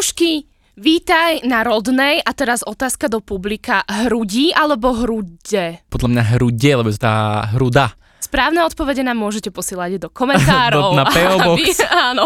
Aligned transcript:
Tušky, 0.00 0.48
vítaj 0.80 1.44
na 1.44 1.60
rodnej 1.60 2.24
a 2.24 2.32
teraz 2.32 2.64
otázka 2.64 3.12
do 3.12 3.20
publika. 3.20 3.84
Hrudí 3.84 4.48
alebo 4.48 4.96
hrude? 4.96 5.84
Podľa 5.92 6.08
mňa 6.08 6.24
hrude, 6.32 6.70
lebo 6.72 6.88
je 6.88 6.96
tá 6.96 7.44
hruda. 7.52 7.92
Správne 8.16 8.64
odpovede 8.64 9.04
nám 9.04 9.20
môžete 9.20 9.52
posielať 9.52 10.00
do 10.00 10.08
komentárov. 10.08 10.96
Do- 10.96 10.96
na 10.96 11.04
PO 11.04 11.36
Box. 11.44 11.84
Aby- 11.84 11.84
Áno. 11.84 12.24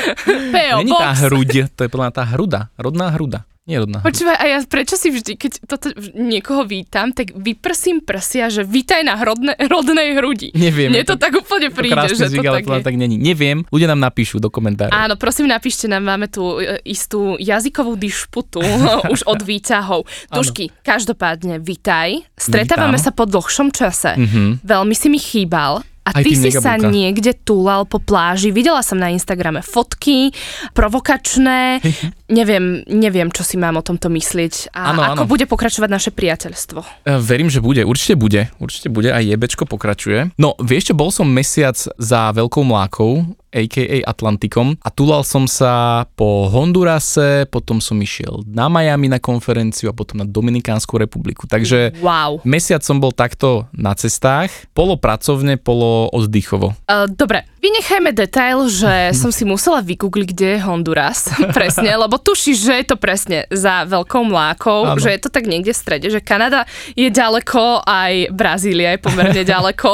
PO 0.56 0.76
Není 0.80 0.96
tá 0.96 1.12
Box. 1.12 1.20
hruď, 1.28 1.50
to 1.76 1.84
je 1.84 1.90
podľa 1.92 2.08
tá 2.08 2.24
hruda. 2.24 2.72
Rodná 2.80 3.12
hruda. 3.12 3.44
Nie 3.70 3.78
rodná 3.78 4.02
hruda. 4.02 4.10
Počúvaj, 4.10 4.36
a 4.36 4.44
ja 4.50 4.58
prečo 4.66 4.98
si 4.98 5.14
vždy, 5.14 5.32
keď 5.38 5.52
toto 5.70 5.94
niekoho 6.18 6.66
vítam, 6.66 7.14
tak 7.14 7.30
vyprsím 7.38 8.02
prsia, 8.02 8.50
že 8.50 8.66
vítaj 8.66 9.06
na 9.06 9.14
rodne, 9.14 9.54
rodnej 9.70 10.18
hrudi. 10.18 10.50
Neviem. 10.58 10.90
Mne 10.90 11.06
to 11.06 11.14
tak 11.14 11.38
úplne 11.38 11.70
to 11.70 11.78
príde, 11.78 11.94
krásny 11.94 12.18
že 12.18 12.26
to 12.26 12.32
zvyk, 12.34 12.46
ale 12.50 12.58
tak 12.66 12.82
je. 12.82 12.86
tak 12.90 12.96
není. 12.98 13.14
Neviem, 13.14 13.62
ľudia 13.70 13.86
nám 13.94 14.02
napíšu 14.02 14.42
do 14.42 14.50
komentárov. 14.50 14.90
Áno, 14.90 15.14
prosím, 15.14 15.46
napíšte 15.46 15.86
nám, 15.86 16.02
máme 16.02 16.26
tu 16.26 16.58
e, 16.58 16.82
istú 16.82 17.38
jazykovú 17.38 17.94
dišputu 17.94 18.58
už 19.14 19.22
od 19.30 19.38
výťahov. 19.46 20.02
Tušky, 20.34 20.74
každopádne, 20.82 21.62
vitaj. 21.62 22.26
Stretávame 22.34 22.98
Vítam. 22.98 23.06
sa 23.06 23.14
po 23.14 23.28
dlhšom 23.30 23.70
čase. 23.70 24.18
Mhm. 24.18 24.66
Veľmi 24.66 24.94
si 24.98 25.06
mi 25.06 25.22
chýbal. 25.22 25.86
A 26.00 26.16
Aj 26.16 26.24
ty 26.24 26.32
si 26.32 26.48
sa 26.48 26.80
niekde 26.80 27.36
túlal 27.36 27.84
po 27.84 28.00
pláži. 28.00 28.48
Videla 28.50 28.80
som 28.80 28.96
na 28.96 29.12
Instagrame 29.12 29.60
fotky, 29.60 30.32
provokačné. 30.72 31.84
neviem, 32.40 32.82
neviem, 32.88 33.28
čo 33.28 33.44
si 33.44 33.60
mám 33.60 33.76
o 33.78 33.84
tomto 33.84 34.08
myslieť. 34.08 34.72
A 34.72 34.96
Áno, 34.96 35.04
ako 35.04 35.24
áno. 35.26 35.30
bude 35.30 35.44
pokračovať 35.44 35.88
naše 35.92 36.10
priateľstvo. 36.10 37.04
E, 37.04 37.20
Verím, 37.20 37.52
že 37.52 37.60
bude, 37.60 37.84
určite 37.84 38.16
bude, 38.16 38.48
určite 38.58 38.88
bude, 38.88 39.12
aj 39.12 39.22
jebečko 39.22 39.68
pokračuje. 39.68 40.32
No, 40.40 40.56
vieš 40.58 40.90
čo, 40.90 40.94
bol 40.96 41.12
som 41.12 41.28
mesiac 41.28 41.76
za 41.76 42.20
Veľkou 42.32 42.64
mlákou, 42.64 43.24
a.k.a. 43.50 44.06
Atlantikom 44.06 44.78
a 44.80 44.88
tulal 44.90 45.26
som 45.26 45.44
sa 45.50 46.06
po 46.14 46.48
Hondurase, 46.48 47.44
potom 47.50 47.82
som 47.82 47.98
išiel 47.98 48.46
na 48.46 48.70
Miami 48.70 49.10
na 49.10 49.18
konferenciu 49.18 49.90
a 49.90 49.96
potom 49.96 50.22
na 50.22 50.26
Dominikánsku 50.26 50.96
republiku. 50.96 51.50
Takže 51.50 51.98
Wow. 52.00 52.40
mesiac 52.46 52.80
som 52.86 53.02
bol 53.02 53.10
takto 53.10 53.66
na 53.74 53.92
cestách, 53.98 54.50
polopracovne, 54.72 55.58
polo 55.58 56.08
oddychovo. 56.14 56.72
Uh, 56.86 57.10
dobre, 57.10 57.44
vynechajme 57.60 58.10
detail, 58.16 58.66
že 58.66 58.92
som 59.20 59.30
si 59.30 59.44
musela 59.44 59.84
vygoogliť, 59.84 60.28
kde 60.32 60.48
je 60.56 60.60
Honduras. 60.64 61.30
presne, 61.56 61.92
lebo 61.94 62.16
tušíš, 62.16 62.58
že 62.58 62.74
je 62.82 62.86
to 62.88 62.96
presne 62.96 63.44
za 63.52 63.84
veľkou 63.86 64.26
mlákou, 64.26 64.96
Áno. 64.96 65.00
že 65.00 65.12
je 65.14 65.20
to 65.20 65.30
tak 65.30 65.46
niekde 65.46 65.76
v 65.76 65.78
strede, 65.78 66.08
že 66.08 66.24
Kanada 66.24 66.64
je 66.96 67.06
ďaleko, 67.12 67.84
aj 67.84 68.32
Brazília 68.32 68.96
je 68.96 69.00
pomerne 69.04 69.42
ďaleko. 69.52 69.90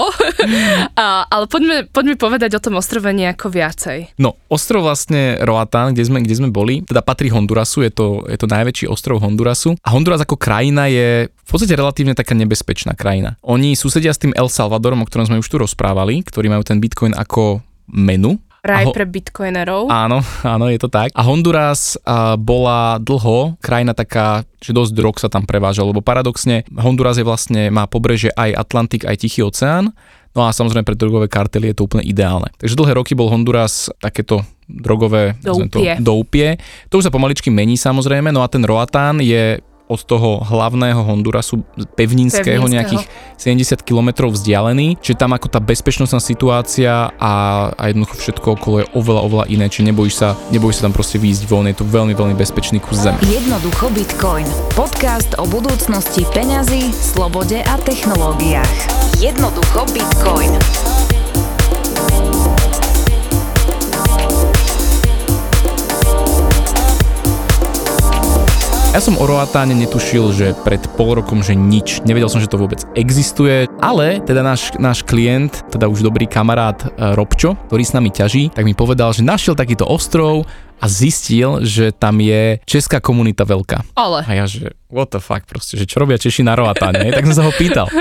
A, 0.94 1.26
ale 1.26 1.44
poďme, 1.50 1.90
poďme 1.90 2.16
povedať 2.16 2.56
o 2.56 2.62
tom 2.62 2.78
ostrove 2.78 3.10
nejako 3.10 3.50
viacej. 3.50 4.16
No, 4.22 4.38
ostrov 4.46 4.86
vlastne 4.86 5.36
Roatán, 5.42 5.92
kde 5.92 6.06
sme, 6.06 6.22
kde 6.22 6.38
sme 6.38 6.48
boli, 6.54 6.86
teda 6.86 7.02
patrí 7.02 7.28
Hondurasu, 7.28 7.82
je 7.82 7.92
to, 7.92 8.06
je 8.30 8.38
to 8.38 8.46
najväčší 8.46 8.86
ostrov 8.86 9.18
Hondurasu. 9.20 9.74
A 9.82 9.92
Honduras 9.92 10.22
ako 10.22 10.38
krajina 10.38 10.86
je 10.86 11.28
v 11.46 11.50
podstate 11.54 11.78
relatívne 11.78 12.18
taká 12.18 12.34
nebezpečná 12.34 12.98
krajina. 12.98 13.38
Oni 13.46 13.78
susedia 13.78 14.10
s 14.10 14.18
tým 14.18 14.34
El 14.34 14.50
Salvadorom, 14.50 14.98
o 14.98 15.06
ktorom 15.06 15.30
sme 15.30 15.38
už 15.38 15.46
tu 15.46 15.62
rozprávali, 15.62 16.26
ktorí 16.26 16.50
majú 16.50 16.66
ten 16.66 16.82
bitcoin 16.82 17.14
ako 17.14 17.62
menu. 17.86 18.42
Raj 18.66 18.90
ho- 18.90 18.90
pre 18.90 19.06
bitcoinerov. 19.06 19.86
Áno, 19.86 20.26
áno, 20.42 20.66
je 20.66 20.82
to 20.82 20.90
tak. 20.90 21.14
A 21.14 21.22
Honduras 21.22 21.94
a, 22.02 22.34
bola 22.34 22.98
dlho 22.98 23.54
krajina 23.62 23.94
taká, 23.94 24.42
že 24.58 24.74
dosť 24.74 24.90
drog 24.90 25.14
sa 25.22 25.30
tam 25.30 25.46
prevážalo, 25.46 25.94
lebo 25.94 26.02
paradoxne 26.02 26.66
Honduras 26.74 27.14
je 27.14 27.22
vlastne, 27.22 27.70
má 27.70 27.86
pobreže 27.86 28.34
aj 28.34 28.66
Atlantik, 28.66 29.06
aj 29.06 29.22
Tichý 29.22 29.46
oceán, 29.46 29.94
no 30.34 30.42
a 30.42 30.50
samozrejme 30.50 30.82
pre 30.82 30.98
drogové 30.98 31.30
kartely 31.30 31.70
je 31.70 31.78
to 31.78 31.86
úplne 31.86 32.02
ideálne. 32.02 32.50
Takže 32.58 32.74
dlhé 32.74 32.98
roky 32.98 33.14
bol 33.14 33.30
Honduras 33.30 33.86
takéto 34.02 34.42
drogové 34.66 35.38
nazvem 35.46 35.70
to, 35.70 35.78
Doupie. 35.78 35.92
doupie. 36.02 36.48
To 36.90 36.98
už 36.98 37.06
sa 37.06 37.14
pomaličky 37.14 37.54
mení 37.54 37.78
samozrejme, 37.78 38.34
no 38.34 38.42
a 38.42 38.50
ten 38.50 38.66
Roatán 38.66 39.22
je 39.22 39.62
od 39.86 40.00
toho 40.02 40.42
hlavného 40.42 40.98
Hondurasu 41.06 41.62
pevninského, 41.94 42.66
Pevninského. 42.66 42.74
nejakých 42.74 43.04
70 43.38 43.86
km 43.86 44.26
vzdialený, 44.26 44.98
čiže 44.98 45.16
tam 45.18 45.38
ako 45.38 45.46
tá 45.46 45.62
bezpečnostná 45.62 46.18
situácia 46.18 47.14
a, 47.14 47.34
a 47.70 47.82
jednoducho 47.90 48.14
všetko 48.18 48.46
okolo 48.58 48.76
je 48.82 48.86
oveľa, 48.98 49.20
oveľa 49.22 49.44
iné, 49.46 49.70
čiže 49.70 49.86
nebojíš 49.94 50.14
sa, 50.18 50.28
nebojíš 50.50 50.82
sa 50.82 50.90
tam 50.90 50.94
proste 50.94 51.22
výjsť 51.22 51.42
von, 51.46 51.70
je 51.70 51.76
to 51.78 51.86
veľmi, 51.86 52.18
veľmi 52.18 52.34
bezpečný 52.34 52.82
kus 52.82 53.06
zeme. 53.06 53.18
Jednoducho 53.22 53.86
Bitcoin. 53.94 54.46
Podcast 54.74 55.38
o 55.38 55.46
budúcnosti 55.46 56.26
peňazí, 56.34 56.90
slobode 56.90 57.62
a 57.62 57.74
technológiách. 57.86 58.74
Jednoducho 59.22 59.86
Bitcoin. 59.94 61.15
Ja 68.96 69.04
som 69.04 69.20
o 69.20 69.28
Roatáne 69.28 69.76
netušil, 69.76 70.32
že 70.32 70.46
pred 70.64 70.80
pol 70.96 71.20
rokom, 71.20 71.44
že 71.44 71.52
nič. 71.52 72.00
Nevedel 72.08 72.32
som, 72.32 72.40
že 72.40 72.48
to 72.48 72.56
vôbec 72.56 72.80
existuje, 72.96 73.68
ale 73.76 74.24
teda 74.24 74.40
náš, 74.40 74.72
náš 74.80 75.04
klient, 75.04 75.68
teda 75.68 75.84
už 75.84 76.00
dobrý 76.00 76.24
kamarát 76.24 76.80
e, 76.80 77.12
Robčo, 77.12 77.60
ktorý 77.68 77.84
s 77.84 77.92
nami 77.92 78.08
ťaží, 78.08 78.56
tak 78.56 78.64
mi 78.64 78.72
povedal, 78.72 79.12
že 79.12 79.20
našiel 79.20 79.52
takýto 79.52 79.84
ostrov 79.84 80.48
a 80.76 80.86
zistil, 80.86 81.64
že 81.64 81.92
tam 81.92 82.20
je 82.20 82.60
česká 82.68 83.00
komunita 83.00 83.48
veľká. 83.48 83.96
Ale. 83.96 84.24
A 84.28 84.32
ja, 84.32 84.44
že 84.44 84.76
what 84.92 85.10
the 85.10 85.20
fuck, 85.20 85.44
proste, 85.48 85.74
že 85.74 85.88
čo 85.88 85.98
robia 85.98 86.20
Češi 86.20 86.46
na 86.46 86.54
Roatáne, 86.54 87.10
tak 87.10 87.26
som 87.28 87.42
sa 87.42 87.44
ho 87.46 87.52
pýtal. 87.54 87.88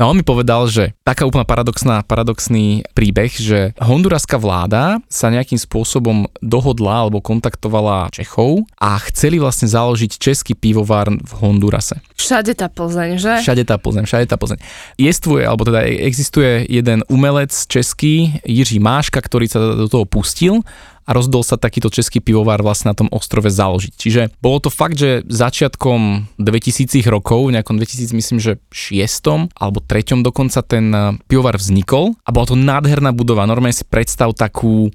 No 0.00 0.08
on 0.08 0.16
mi 0.16 0.24
povedal, 0.24 0.66
že 0.72 0.96
taká 1.04 1.28
úplne 1.28 1.44
paradoxná, 1.44 2.00
paradoxný 2.02 2.82
príbeh, 2.96 3.28
že 3.28 3.76
honduraská 3.76 4.40
vláda 4.40 4.98
sa 5.06 5.28
nejakým 5.28 5.60
spôsobom 5.60 6.26
dohodla 6.40 7.06
alebo 7.06 7.20
kontaktovala 7.20 8.08
Čechov 8.10 8.64
a 8.80 8.96
chceli 9.12 9.36
vlastne 9.36 9.68
založiť 9.68 10.16
český 10.16 10.56
pivovar 10.56 11.12
v 11.12 11.32
Hondurase. 11.38 12.00
Všade 12.16 12.56
tá 12.56 12.72
Plzeň, 12.72 13.20
že? 13.20 13.34
Všade 13.44 13.62
tá 13.68 13.76
Plzeň, 13.76 14.04
všade 14.08 14.26
tá 14.26 14.40
Plzeň. 14.40 14.58
Jestvuje, 14.96 15.44
alebo 15.44 15.68
teda 15.68 15.84
existuje 15.84 16.64
jeden 16.66 17.04
umelec 17.12 17.52
český, 17.52 18.40
Jiří 18.42 18.80
Máška, 18.80 19.20
ktorý 19.20 19.46
sa 19.46 19.60
do 19.76 19.86
toho 19.86 20.08
pustil 20.08 20.64
a 21.02 21.10
rozdol 21.10 21.42
sa 21.42 21.58
takýto 21.58 21.90
český 21.90 22.22
pivovar 22.22 22.62
vlastne 22.62 22.94
na 22.94 22.96
tom 22.96 23.10
ostrove 23.10 23.50
založiť. 23.50 23.92
Čiže 23.94 24.22
bolo 24.38 24.62
to 24.62 24.70
fakt, 24.70 24.98
že 24.98 25.26
začiatkom 25.26 26.30
2000 26.38 27.02
rokov, 27.10 27.50
v 27.50 27.54
nejakom 27.58 27.76
2000 27.78 28.14
myslím, 28.14 28.38
že 28.38 28.62
6. 28.70 29.52
alebo 29.58 29.78
3. 29.82 30.22
dokonca 30.22 30.62
ten 30.62 30.90
pivovar 31.26 31.58
vznikol 31.58 32.14
a 32.22 32.30
bola 32.30 32.46
to 32.46 32.56
nádherná 32.56 33.10
budova. 33.10 33.48
Normálne 33.48 33.74
si 33.74 33.86
predstav 33.86 34.30
takú 34.34 34.90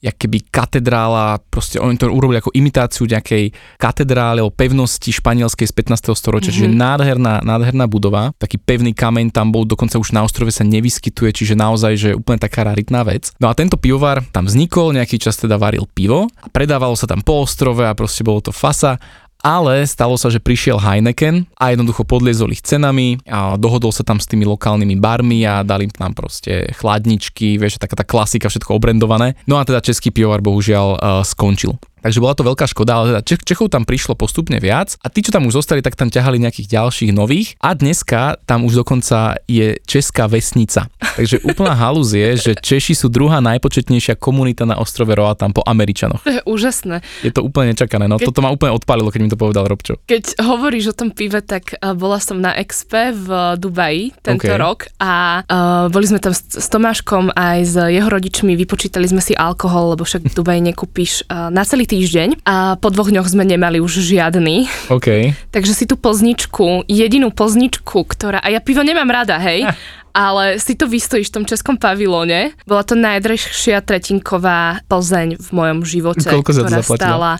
jak 0.00 0.16
keby 0.16 0.48
katedrála, 0.48 1.44
proste 1.52 1.76
oni 1.76 2.00
to 2.00 2.08
urobili 2.08 2.40
ako 2.40 2.56
imitáciu 2.56 3.04
nejakej 3.04 3.52
katedrály 3.76 4.40
alebo 4.40 4.48
pevnosti 4.48 5.12
španielskej 5.12 5.68
z 5.68 5.74
15. 5.76 6.16
storočia, 6.16 6.48
mm-hmm. 6.50 6.72
čiže 6.72 6.80
nádherná, 6.80 7.34
nádherná 7.44 7.84
budova, 7.84 8.32
taký 8.40 8.56
pevný 8.56 8.96
kameň 8.96 9.28
tam 9.28 9.52
bol, 9.52 9.68
dokonca 9.68 10.00
už 10.00 10.16
na 10.16 10.24
ostrove 10.24 10.48
sa 10.48 10.64
nevyskytuje, 10.64 11.36
čiže 11.36 11.54
naozaj, 11.54 11.92
že 12.00 12.10
úplne 12.16 12.40
taká 12.40 12.64
raritná 12.64 13.04
vec. 13.04 13.36
No 13.36 13.52
a 13.52 13.56
tento 13.56 13.76
pivovar 13.76 14.24
tam 14.32 14.48
vznikol, 14.48 14.96
nejaký 14.96 15.20
čas 15.20 15.36
teda 15.36 15.60
varil 15.60 15.84
pivo 15.84 16.32
a 16.40 16.48
predávalo 16.48 16.96
sa 16.96 17.04
tam 17.04 17.20
po 17.20 17.44
ostrove 17.44 17.84
a 17.84 17.92
proste 17.92 18.24
bolo 18.24 18.40
to 18.40 18.56
fasa 18.56 18.96
ale 19.40 19.84
stalo 19.88 20.16
sa, 20.20 20.28
že 20.28 20.40
prišiel 20.40 20.80
Heineken 20.80 21.48
a 21.56 21.72
jednoducho 21.72 22.04
podliezol 22.04 22.52
ich 22.52 22.64
cenami 22.64 23.20
a 23.28 23.56
dohodol 23.56 23.92
sa 23.92 24.04
tam 24.04 24.20
s 24.20 24.28
tými 24.28 24.44
lokálnymi 24.44 24.96
barmi 25.00 25.44
a 25.44 25.64
dali 25.64 25.88
im 25.88 25.92
tam 25.92 26.12
proste 26.12 26.70
chladničky, 26.76 27.56
vieš, 27.56 27.80
taká 27.80 27.96
tá 27.96 28.04
klasika, 28.04 28.52
všetko 28.52 28.76
obrendované. 28.76 29.36
No 29.48 29.56
a 29.56 29.64
teda 29.64 29.80
český 29.84 30.12
pivovar 30.12 30.44
bohužiaľ 30.44 30.86
uh, 30.96 31.00
skončil. 31.24 31.76
Takže 32.00 32.18
bola 32.18 32.32
to 32.32 32.44
veľká 32.44 32.64
škoda, 32.64 32.92
ale 32.96 33.04
teda 33.12 33.20
Čech, 33.24 33.42
Čechov 33.44 33.68
tam 33.68 33.84
prišlo 33.84 34.16
postupne 34.16 34.56
viac 34.56 34.96
a 35.04 35.12
tí, 35.12 35.20
čo 35.20 35.30
tam 35.30 35.44
už 35.44 35.60
zostali, 35.60 35.84
tak 35.84 35.96
tam 36.00 36.08
ťahali 36.08 36.40
nejakých 36.40 36.72
ďalších 36.72 37.10
nových 37.12 37.54
a 37.60 37.76
dneska 37.76 38.40
tam 38.48 38.64
už 38.64 38.80
dokonca 38.80 39.36
je 39.44 39.76
česká 39.84 40.24
vesnica. 40.24 40.88
Takže 40.98 41.44
úplná 41.44 41.76
halúz 41.76 42.16
je, 42.16 42.40
že 42.40 42.52
Češi 42.56 42.96
sú 42.96 43.12
druhá 43.12 43.44
najpočetnejšia 43.44 44.16
komunita 44.16 44.64
na 44.64 44.80
ostrove 44.80 45.12
Roatán 45.12 45.52
po 45.52 45.60
Američanoch. 45.60 46.24
To 46.24 46.32
je 46.40 46.42
úžasné. 46.48 47.04
Je 47.20 47.28
to 47.28 47.44
úplne 47.44 47.76
nečakané, 47.76 48.08
no 48.08 48.16
Keď- 48.16 48.32
toto 48.32 48.40
ma 48.40 48.48
úplne 48.48 48.72
odpálilo, 48.72 49.12
keď 49.12 49.20
mi 49.20 49.28
to 49.28 49.36
povedal 49.36 49.68
Robčo. 49.68 50.00
Keď 50.08 50.40
hovoríš 50.40 50.92
o 50.92 50.94
tom 50.96 51.12
pive, 51.12 51.44
tak 51.44 51.76
uh, 51.76 51.92
bola 51.92 52.16
som 52.16 52.40
na 52.40 52.56
Expe 52.56 53.12
v 53.12 53.28
uh, 53.28 53.60
Dubaji 53.60 54.16
tento 54.24 54.48
OK. 54.48 54.56
rok 54.56 54.78
a 54.96 55.44
uh, 55.44 55.92
boli 55.92 56.06
sme 56.08 56.22
tam 56.22 56.32
s, 56.32 56.48
s 56.56 56.66
Tomáškom 56.72 57.34
aj 57.36 57.58
s 57.66 57.74
jeho 57.76 58.08
rodičmi, 58.08 58.56
vypočítali 58.56 59.04
sme 59.04 59.20
si 59.20 59.36
alkohol, 59.36 59.98
lebo 59.98 60.06
však 60.06 60.30
v 60.30 60.34
Dubaji 60.34 60.60
nekúpiš 60.72 61.26
uh, 61.28 61.50
na 61.50 61.66
celý 61.66 61.89
týždeň 61.90 62.46
a 62.46 62.78
po 62.78 62.94
dvoch 62.94 63.10
dňoch 63.10 63.26
sme 63.26 63.42
nemali 63.42 63.82
už 63.82 63.98
žiadny. 64.06 64.70
OK. 64.86 65.34
Takže 65.54 65.72
si 65.74 65.84
tú 65.90 65.98
plzničku, 65.98 66.86
jedinú 66.86 67.34
plzničku, 67.34 68.06
ktorá, 68.06 68.38
a 68.38 68.48
ja 68.54 68.62
pivo 68.62 68.86
nemám 68.86 69.10
rada, 69.10 69.42
hej, 69.42 69.66
ale 70.10 70.58
si 70.58 70.74
to 70.74 70.90
vystojíš 70.90 71.30
v 71.30 71.34
tom 71.42 71.44
českom 71.46 71.74
pavilóne. 71.78 72.54
Bola 72.66 72.82
to 72.82 72.98
najdražšia 72.98 73.82
tretinková 73.82 74.82
Plzeň 74.86 75.38
v 75.38 75.48
mojom 75.54 75.78
živote, 75.86 76.26
Koľko 76.26 76.50
za 76.50 76.62
to 76.62 76.66
ktorá 76.66 76.78
zaplatila? 76.82 76.98
stála 76.98 77.30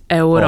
14 0.00 0.08
eur. 0.08 0.40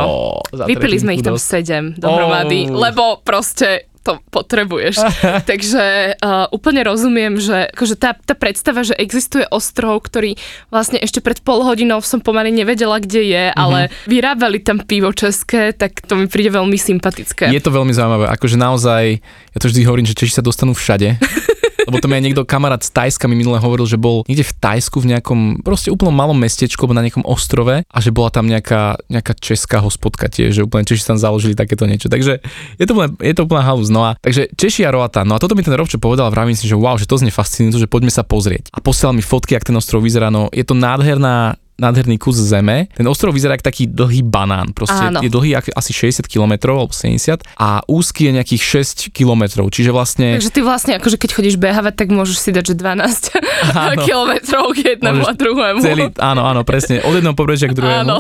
Za 0.53 0.65
Vypili 0.65 0.97
sme 0.97 1.13
ich 1.17 1.25
tam 1.25 1.37
dosť. 1.37 1.97
7 1.97 2.01
dohromady, 2.01 2.73
Ó. 2.73 2.77
lebo 2.77 3.21
proste 3.21 3.89
to 4.07 4.23
potrebuješ. 4.31 5.03
Takže 5.51 6.15
uh, 6.23 6.47
úplne 6.55 6.87
rozumiem, 6.87 7.43
že 7.43 7.67
akože 7.75 7.99
tá, 7.99 8.15
tá 8.15 8.39
predstava, 8.39 8.87
že 8.87 8.95
existuje 8.95 9.43
ostrov, 9.51 10.07
ktorý 10.07 10.39
vlastne 10.71 11.03
ešte 11.03 11.19
pred 11.19 11.43
pol 11.43 11.67
hodinou 11.67 11.99
som 12.07 12.23
pomaly 12.23 12.55
nevedela, 12.55 13.03
kde 13.03 13.27
je, 13.27 13.45
mm-hmm. 13.51 13.59
ale 13.59 13.91
vyrábali 14.07 14.63
tam 14.63 14.79
pivo 14.87 15.11
české, 15.11 15.75
tak 15.75 16.07
to 16.07 16.15
mi 16.15 16.31
príde 16.31 16.55
veľmi 16.55 16.79
sympatické. 16.79 17.51
Je 17.51 17.59
to 17.59 17.75
veľmi 17.75 17.91
zaujímavé, 17.91 18.31
akože 18.31 18.55
naozaj, 18.55 19.03
ja 19.51 19.59
to 19.59 19.67
vždy 19.67 19.83
hovorím, 19.83 20.07
že 20.07 20.15
Češi 20.15 20.39
sa 20.39 20.47
dostanú 20.47 20.71
všade. 20.77 21.19
Lebo 21.87 22.03
to 22.03 22.11
mi 22.11 22.19
aj 22.19 22.25
niekto 22.27 22.43
kamarát 22.43 22.83
z 22.83 22.91
Tajska 22.91 23.31
mi 23.31 23.39
minule 23.39 23.63
hovoril, 23.63 23.87
že 23.87 23.97
bol 23.97 24.27
niekde 24.27 24.47
v 24.47 24.55
Tajsku 24.59 24.99
v 25.01 25.17
nejakom 25.17 25.63
proste 25.63 25.95
úplnom 25.95 26.13
malom 26.13 26.37
mestečku 26.37 26.85
na 26.91 27.03
nejakom 27.03 27.23
ostrove 27.27 27.83
a 27.87 27.99
že 28.03 28.11
bola 28.11 28.31
tam 28.31 28.51
nejaká, 28.51 28.99
nejaká 29.07 29.33
česká 29.39 29.79
hospodka 29.79 30.27
tiež, 30.27 30.59
že 30.59 30.65
úplne 30.67 30.87
Češi 30.87 31.15
tam 31.15 31.19
založili 31.19 31.55
takéto 31.55 31.87
niečo. 31.87 32.11
Takže 32.11 32.43
je 32.77 32.85
to 32.87 32.93
úplne, 32.95 33.15
je 33.23 33.35
to 33.35 33.43
úplne 33.47 33.63
halus. 33.63 33.89
No 33.91 34.03
a 34.07 34.19
takže 34.19 34.51
Češi 34.55 34.87
a 34.87 34.91
Roata. 34.91 35.23
No 35.23 35.39
a 35.39 35.43
toto 35.43 35.55
mi 35.55 35.63
ten 35.63 35.75
Robčo 35.75 36.03
povedal, 36.03 36.31
vravím 36.31 36.59
si, 36.59 36.67
že 36.67 36.75
wow, 36.79 36.99
že 36.99 37.07
to 37.07 37.19
znie 37.19 37.31
fascinujúce, 37.31 37.83
že 37.83 37.89
poďme 37.91 38.11
sa 38.11 38.27
pozrieť. 38.27 38.75
A 38.75 38.83
posielal 38.83 39.15
mi 39.15 39.23
fotky, 39.23 39.55
ak 39.55 39.67
ten 39.67 39.77
ostrov 39.79 40.03
vyzerá. 40.03 40.31
No 40.31 40.51
je 40.51 40.63
to 40.67 40.75
nádherná 40.75 41.59
nádherný 41.77 42.17
kus 42.17 42.41
zeme. 42.41 42.89
Ten 42.97 43.05
ostrov 43.05 43.37
vyzerá 43.37 43.57
ako 43.57 43.65
taký 43.69 43.85
dlhý 43.89 44.25
banán. 44.25 44.73
Proste 44.73 45.13
Áno. 45.13 45.21
je 45.21 45.29
dlhý 45.29 45.57
asi 45.57 45.93
60 45.93 46.25
km 46.25 46.73
alebo 46.73 46.93
70 46.93 47.45
a 47.57 47.85
úzky 47.85 48.29
je 48.29 48.33
nejakých 48.41 48.63
6 49.11 49.13
km. 49.13 49.69
Čiže 49.69 49.91
vlastne... 49.93 50.41
Takže 50.41 50.53
ty 50.53 50.61
vlastne, 50.65 50.93
akože 50.97 51.17
keď 51.21 51.31
chodíš 51.37 51.57
behávať, 51.61 51.95
tak 52.01 52.09
môžeš 52.13 52.37
si 52.41 52.51
dať, 52.53 52.73
že 52.73 52.75
12 52.81 53.37
km 54.09 54.33
k 54.73 54.79
jednému 54.97 55.23
a 55.29 55.33
druhému. 55.37 55.81
Celý, 55.85 56.05
áno, 56.17 56.43
áno, 56.49 56.65
presne. 56.65 57.05
Od 57.05 57.13
jedného 57.13 57.37
pobrežia 57.37 57.69
k 57.69 57.77
druhému. 57.77 58.09
Áno. 58.09 58.17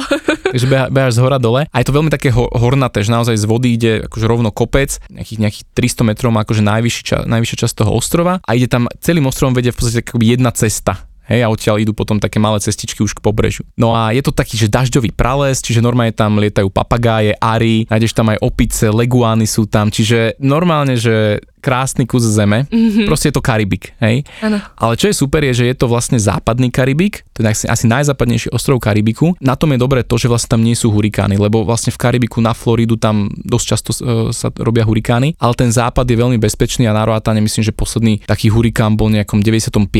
Takže 0.53 0.67
beha, 0.69 0.87
beháš 0.93 1.17
z 1.17 1.21
hora 1.25 1.41
dole. 1.41 1.65
A 1.73 1.77
je 1.81 1.87
to 1.89 1.97
veľmi 1.97 2.13
také 2.13 2.29
hornaté, 2.33 3.01
že 3.01 3.11
naozaj 3.11 3.41
z 3.41 3.45
vody 3.49 3.69
ide 3.73 3.93
akože 4.07 4.27
rovno 4.29 4.53
kopec, 4.53 5.01
nejakých, 5.09 5.39
nejakých 5.41 5.65
300 5.73 6.09
metrov 6.13 6.31
má 6.33 6.45
akože 6.45 6.61
najvyšší 6.61 7.03
ča, 7.03 7.19
najvyššia 7.25 7.57
časť 7.65 7.75
toho 7.81 7.93
ostrova 7.97 8.39
a 8.45 8.51
ide 8.53 8.69
tam 8.69 8.89
celým 9.01 9.27
ostrovom 9.29 9.57
vedie 9.57 9.73
v 9.73 9.79
podstate 9.81 10.05
jedna 10.21 10.51
cesta 10.53 11.07
Hej, 11.27 11.43
a 11.43 11.51
odtiaľ 11.51 11.83
idú 11.83 11.91
potom 11.91 12.23
také 12.23 12.39
malé 12.39 12.63
cestičky 12.63 13.03
už 13.03 13.19
k 13.19 13.25
pobrežu. 13.25 13.67
No 13.75 13.99
a 13.99 14.15
je 14.15 14.23
to 14.23 14.31
taký, 14.31 14.55
že 14.55 14.71
dažďový 14.71 15.11
prales, 15.11 15.59
čiže 15.59 15.83
normálne 15.83 16.15
tam 16.15 16.39
lietajú 16.39 16.71
papagáje, 16.71 17.35
ary, 17.43 17.87
nájdeš 17.91 18.15
tam 18.15 18.31
aj 18.31 18.39
opice, 18.43 18.95
leguány 18.95 19.45
sú 19.45 19.67
tam, 19.67 19.91
čiže 19.91 20.39
normálne, 20.39 20.95
že 20.95 21.43
krásny 21.67 22.07
kus 22.07 22.23
zeme, 22.23 22.71
mm-hmm. 22.71 23.11
proste 23.11 23.35
je 23.35 23.35
to 23.35 23.43
Karibik, 23.43 23.99
hej. 23.99 24.23
Ano. 24.39 24.63
Ale 24.79 24.95
čo 24.95 25.11
je 25.11 25.19
super 25.19 25.43
je, 25.43 25.51
že 25.51 25.65
je 25.67 25.75
to 25.75 25.91
vlastne 25.91 26.15
západný 26.15 26.71
Karibik, 26.71 27.27
to 27.35 27.43
je 27.43 27.51
asi, 27.51 27.67
asi 27.67 27.91
najzápadnejší 27.91 28.55
ostrov 28.55 28.79
Karibiku. 28.79 29.35
Na 29.43 29.59
tom 29.59 29.75
je 29.75 29.83
dobré 29.83 30.07
to, 30.07 30.15
že 30.15 30.31
vlastne 30.31 30.55
tam 30.55 30.63
nie 30.63 30.79
sú 30.79 30.95
hurikány, 30.95 31.35
lebo 31.35 31.67
vlastne 31.67 31.91
v 31.91 31.99
Karibiku 31.99 32.39
na 32.39 32.55
Floridu 32.55 32.95
tam 32.95 33.27
dosť 33.35 33.67
často 33.67 33.91
uh, 33.91 34.31
sa 34.31 34.55
robia 34.63 34.87
hurikány, 34.87 35.35
ale 35.43 35.55
ten 35.59 35.75
západ 35.75 36.07
je 36.07 36.17
veľmi 36.17 36.39
bezpečný 36.39 36.87
a 36.87 36.95
na 36.95 37.03
Roatane 37.03 37.43
myslím, 37.43 37.67
že 37.67 37.75
posledný 37.75 38.23
taký 38.23 38.49
hurikán 38.55 38.95
bol 38.95 39.11
nejakom 39.11 39.43
95. 39.43 39.91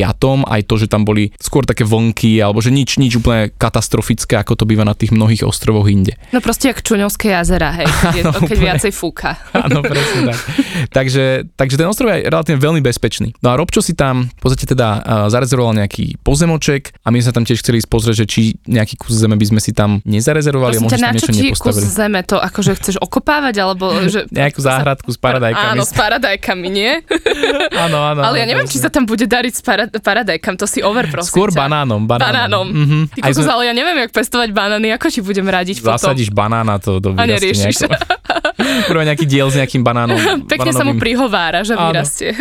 Aj 0.47 0.61
to, 0.63 0.73
že 0.79 0.87
tam 0.87 1.03
boli 1.03 1.35
skôr 1.35 1.67
také 1.67 1.83
vlnky, 1.83 2.39
alebo 2.39 2.63
že 2.63 2.71
nič, 2.71 2.95
nič 2.95 3.19
úplne 3.19 3.51
katastrofické, 3.51 4.39
ako 4.39 4.55
to 4.55 4.63
býva 4.63 4.87
na 4.87 4.95
tých 4.95 5.11
mnohých 5.11 5.43
ostrovoch 5.43 5.91
inde. 5.91 6.15
No 6.31 6.39
proste 6.39 6.71
jak 6.71 6.79
Čuňovské 6.79 7.35
jazera, 7.35 7.75
hej, 7.75 7.87
keď, 7.89 8.15
je, 8.15 8.23
keď 8.53 8.57
viacej 8.57 8.91
fúka. 8.95 9.35
Áno, 9.51 9.83
presne 9.83 10.31
tak. 10.31 10.39
Takže 10.97 11.49
Takže 11.57 11.73
ten 11.73 11.89
ostrov 11.89 12.13
je 12.13 12.29
relatívne 12.29 12.61
veľmi 12.61 12.81
bezpečný. 12.85 13.33
No 13.41 13.49
a 13.49 13.57
Robčo 13.57 13.81
si 13.81 13.97
tam 13.97 14.29
v 14.29 14.41
podstate 14.41 14.69
teda 14.69 15.01
zarezervoval 15.33 15.73
nejaký 15.73 16.21
pozemoček 16.21 16.93
a 17.01 17.09
my 17.09 17.17
sme 17.17 17.33
tam 17.33 17.43
tiež 17.49 17.65
chceli 17.65 17.81
pozrieť, 17.81 18.15
že 18.21 18.25
či 18.29 18.41
nejaký 18.69 18.93
kus 19.01 19.17
zeme 19.17 19.33
by 19.33 19.45
sme 19.49 19.59
si 19.59 19.73
tam 19.73 19.97
nezarezervovali 20.05 20.77
a 20.77 20.81
možno 20.85 21.01
tam 21.01 21.17
niečo 21.17 21.33
nepostavili. 21.33 21.81
kus 21.81 21.97
zeme 21.97 22.19
to 22.21 22.37
akože 22.37 22.77
chceš 22.77 22.95
okopávať 23.01 23.55
alebo 23.57 23.89
že... 24.13 24.29
Nejakú 24.29 24.61
záhradku 24.61 25.09
s 25.09 25.17
paradajkami. 25.17 25.73
Áno, 25.73 25.81
s 25.81 25.93
paradajkami, 25.97 26.67
nie? 26.69 26.91
áno, 27.89 27.97
áno. 28.05 28.21
Ale 28.21 28.43
ja 28.43 28.45
neviem, 28.45 28.69
či 28.69 28.77
sa 28.77 28.93
tam 28.93 29.09
bude 29.09 29.25
dariť 29.25 29.53
s 29.57 29.61
parad- 29.65 29.97
paradajkam, 29.97 30.61
to 30.61 30.69
si 30.69 30.85
over 30.85 31.09
prosím 31.09 31.33
Skôr 31.33 31.49
ťa. 31.49 31.65
banánom. 31.65 32.05
Banánom. 32.05 32.29
banánom. 32.29 32.67
Mm-hmm. 32.69 33.01
Ty 33.17 33.31
sme... 33.33 33.49
ale 33.49 33.63
ja 33.65 33.73
neviem, 33.73 33.97
jak 34.05 34.11
pestovať 34.13 34.49
banány, 34.53 34.93
ako 34.93 35.09
ti 35.09 35.25
budem 35.25 35.49
radiť 35.49 35.81
Zasadíš 35.81 36.29
potom. 36.29 36.53
banána, 36.53 36.77
to 36.77 37.01
do 37.01 37.17
A 37.17 37.25
neriešiš. 37.25 37.81
Prvé 38.89 39.03
nejaký 39.07 39.25
diel 39.29 39.47
s 39.51 39.55
nejakým 39.57 39.81
banánom. 39.85 40.17
Pekne 40.47 40.71
banánovým. 40.71 40.79
sa 40.79 40.83
mu 40.83 40.93
prihovára, 40.97 41.61
že 41.61 41.73
vyrastie. 41.77 42.33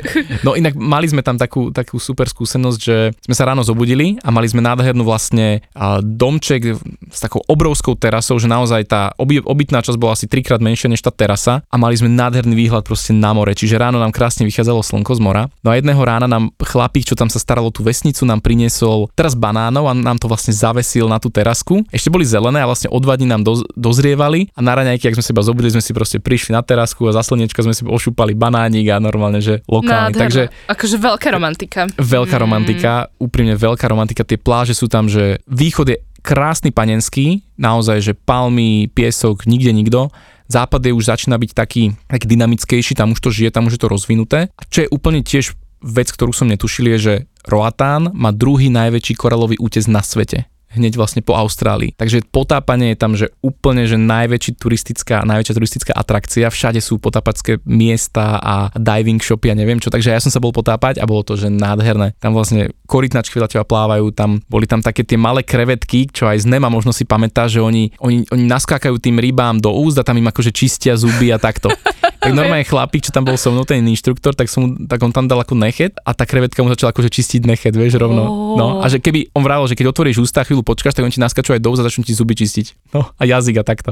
No 0.42 0.54
inak 0.54 0.76
mali 0.76 1.06
sme 1.10 1.20
tam 1.20 1.36
takú, 1.36 1.70
takú 1.74 1.98
super 2.00 2.28
skúsenosť, 2.30 2.78
že 2.80 2.96
sme 3.24 3.34
sa 3.34 3.48
ráno 3.48 3.62
zobudili 3.66 4.16
a 4.22 4.28
mali 4.32 4.48
sme 4.48 4.64
nádhernú 4.64 5.02
vlastne 5.04 5.64
domček 6.02 6.76
s 7.10 7.18
takou 7.20 7.42
obrovskou 7.46 7.94
terasou, 7.96 8.36
že 8.40 8.48
naozaj 8.50 8.88
tá 8.88 9.12
oby, 9.16 9.40
obytná 9.42 9.80
časť 9.80 9.98
bola 9.98 10.16
asi 10.16 10.26
trikrát 10.28 10.60
menšia 10.60 10.90
než 10.90 11.02
tá 11.04 11.12
terasa 11.12 11.62
a 11.66 11.76
mali 11.76 11.96
sme 11.96 12.12
nádherný 12.12 12.54
výhľad 12.56 12.84
proste 12.84 13.12
na 13.14 13.32
more, 13.32 13.52
čiže 13.52 13.78
ráno 13.78 14.00
nám 14.00 14.12
krásne 14.12 14.48
vychádzalo 14.48 14.82
slnko 14.82 15.12
z 15.16 15.20
mora. 15.22 15.42
No 15.62 15.72
a 15.72 15.78
jedného 15.78 15.98
rána 16.00 16.26
nám 16.26 16.52
chlapík, 16.58 17.06
čo 17.06 17.14
tam 17.18 17.30
sa 17.30 17.38
staralo 17.38 17.70
tú 17.70 17.86
vesnicu, 17.86 18.26
nám 18.26 18.40
priniesol 18.42 19.08
teraz 19.14 19.36
banánov 19.38 19.88
a 19.88 19.94
nám 19.94 20.18
to 20.18 20.26
vlastne 20.26 20.52
zavesil 20.52 21.06
na 21.06 21.22
tú 21.22 21.30
terasku. 21.30 21.82
Ešte 21.90 22.10
boli 22.10 22.26
zelené 22.26 22.62
a 22.62 22.68
vlastne 22.68 22.90
o 22.90 22.98
dva 22.98 23.14
dní 23.14 23.28
nám 23.30 23.42
do, 23.46 23.62
dozrievali 23.78 24.50
a 24.54 24.60
na 24.62 24.74
raňajky, 24.74 25.08
ak 25.08 25.16
sme 25.18 25.24
seba 25.24 25.40
zobudili, 25.46 25.74
sme 25.74 25.84
si 25.86 25.94
proste 25.94 26.18
prišli 26.18 26.50
na 26.50 26.66
terasku 26.66 27.06
a 27.06 27.14
za 27.14 27.22
slnečka 27.22 27.62
sme 27.62 27.70
si 27.70 27.86
ošúpali 27.86 28.34
banánik 28.34 28.90
a 28.90 28.98
normálne, 28.98 29.38
že 29.38 29.62
lokálny. 29.70 30.10
Nádherno. 30.10 30.22
Takže, 30.26 30.42
akože 30.66 30.96
veľká 30.98 31.28
romantika. 31.30 31.80
Veľká 31.94 32.36
mm. 32.36 32.42
romantika, 32.42 32.92
úprimne 33.22 33.54
veľká 33.54 33.86
romantika. 33.86 34.26
Tie 34.26 34.36
pláže 34.40 34.74
sú 34.74 34.90
tam, 34.90 35.06
že 35.06 35.38
východ 35.46 35.86
je 35.94 35.98
krásny 36.26 36.74
panenský, 36.74 37.46
naozaj, 37.54 38.02
že 38.02 38.12
palmy, 38.18 38.90
piesok, 38.90 39.46
nikde 39.46 39.70
nikto. 39.70 40.10
Západ 40.50 40.82
je 40.82 40.94
už 40.94 41.06
začína 41.06 41.38
byť 41.38 41.50
taký, 41.54 41.94
taký 42.10 42.26
dynamickejší, 42.26 42.98
tam 42.98 43.14
už 43.14 43.22
to 43.22 43.30
žije, 43.30 43.54
tam 43.54 43.70
už 43.70 43.78
je 43.78 43.82
to 43.82 43.90
rozvinuté. 43.90 44.50
A 44.50 44.62
čo 44.66 44.86
je 44.86 44.90
úplne 44.90 45.22
tiež 45.22 45.54
vec, 45.82 46.10
ktorú 46.10 46.34
som 46.34 46.50
netušil, 46.50 46.90
je, 46.94 46.98
že 46.98 47.14
Roatán 47.46 48.10
má 48.10 48.34
druhý 48.34 48.66
najväčší 48.74 49.14
koralový 49.14 49.54
útes 49.62 49.86
na 49.86 50.02
svete 50.02 50.50
hneď 50.74 50.98
vlastne 50.98 51.22
po 51.22 51.38
Austrálii. 51.38 51.94
Takže 51.94 52.26
potápanie 52.28 52.92
je 52.94 52.98
tam, 52.98 53.12
že 53.14 53.32
úplne, 53.40 53.86
že 53.86 53.96
najväčší 53.96 54.58
turistická, 54.58 55.22
najväčšia 55.22 55.54
turistická 55.56 55.92
atrakcia, 55.94 56.50
všade 56.50 56.82
sú 56.82 56.98
potápacké 56.98 57.62
miesta 57.64 58.40
a 58.42 58.54
diving 58.74 59.22
shopy 59.22 59.54
a 59.54 59.58
neviem 59.58 59.78
čo, 59.78 59.88
takže 59.88 60.12
ja 60.12 60.20
som 60.20 60.32
sa 60.32 60.42
bol 60.42 60.50
potápať 60.50 60.98
a 60.98 61.08
bolo 61.08 61.22
to, 61.22 61.38
že 61.38 61.48
nádherné. 61.48 62.18
Tam 62.18 62.34
vlastne 62.34 62.74
korytnačky 62.90 63.38
vedľa 63.38 63.52
teba 63.52 63.66
plávajú, 63.66 64.10
tam 64.12 64.42
boli 64.50 64.66
tam 64.68 64.82
také 64.82 65.06
tie 65.06 65.16
malé 65.16 65.46
krevetky, 65.46 66.10
čo 66.10 66.26
aj 66.26 66.42
z 66.42 66.46
Nema 66.50 66.68
možno 66.72 66.90
si 66.90 67.06
pamätá, 67.06 67.46
že 67.46 67.62
oni, 67.62 67.94
oni, 68.02 68.26
oni 68.28 68.44
naskákajú 68.44 68.98
tým 68.98 69.18
rybám 69.22 69.62
do 69.62 69.72
úst 69.72 69.98
a 69.98 70.06
tam 70.06 70.18
im 70.18 70.28
akože 70.28 70.50
čistia 70.50 70.98
zuby 70.98 71.30
a 71.30 71.38
takto. 71.38 71.70
tak 72.26 72.38
normálne 72.38 72.66
chlapík, 72.66 73.02
čo 73.06 73.14
tam 73.14 73.22
bol 73.22 73.38
so 73.38 73.54
mnou, 73.54 73.62
ten 73.62 73.82
inštruktor, 73.86 74.34
tak, 74.34 74.50
som, 74.50 74.74
tak 74.86 74.98
on 75.02 75.14
tam 75.14 75.30
dal 75.30 75.38
ako 75.38 75.54
nechet 75.54 75.94
a 76.02 76.10
tá 76.12 76.26
krevetka 76.26 76.60
mu 76.60 76.68
začala 76.72 76.90
akože 76.90 77.10
čistiť 77.10 77.46
nechet, 77.46 77.74
vieš, 77.74 77.98
rovno. 77.98 78.22
Oh. 78.26 78.56
No 78.58 78.66
a 78.82 78.86
že 78.90 78.98
keby 78.98 79.30
on 79.32 79.46
vravil, 79.46 79.70
že 79.70 79.78
keď 79.78 79.94
otvoríš 79.94 80.22
ústa, 80.22 80.42
chvíľu 80.42 80.66
počkáš, 80.66 80.94
tak 80.94 81.06
on 81.06 81.12
ti 81.12 81.22
naskačú 81.22 81.54
aj 81.54 81.62
do 81.62 81.70
úza, 81.70 81.86
začnú 81.86 82.02
ti 82.02 82.12
zuby 82.12 82.34
čistiť. 82.34 82.94
No 82.94 83.06
a 83.06 83.22
jazyk 83.22 83.60
a 83.60 83.64
takto. 83.64 83.90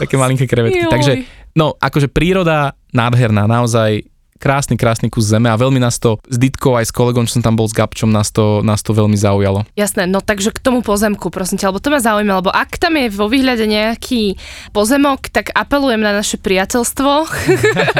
Také 0.00 0.14
malinké 0.20 0.44
krevetky. 0.44 0.86
Joj. 0.86 0.92
Takže, 0.92 1.12
no, 1.56 1.74
akože 1.78 2.12
príroda 2.12 2.76
nádherná, 2.92 3.44
naozaj 3.44 4.04
krásny, 4.38 4.78
krásny 4.78 5.08
kus 5.10 5.26
zeme 5.28 5.50
a 5.50 5.56
veľmi 5.56 5.80
nás 5.80 5.98
to 5.98 6.20
s 6.28 6.36
Ditkou 6.36 6.76
aj 6.76 6.88
s 6.88 6.92
kolegom, 6.92 7.24
čo 7.26 7.40
som 7.40 7.44
tam 7.44 7.56
bol 7.58 7.66
s 7.66 7.74
Gabčom, 7.74 8.12
nás 8.12 8.30
to, 8.30 8.60
nás 8.62 8.80
to 8.80 8.92
veľmi 8.94 9.16
zaujalo. 9.16 9.66
Jasné, 9.74 10.06
no 10.06 10.20
takže 10.22 10.54
k 10.54 10.60
tomu 10.62 10.80
pozemku, 10.84 11.28
prosím 11.32 11.58
ťa, 11.58 11.74
lebo 11.74 11.80
to 11.82 11.90
ma 11.90 12.00
zaujíma, 12.00 12.40
lebo 12.44 12.50
ak 12.52 12.78
tam 12.78 12.94
je 12.96 13.10
vo 13.10 13.26
výhľade 13.26 13.66
nejaký 13.66 14.36
pozemok, 14.70 15.32
tak 15.32 15.50
apelujem 15.52 16.00
na 16.00 16.14
naše 16.14 16.38
priateľstvo. 16.38 17.10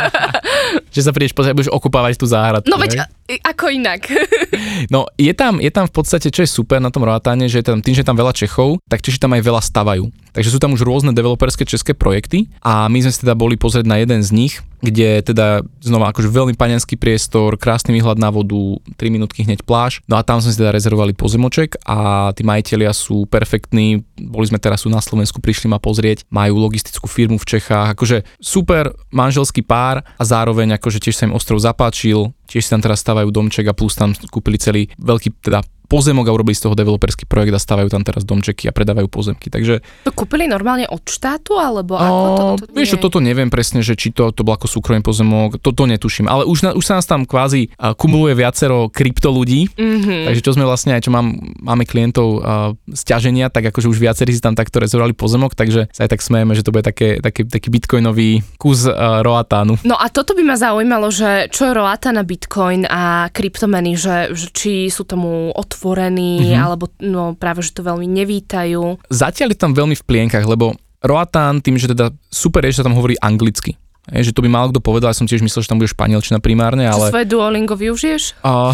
že 0.95 1.01
sa 1.03 1.11
prídeš 1.13 1.35
pozrieť, 1.35 1.57
budeš 1.57 1.73
okupávať 1.73 2.21
tú 2.21 2.27
záhradku. 2.29 2.71
No 2.71 2.79
veď, 2.81 3.09
ako 3.43 3.75
inak? 3.75 4.07
no, 4.95 5.11
je 5.19 5.33
tam, 5.35 5.59
je 5.59 5.71
tam 5.75 5.91
v 5.91 5.95
podstate, 5.95 6.31
čo 6.31 6.47
je 6.47 6.51
super 6.51 6.79
na 6.79 6.95
tom 6.95 7.03
Roatáne, 7.03 7.51
že 7.51 7.65
tam, 7.67 7.83
tým, 7.83 7.99
že 7.99 8.07
je 8.07 8.09
tam 8.09 8.19
veľa 8.19 8.31
Čechov, 8.31 8.79
tak 8.87 9.03
Češi 9.03 9.19
tam 9.19 9.35
aj 9.35 9.43
veľa 9.43 9.63
stavajú. 9.63 10.07
Takže 10.37 10.53
sú 10.53 10.59
tam 10.61 10.77
už 10.77 10.85
rôzne 10.85 11.17
developerské 11.17 11.65
české 11.65 11.97
projekty 11.97 12.47
a 12.61 12.87
my 12.87 13.03
sme 13.03 13.13
si 13.13 13.23
teda 13.25 13.35
boli 13.35 13.57
pozrieť 13.57 13.87
na 13.89 13.99
jeden 13.99 14.21
z 14.21 14.31
nich, 14.37 14.55
kde 14.81 15.23
teda 15.25 15.65
znova 15.81 16.13
akože 16.13 16.29
veľmi 16.29 16.55
panenský 16.55 16.99
priestor, 16.99 17.57
krásny 17.57 17.97
výhľad 17.97 18.21
na 18.21 18.29
vodu, 18.33 18.81
3 18.99 19.15
minútky 19.15 19.45
hneď 19.45 19.63
pláž. 19.63 20.01
No 20.07 20.17
a 20.19 20.25
tam 20.27 20.43
sme 20.43 20.53
si 20.53 20.61
teda 20.61 20.75
rezervovali 20.75 21.17
pozemoček 21.17 21.81
a 21.87 22.31
tí 22.33 22.43
majiteľia 22.45 22.93
sú 22.93 23.25
perfektní. 23.27 24.05
Boli 24.17 24.47
sme 24.49 24.61
teraz 24.61 24.85
tu 24.85 24.89
na 24.93 25.01
Slovensku, 25.01 25.41
prišli 25.41 25.71
ma 25.71 25.81
pozrieť, 25.81 26.25
majú 26.29 26.61
logistickú 26.61 27.09
firmu 27.09 27.37
v 27.41 27.49
Čechách, 27.57 27.97
akože 27.97 28.27
super 28.41 28.93
manželský 29.13 29.65
pár 29.65 30.03
a 30.05 30.23
zároveň 30.23 30.77
akože 30.77 31.03
tiež 31.03 31.17
sa 31.17 31.27
im 31.29 31.37
ostrov 31.37 31.61
zapáčil, 31.63 32.33
tiež 32.47 32.67
si 32.67 32.73
tam 32.73 32.83
teraz 32.83 33.03
stávajú 33.03 33.29
domček 33.31 33.67
a 33.67 33.77
plus 33.77 33.99
tam 33.99 34.15
kúpili 34.31 34.57
celý 34.57 34.89
veľký 34.97 35.43
teda 35.43 35.61
pozemok 35.87 36.27
a 36.27 36.35
urobili 36.35 36.53
z 36.53 36.67
toho 36.67 36.75
developerský 36.75 37.25
projekt 37.25 37.55
a 37.55 37.61
stavajú 37.61 37.89
tam 37.89 38.03
teraz 38.03 38.23
domčeky 38.23 38.67
a 38.67 38.75
predávajú 38.75 39.07
pozemky. 39.07 39.49
Takže 39.49 39.81
To 40.05 40.13
kúpili 40.13 40.45
normálne 40.45 40.85
od 40.87 41.03
štátu, 41.03 41.57
alebo 41.57 41.95
ako 41.95 42.27
to? 42.35 42.43
O, 42.45 42.55
to 42.59 42.65
vieš 42.75 42.95
čo, 42.95 42.99
toto 43.01 43.19
neviem 43.19 43.49
presne, 43.49 43.81
že 43.81 43.95
či 43.95 44.11
to, 44.11 44.31
to 44.31 44.43
bol 44.43 44.53
ako 44.53 44.67
súkromný 44.67 45.01
pozemok, 45.01 45.63
toto 45.63 45.87
netuším, 45.87 46.27
ale 46.27 46.45
už, 46.45 46.59
na, 46.61 46.71
už 46.75 46.85
sa 46.85 46.99
nás 46.99 47.07
tam 47.07 47.23
kvázi 47.23 47.71
kumuluje 47.97 48.35
viacero 48.35 48.91
krypto 48.91 49.31
ľudí, 49.31 49.71
Mhm. 49.77 50.27
takže 50.27 50.43
čo 50.43 50.53
sme 50.53 50.67
vlastne 50.67 50.99
aj, 50.99 51.07
čo 51.07 51.11
mám, 51.11 51.31
máme 51.63 51.87
klientov 51.87 52.29
a, 52.37 52.75
stiaženia, 52.91 53.49
tak 53.49 53.71
akože 53.71 53.87
už 53.87 53.99
viacerí 53.99 54.33
si 54.33 54.43
tam 54.43 54.53
takto 54.53 54.81
rezervovali 54.81 55.15
pozemok, 55.15 55.55
takže 55.55 55.87
sa 55.93 56.05
aj 56.05 56.11
tak 56.11 56.21
smejeme, 56.21 56.53
že 56.53 56.63
to 56.63 56.73
bude 56.73 56.83
také, 56.83 57.21
také, 57.21 57.47
taký 57.47 57.69
bitcoinový 57.71 58.43
kus 58.57 58.85
a, 58.85 59.23
Roatánu. 59.23 59.79
No 59.83 59.95
a 59.95 60.09
toto 60.09 60.33
by 60.33 60.43
ma 60.43 60.57
zaujímalo, 60.57 61.09
že 61.09 61.47
čo 61.49 61.69
je 61.69 61.73
Roata 61.73 62.11
na 62.11 62.27
Bitcoin 62.27 62.83
a 62.85 63.29
kryptomeny, 63.31 63.95
že, 63.95 64.33
že 64.33 64.51
či 64.51 64.73
sú 64.89 65.05
tomu 65.05 65.53
otvorení, 65.77 66.57
Mhm. 66.57 66.57
alebo 66.57 66.89
no, 67.05 67.37
práve, 67.37 67.61
že 67.61 67.77
to 67.77 67.85
veľmi 67.85 68.09
nevítajú. 68.09 69.05
Zatiaľ 69.13 69.53
je 69.53 69.61
tam 69.61 69.77
veľmi 69.77 69.93
v 69.93 70.07
plienkach, 70.09 70.49
lebo 70.49 70.73
Roatán 71.05 71.61
tým, 71.61 71.77
že 71.77 71.93
teda 71.93 72.09
super 72.33 72.65
je, 72.65 72.73
že 72.73 72.81
sa 72.81 72.89
tam 72.89 72.97
hovorí 72.97 73.21
anglicky. 73.21 73.77
Je, 74.15 74.31
že 74.31 74.33
to 74.33 74.45
by 74.45 74.49
málo 74.53 74.71
kto 74.71 74.79
povedal, 74.79 75.11
ja 75.11 75.19
som 75.19 75.27
tiež 75.27 75.43
myslel, 75.43 75.67
že 75.67 75.71
tam 75.71 75.83
bude 75.83 75.91
španielčina 75.91 76.39
primárne, 76.39 76.87
Ale... 76.87 77.11
Čo 77.11 77.15
svoje 77.19 77.27
Duolingo 77.27 77.75
využiješ? 77.75 78.39
A, 78.47 78.71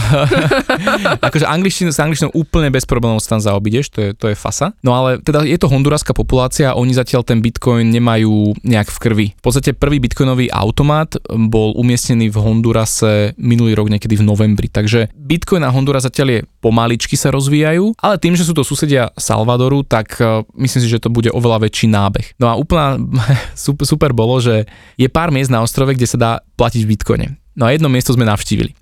akože 1.32 1.48
angličtinu, 1.48 1.88
s 1.88 1.98
angličtinou 2.02 2.36
úplne 2.36 2.68
bez 2.68 2.84
problémov 2.84 3.24
sa 3.24 3.38
tam 3.38 3.42
zaobídeš, 3.42 3.88
to 3.88 3.98
je, 4.04 4.10
to 4.12 4.26
je 4.28 4.36
fasa. 4.36 4.76
No 4.84 4.92
ale 4.92 5.22
teda 5.24 5.46
je 5.46 5.56
to 5.56 5.72
honduraská 5.72 6.12
populácia 6.12 6.74
oni 6.74 6.92
zatiaľ 6.98 7.22
ten 7.22 7.38
bitcoin 7.38 7.94
nemajú 7.94 8.58
nejak 8.66 8.90
v 8.90 8.98
krvi. 8.98 9.26
V 9.38 9.42
podstate 9.44 9.70
prvý 9.78 10.02
bitcoinový 10.02 10.50
automat 10.50 11.14
bol 11.30 11.78
umiestnený 11.78 12.34
v 12.34 12.36
Hondurase 12.42 13.38
minulý 13.38 13.78
rok 13.78 13.86
niekedy 13.86 14.18
v 14.18 14.26
novembri. 14.26 14.66
Takže 14.66 15.14
bitcoin 15.14 15.62
a 15.62 15.70
Honduras 15.70 16.02
zatiaľ 16.02 16.28
je 16.34 16.40
pomaličky 16.58 17.14
sa 17.14 17.30
rozvíjajú, 17.30 17.94
ale 18.02 18.18
tým, 18.18 18.34
že 18.34 18.42
sú 18.42 18.50
to 18.50 18.66
susedia 18.66 19.14
Salvadoru, 19.14 19.86
tak 19.86 20.18
eh, 20.18 20.42
myslím 20.58 20.80
si, 20.82 20.88
že 20.90 20.98
to 20.98 21.14
bude 21.14 21.30
oveľa 21.30 21.70
väčší 21.70 21.86
nábeh. 21.86 22.34
No 22.42 22.50
a 22.50 22.58
úplná 22.58 22.98
super, 23.54 23.86
super 23.86 24.10
bolo, 24.10 24.42
že 24.42 24.66
je 24.98 25.06
pár 25.06 25.21
miest 25.30 25.52
na 25.52 25.62
ostrove, 25.62 25.94
kde 25.94 26.08
sa 26.08 26.18
dá 26.18 26.32
platiť 26.58 26.82
v 26.82 26.90
bitcoine. 26.96 27.26
No 27.52 27.68
a 27.68 27.76
jedno 27.76 27.92
miesto 27.92 28.16
sme 28.16 28.24
navštívili. 28.24 28.72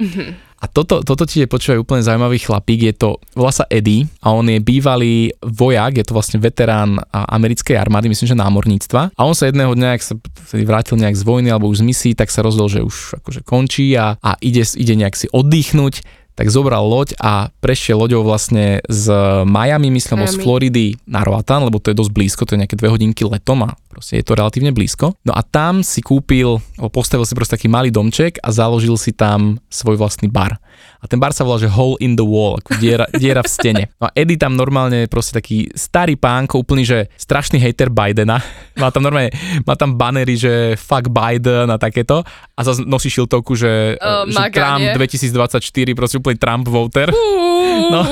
A 0.60 0.68
toto, 0.68 1.00
toto 1.00 1.24
ti 1.24 1.40
je 1.40 1.48
počúvaj 1.48 1.80
úplne 1.80 2.04
zaujímavý 2.04 2.36
chlapík, 2.36 2.92
je 2.92 2.94
to, 2.94 3.16
volá 3.32 3.48
sa 3.48 3.64
Eddie 3.72 4.04
a 4.20 4.36
on 4.36 4.44
je 4.44 4.60
bývalý 4.60 5.32
vojak, 5.40 5.96
je 5.96 6.04
to 6.04 6.12
vlastne 6.12 6.36
veterán 6.36 7.00
americkej 7.10 7.80
armády, 7.80 8.12
myslím, 8.12 8.28
že 8.28 8.36
námorníctva. 8.36 9.16
A 9.16 9.20
on 9.24 9.32
sa 9.32 9.48
jedného 9.48 9.72
dňa, 9.72 9.96
ak 9.96 10.04
sa 10.04 10.14
vrátil 10.60 11.00
nejak 11.00 11.16
z 11.16 11.24
vojny 11.24 11.48
alebo 11.48 11.64
už 11.64 11.80
z 11.80 11.88
misií, 11.88 12.12
tak 12.12 12.28
sa 12.28 12.44
rozhodol, 12.44 12.68
že 12.68 12.84
už 12.84 13.24
akože 13.24 13.40
končí 13.40 13.96
a, 13.96 14.20
a 14.20 14.36
ide, 14.44 14.60
ide 14.76 14.94
nejak 15.00 15.16
si 15.16 15.32
oddychnúť 15.32 16.04
tak 16.40 16.48
zobral 16.48 16.88
loď 16.88 17.20
a 17.20 17.52
prešiel 17.60 18.00
loďou 18.00 18.24
vlastne 18.24 18.80
z 18.88 19.12
Miami, 19.44 19.92
myslím, 19.92 20.24
alebo 20.24 20.32
z 20.32 20.40
Miami. 20.40 20.44
Floridy 20.48 20.86
na 21.04 21.20
Roatan, 21.20 21.68
lebo 21.68 21.76
to 21.76 21.92
je 21.92 22.00
dosť 22.00 22.12
blízko, 22.16 22.48
to 22.48 22.56
je 22.56 22.64
nejaké 22.64 22.80
dve 22.80 22.88
hodinky 22.88 23.28
letom 23.28 23.68
a 23.68 23.76
proste 23.90 24.22
je 24.22 24.24
to 24.24 24.38
relatívne 24.38 24.70
blízko. 24.70 25.18
No 25.26 25.34
a 25.34 25.42
tam 25.42 25.82
si 25.82 25.98
kúpil, 25.98 26.62
postavil 26.94 27.26
si 27.26 27.34
proste 27.34 27.58
taký 27.58 27.66
malý 27.66 27.90
domček 27.90 28.38
a 28.38 28.54
založil 28.54 28.94
si 28.94 29.10
tam 29.10 29.58
svoj 29.66 29.98
vlastný 29.98 30.30
bar. 30.30 30.62
A 31.00 31.08
ten 31.08 31.16
bar 31.16 31.32
sa 31.32 31.42
volá, 31.42 31.56
že 31.56 31.66
Hole 31.66 31.96
in 32.04 32.12
the 32.12 32.24
Wall, 32.24 32.60
ako 32.60 32.76
diera, 32.78 33.08
diera 33.20 33.42
v 33.42 33.50
stene. 33.50 33.82
No 33.98 34.08
a 34.08 34.14
Eddie 34.14 34.38
tam 34.38 34.54
normálne 34.54 35.04
je 35.04 35.12
proste 35.12 35.34
taký 35.34 35.66
starý 35.72 36.14
pánko, 36.14 36.60
úplný, 36.62 36.86
že 36.86 36.98
strašný 37.18 37.58
hater 37.58 37.90
Bidena. 37.90 38.38
Má 38.80 38.88
tam 38.94 39.04
normálne, 39.04 39.28
má 39.68 39.76
tam 39.76 39.92
banery, 40.00 40.40
že 40.40 40.72
fuck 40.80 41.12
Biden 41.12 41.68
a 41.68 41.76
takéto. 41.76 42.24
A 42.56 42.60
zase 42.64 42.80
nosí 42.88 43.12
šiltovku, 43.12 43.52
že, 43.52 43.92
Uh, 44.00 44.24
že 44.24 44.36
maga, 44.36 44.56
Trump 44.56 44.80
nie? 44.80 44.96
2024, 44.96 45.92
proste 45.98 46.16
úplný 46.16 46.36
Trump 46.40 46.64
voter. 46.68 47.12
No, 47.90 48.02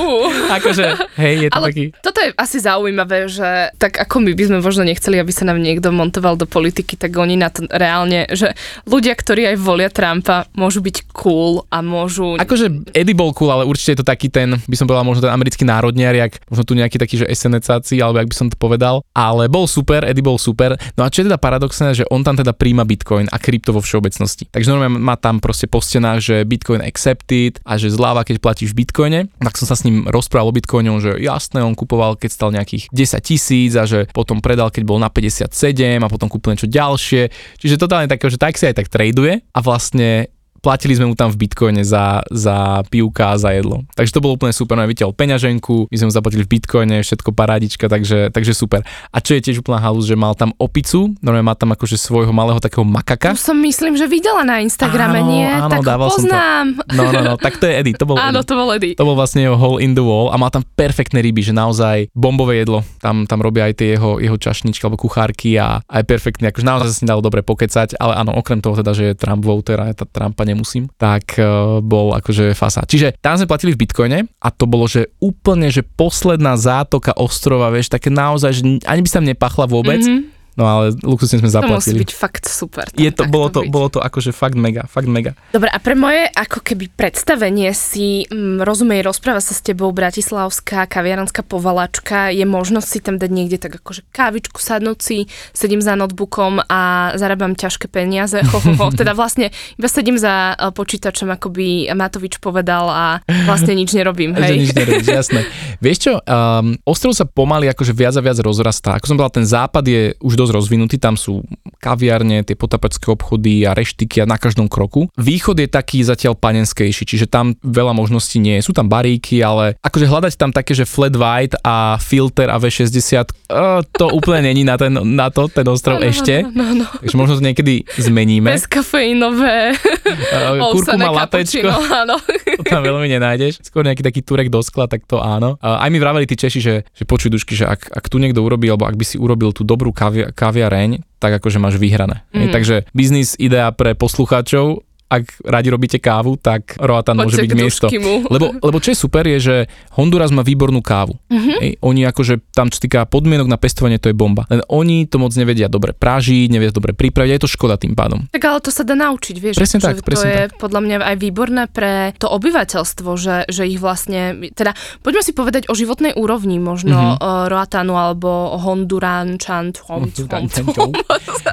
akože, 0.49 1.15
hej, 1.21 1.35
je 1.45 1.49
to 1.53 1.57
Ale 1.61 1.67
taký... 1.71 1.85
toto 2.01 2.19
je 2.25 2.31
asi 2.35 2.59
zaujímavé, 2.59 3.29
že 3.29 3.69
tak 3.77 4.01
ako 4.01 4.25
my 4.25 4.33
by 4.33 4.43
sme 4.49 4.59
možno 4.65 4.83
nechceli, 4.83 5.21
aby 5.21 5.29
sa 5.31 5.45
nám 5.45 5.61
niekto 5.69 5.93
montoval 5.93 6.41
do 6.41 6.49
politiky, 6.49 6.97
tak 6.97 7.13
oni 7.13 7.37
na 7.37 7.53
to 7.53 7.69
reálne, 7.69 8.25
že 8.33 8.57
ľudia, 8.89 9.13
ktorí 9.13 9.45
aj 9.53 9.57
volia 9.61 9.93
Trumpa, 9.93 10.49
môžu 10.57 10.81
byť 10.81 10.97
cool 11.13 11.69
a 11.69 11.85
môžu... 11.85 12.41
Akože 12.41 12.93
Eddie 12.97 13.17
bol 13.17 13.37
cool, 13.37 13.53
ale 13.53 13.69
určite 13.69 13.93
je 13.93 14.01
to 14.01 14.07
taký 14.09 14.33
ten, 14.33 14.57
by 14.57 14.77
som 14.77 14.89
povedal, 14.89 15.05
možno 15.05 15.29
ten 15.29 15.35
americký 15.35 15.69
národniar, 15.69 16.17
jak 16.17 16.41
možno 16.49 16.65
tu 16.65 16.73
nejaký 16.73 16.97
taký, 16.97 17.21
že 17.21 17.29
SNCáci, 17.29 18.01
alebo 18.01 18.25
jak 18.25 18.31
by 18.33 18.37
som 18.37 18.49
to 18.49 18.57
povedal. 18.57 19.05
Ale 19.13 19.53
bol 19.53 19.69
super, 19.69 20.09
Eddie 20.09 20.25
bol 20.25 20.41
super. 20.41 20.79
No 20.97 21.05
a 21.05 21.13
čo 21.13 21.23
je 21.23 21.29
teda 21.29 21.37
paradoxné, 21.37 21.93
že 21.93 22.09
on 22.09 22.25
tam 22.25 22.39
teda 22.39 22.57
príjma 22.57 22.89
Bitcoin 22.89 23.29
a 23.29 23.37
krypto 23.37 23.77
vo 23.77 23.85
všeobecnosti. 23.85 24.49
Takže 24.49 24.73
normálne 24.73 24.97
má 24.97 25.19
tam 25.21 25.43
proste 25.43 25.69
po 25.69 25.85
stenách, 25.85 26.25
že 26.25 26.37
Bitcoin 26.49 26.81
accepted 26.81 27.61
a 27.67 27.77
že 27.77 27.93
zľava, 27.93 28.25
keď 28.25 28.41
platíš 28.41 28.73
v 28.73 28.87
Bitcoine. 28.87 29.21
Tak 29.43 29.59
som 29.59 29.67
sa 29.69 29.77
s 29.77 29.85
ním 29.85 30.07
rozprával 30.09 30.51
o 30.51 30.57
Bitcoine, 30.57 30.91
že 31.03 31.21
jasné, 31.21 31.61
on 31.61 31.77
kupoval, 31.77 32.17
keď 32.17 32.31
stal 32.33 32.51
nejakých 32.55 32.89
10 32.91 33.29
tisíc 33.29 33.73
a 33.77 33.85
že 33.85 34.07
potom 34.15 34.41
predal, 34.41 34.73
keď 34.73 34.83
bol 34.87 34.97
na 34.97 35.11
57 35.59 36.07
a 36.07 36.09
potom 36.09 36.31
kúpil 36.31 36.55
niečo 36.55 36.71
ďalšie. 36.71 37.35
Čiže 37.59 37.83
totálne 37.83 38.07
také, 38.07 38.31
že 38.31 38.39
tak 38.39 38.55
si 38.55 38.71
aj 38.71 38.79
tak 38.79 38.87
traduje 38.87 39.43
a 39.43 39.59
vlastne 39.59 40.31
platili 40.59 40.93
sme 40.93 41.07
mu 41.07 41.15
tam 41.15 41.29
v 41.29 41.41
bitcoine 41.41 41.83
za, 41.83 42.23
za 42.27 42.83
pivka 42.87 43.33
a 43.33 43.37
za 43.37 43.51
jedlo. 43.51 43.85
Takže 43.93 44.11
to 44.11 44.21
bolo 44.21 44.35
úplne 44.35 44.51
super, 44.51 44.75
no 44.75 44.85
vytiaľ 44.85 45.13
peňaženku, 45.13 45.87
my 45.87 45.97
sme 45.97 46.07
mu 46.07 46.15
zaplatili 46.15 46.43
v 46.43 46.51
bitcoine, 46.51 46.97
všetko 46.99 47.31
parádička, 47.31 47.87
takže, 47.87 48.29
takže 48.29 48.53
super. 48.53 48.83
A 49.09 49.19
čo 49.19 49.33
je 49.33 49.43
tiež 49.43 49.61
úplná 49.61 49.79
halus, 49.79 50.05
že 50.05 50.15
mal 50.15 50.33
tam 50.33 50.51
opicu, 50.57 51.15
normálne 51.21 51.45
má 51.45 51.55
tam 51.55 51.71
akože 51.71 51.95
svojho 51.95 52.31
malého 52.31 52.59
takého 52.59 52.83
makaka. 52.83 53.33
Tu 53.33 53.43
som 53.45 53.59
myslím, 53.59 53.95
že 53.95 54.07
videla 54.07 54.43
na 54.43 54.59
Instagrame, 54.59 55.21
Áno, 55.21 55.31
nie? 55.31 55.47
áno, 55.47 55.71
tak 55.71 55.83
dával 55.85 56.09
som 56.09 56.25
to. 56.25 56.31
poznám. 56.31 56.67
No, 56.91 57.03
no, 57.09 57.21
no, 57.23 57.35
tak 57.37 57.57
to 57.57 57.65
je 57.65 57.75
Eddie, 57.77 57.95
to 57.95 58.05
bol 58.05 58.17
Áno, 58.21 58.41
Eddie. 58.41 58.49
to 58.49 58.55
bol 58.55 58.69
Eddie. 58.73 58.95
To 58.97 59.05
bol 59.07 59.15
vlastne 59.15 59.45
jeho 59.45 59.55
hole 59.55 59.79
in 59.79 59.93
the 59.93 60.03
wall 60.03 60.29
a 60.29 60.37
mal 60.37 60.51
tam 60.51 60.65
perfektné 60.65 61.21
ryby, 61.21 61.43
že 61.43 61.53
naozaj 61.53 62.11
bombové 62.13 62.59
jedlo. 62.59 62.83
Tam, 62.99 63.25
tam 63.25 63.39
robia 63.39 63.69
aj 63.69 63.79
tie 63.79 63.95
jeho, 63.95 64.19
jeho 64.19 64.35
čašničky 64.35 64.83
alebo 64.83 64.99
kuchárky 64.99 65.55
a 65.55 65.79
aj 65.85 66.03
perfektne, 66.05 66.51
akože 66.51 66.67
naozaj 66.67 66.87
sa 66.89 66.95
s 66.95 67.01
ním 67.01 67.11
dalo 67.11 67.23
dobre 67.23 67.45
pokecať, 67.45 67.95
ale 67.97 68.13
áno, 68.17 68.35
okrem 68.35 68.59
toho 68.59 68.75
teda, 68.75 68.91
že 68.91 69.13
je 69.13 69.19
Trump 69.19 69.45
voter 69.45 69.79
a 69.79 69.93
tá 69.93 70.03
Trumpa 70.03 70.48
nemusím, 70.49 70.89
tak 70.97 71.37
uh, 71.37 71.85
bol 71.85 72.17
akože 72.17 72.57
fasa. 72.57 72.89
Čiže 72.89 73.21
tam 73.21 73.37
sme 73.37 73.45
platili 73.45 73.77
v 73.77 73.85
bitcoine 73.85 74.19
a 74.41 74.49
to 74.49 74.65
bolo, 74.65 74.89
že 74.89 75.13
úplne, 75.21 75.69
že 75.69 75.85
posledná 75.85 76.57
zátoka 76.57 77.13
ostrova, 77.13 77.69
vieš, 77.69 77.93
také 77.93 78.09
naozaj, 78.09 78.51
že 78.57 78.63
ani 78.89 79.01
by 79.05 79.09
sa 79.09 79.21
tam 79.21 79.29
nepachla 79.29 79.67
vôbec, 79.69 80.01
Mhm. 80.01 80.38
No 80.59 80.67
ale 80.67 80.91
luxusne 81.01 81.39
sme 81.39 81.47
To 81.47 81.63
musí 81.71 81.95
zaplatili. 81.95 81.99
byť 82.03 82.11
fakt 82.13 82.45
super. 82.45 82.91
tam 82.91 82.99
Je 82.99 83.11
to, 83.15 83.23
bolo 83.25 83.47
to, 83.49 83.63
byť. 83.63 83.71
bolo 83.71 83.89
to 83.89 83.99
akože 84.03 84.35
fakt 84.35 84.59
mega, 84.59 84.85
fakt 84.85 85.07
mega. 85.07 85.39
Dobre, 85.55 85.71
a 85.71 85.79
pre 85.79 85.95
moje 85.95 86.27
ako 86.29 86.59
keby 86.61 86.91
predstavenie 86.91 87.71
si, 87.71 88.27
mm, 88.27 88.61
rozumej, 88.61 89.07
rozpráva 89.07 89.39
sa 89.39 89.55
s 89.55 89.63
tebou 89.63 89.95
bratislavská 89.95 90.85
kaviarenská 90.85 91.47
povalačka, 91.47 92.35
je 92.35 92.43
možnosť 92.43 92.89
si 92.89 92.99
tam 92.99 93.17
dať 93.17 93.31
niekde 93.31 93.57
tak 93.57 93.79
akože 93.79 94.03
kávičku, 94.11 94.59
sadnúť 94.59 94.99
si, 94.99 95.19
sedím 95.55 95.79
za 95.79 95.95
notebookom 95.95 96.59
a 96.67 96.81
zarábam 97.15 97.55
ťažké 97.55 97.87
peniaze, 97.87 98.43
ho, 98.43 98.59
ho, 98.59 98.73
ho. 98.75 98.87
teda 98.99 99.15
vlastne 99.15 99.55
iba 99.79 99.87
sedím 99.87 100.19
za 100.19 100.53
eh, 100.53 100.75
počítačom, 100.75 101.31
ako 101.31 101.55
by 101.55 101.69
Matovič 101.95 102.43
povedal 102.43 102.91
a 102.91 103.05
vlastne 103.47 103.79
nič 103.79 103.95
nerobím, 103.95 104.35
Že 104.39 104.43
hej. 104.43 104.57
nič 104.59 104.73
nerobíš, 104.75 105.07
jasné. 105.07 105.41
Vieš 105.79 105.99
čo, 106.01 106.13
um, 106.19 106.75
ostrov 106.83 107.15
sa 107.15 107.23
pomaly 107.23 107.71
akože 107.71 107.95
viac 107.95 108.17
a 108.17 108.23
viac 108.25 108.43
rozrastá. 108.43 108.99
Ako 108.99 109.07
som 109.07 109.15
povedal, 109.15 109.39
ten 109.39 109.47
západ 109.47 109.85
je 109.85 110.03
už 110.19 110.35
dosť 110.35 110.48
rozvinutý, 110.51 110.97
tam 110.99 111.15
sú 111.15 111.45
kaviarne, 111.79 112.43
tie 112.43 112.59
potapačské 112.59 113.09
obchody 113.09 113.63
a 113.65 113.73
reštiky 113.73 114.23
a 114.23 114.27
na 114.27 114.37
každom 114.37 114.67
kroku. 114.67 115.07
Východ 115.15 115.59
je 115.59 115.69
taký 115.71 116.03
zatiaľ 116.03 116.35
panenskejší, 116.35 117.07
čiže 117.07 117.27
tam 117.31 117.55
veľa 117.63 117.95
možností 117.95 118.43
nie 118.43 118.59
je. 118.59 118.67
Sú 118.67 118.73
tam 118.75 118.91
baríky, 118.91 119.41
ale 119.41 119.79
akože 119.81 120.07
hľadať 120.09 120.33
tam 120.35 120.51
také, 120.51 120.75
že 120.75 120.89
flat 120.89 121.15
white 121.15 121.57
a 121.63 121.97
filter 122.03 122.51
a 122.51 122.59
V60, 122.59 123.15
uh, 123.53 123.81
to 123.95 124.11
úplne 124.19 124.51
není 124.51 124.67
na, 124.67 124.75
ten, 124.75 124.93
na 124.93 125.31
to, 125.31 125.47
ten 125.47 125.65
ostrov 125.69 126.03
Áno, 126.03 126.09
ešte. 126.09 126.43
No, 126.51 126.75
no, 126.75 126.83
no. 126.83 126.87
Takže 126.89 127.17
možno 127.17 127.39
to 127.39 127.45
niekedy 127.45 127.87
zmeníme. 127.97 128.51
Bezkafeínové, 128.51 129.77
Uh, 130.09 130.73
kurkuma 130.73 131.13
latečko. 131.13 131.69
áno. 131.69 132.17
to 132.59 132.65
tam 132.65 132.81
veľmi 132.81 133.09
nenájdeš. 133.09 133.61
Skôr 133.61 133.85
nejaký 133.85 134.01
taký 134.01 134.21
turek 134.25 134.49
do 134.49 134.65
skla, 134.65 134.89
tak 134.89 135.05
to 135.05 135.21
áno. 135.21 135.61
A 135.61 135.85
aj 135.85 135.91
mi 135.93 136.01
vraveli 136.01 136.25
tí 136.25 136.33
Češi, 136.33 136.61
že, 136.61 136.75
že 136.97 137.05
počuj 137.05 137.29
dušky, 137.29 137.53
že 137.53 137.69
ak, 137.69 137.93
ak 137.93 138.05
tu 138.09 138.17
niekto 138.17 138.41
urobí, 138.41 138.69
alebo 138.69 138.89
ak 138.89 138.97
by 138.97 139.05
si 139.05 139.17
urobil 139.21 139.53
tú 139.53 139.69
dobrú 139.69 139.93
kavia, 139.93 140.33
kaviareň, 140.39 141.03
tak 141.19 141.43
akože 141.43 141.59
máš 141.59 141.83
vyhrané. 141.83 142.23
Mm. 142.31 142.55
Takže 142.55 142.87
biznis 142.95 143.35
idea 143.43 143.67
pre 143.75 143.99
poslucháčov, 143.99 144.87
ak 145.09 145.41
radi 145.45 145.69
robíte 145.73 145.99
kávu, 145.99 146.37
tak 146.37 146.77
Roatan 146.77 147.17
môže 147.17 147.41
byť 147.41 147.53
miesto. 147.57 147.87
Lebo, 148.35 148.53
lebo 148.61 148.77
čo 148.79 148.93
je 148.93 148.99
super 148.99 149.25
je, 149.25 149.39
že 149.41 149.57
Honduras 149.97 150.29
má 150.29 150.45
výbornú 150.45 150.85
kávu. 150.85 151.17
Mhm. 151.29 151.37
Mm-hmm. 151.39 151.65
Ej, 151.65 151.71
oni 151.81 152.03
akože 152.05 152.35
tam 152.53 152.69
čo 152.69 152.79
týka 152.83 153.09
podmienok 153.09 153.49
na 153.49 153.57
pestovanie, 153.57 153.97
to 153.97 154.13
je 154.13 154.17
bomba. 154.17 154.45
Len 154.53 154.61
oni 154.69 155.09
to 155.09 155.17
moc 155.17 155.33
nevedia 155.33 155.71
dobre 155.71 155.97
pražiť, 155.97 156.53
nevedia 156.53 156.75
dobre 156.75 156.93
pripraviť, 156.93 157.31
a 157.33 157.37
je 157.39 157.43
to 157.43 157.51
škoda 157.51 157.81
tým 157.81 157.97
pádom. 157.97 158.29
Tak 158.29 158.43
ale 158.45 158.61
to 158.61 158.69
sa 158.69 158.85
dá 158.85 158.93
naučiť, 158.93 159.37
vieš. 159.41 159.57
Presne 159.57 159.81
tak, 159.81 160.05
presne 160.05 160.21
to 160.21 160.29
je 160.29 160.43
podľa 160.61 160.81
mňa 160.85 160.97
aj 161.09 161.17
výborné 161.17 161.63
pre 161.73 162.13
to 162.21 162.29
obyvateľstvo, 162.29 163.09
že, 163.17 163.37
že 163.49 163.65
ich 163.65 163.81
vlastne, 163.81 164.53
teda 164.53 164.77
poďme 165.01 165.23
si 165.25 165.33
povedať 165.33 165.73
o 165.73 165.75
životnej 165.75 166.13
úrovni, 166.19 166.61
možno 166.61 166.99
Mhm. 166.99 167.17
mm-hmm. 167.17 167.49
Roatanu 167.49 167.95
alebo 167.97 168.59
Hom, 168.61 168.85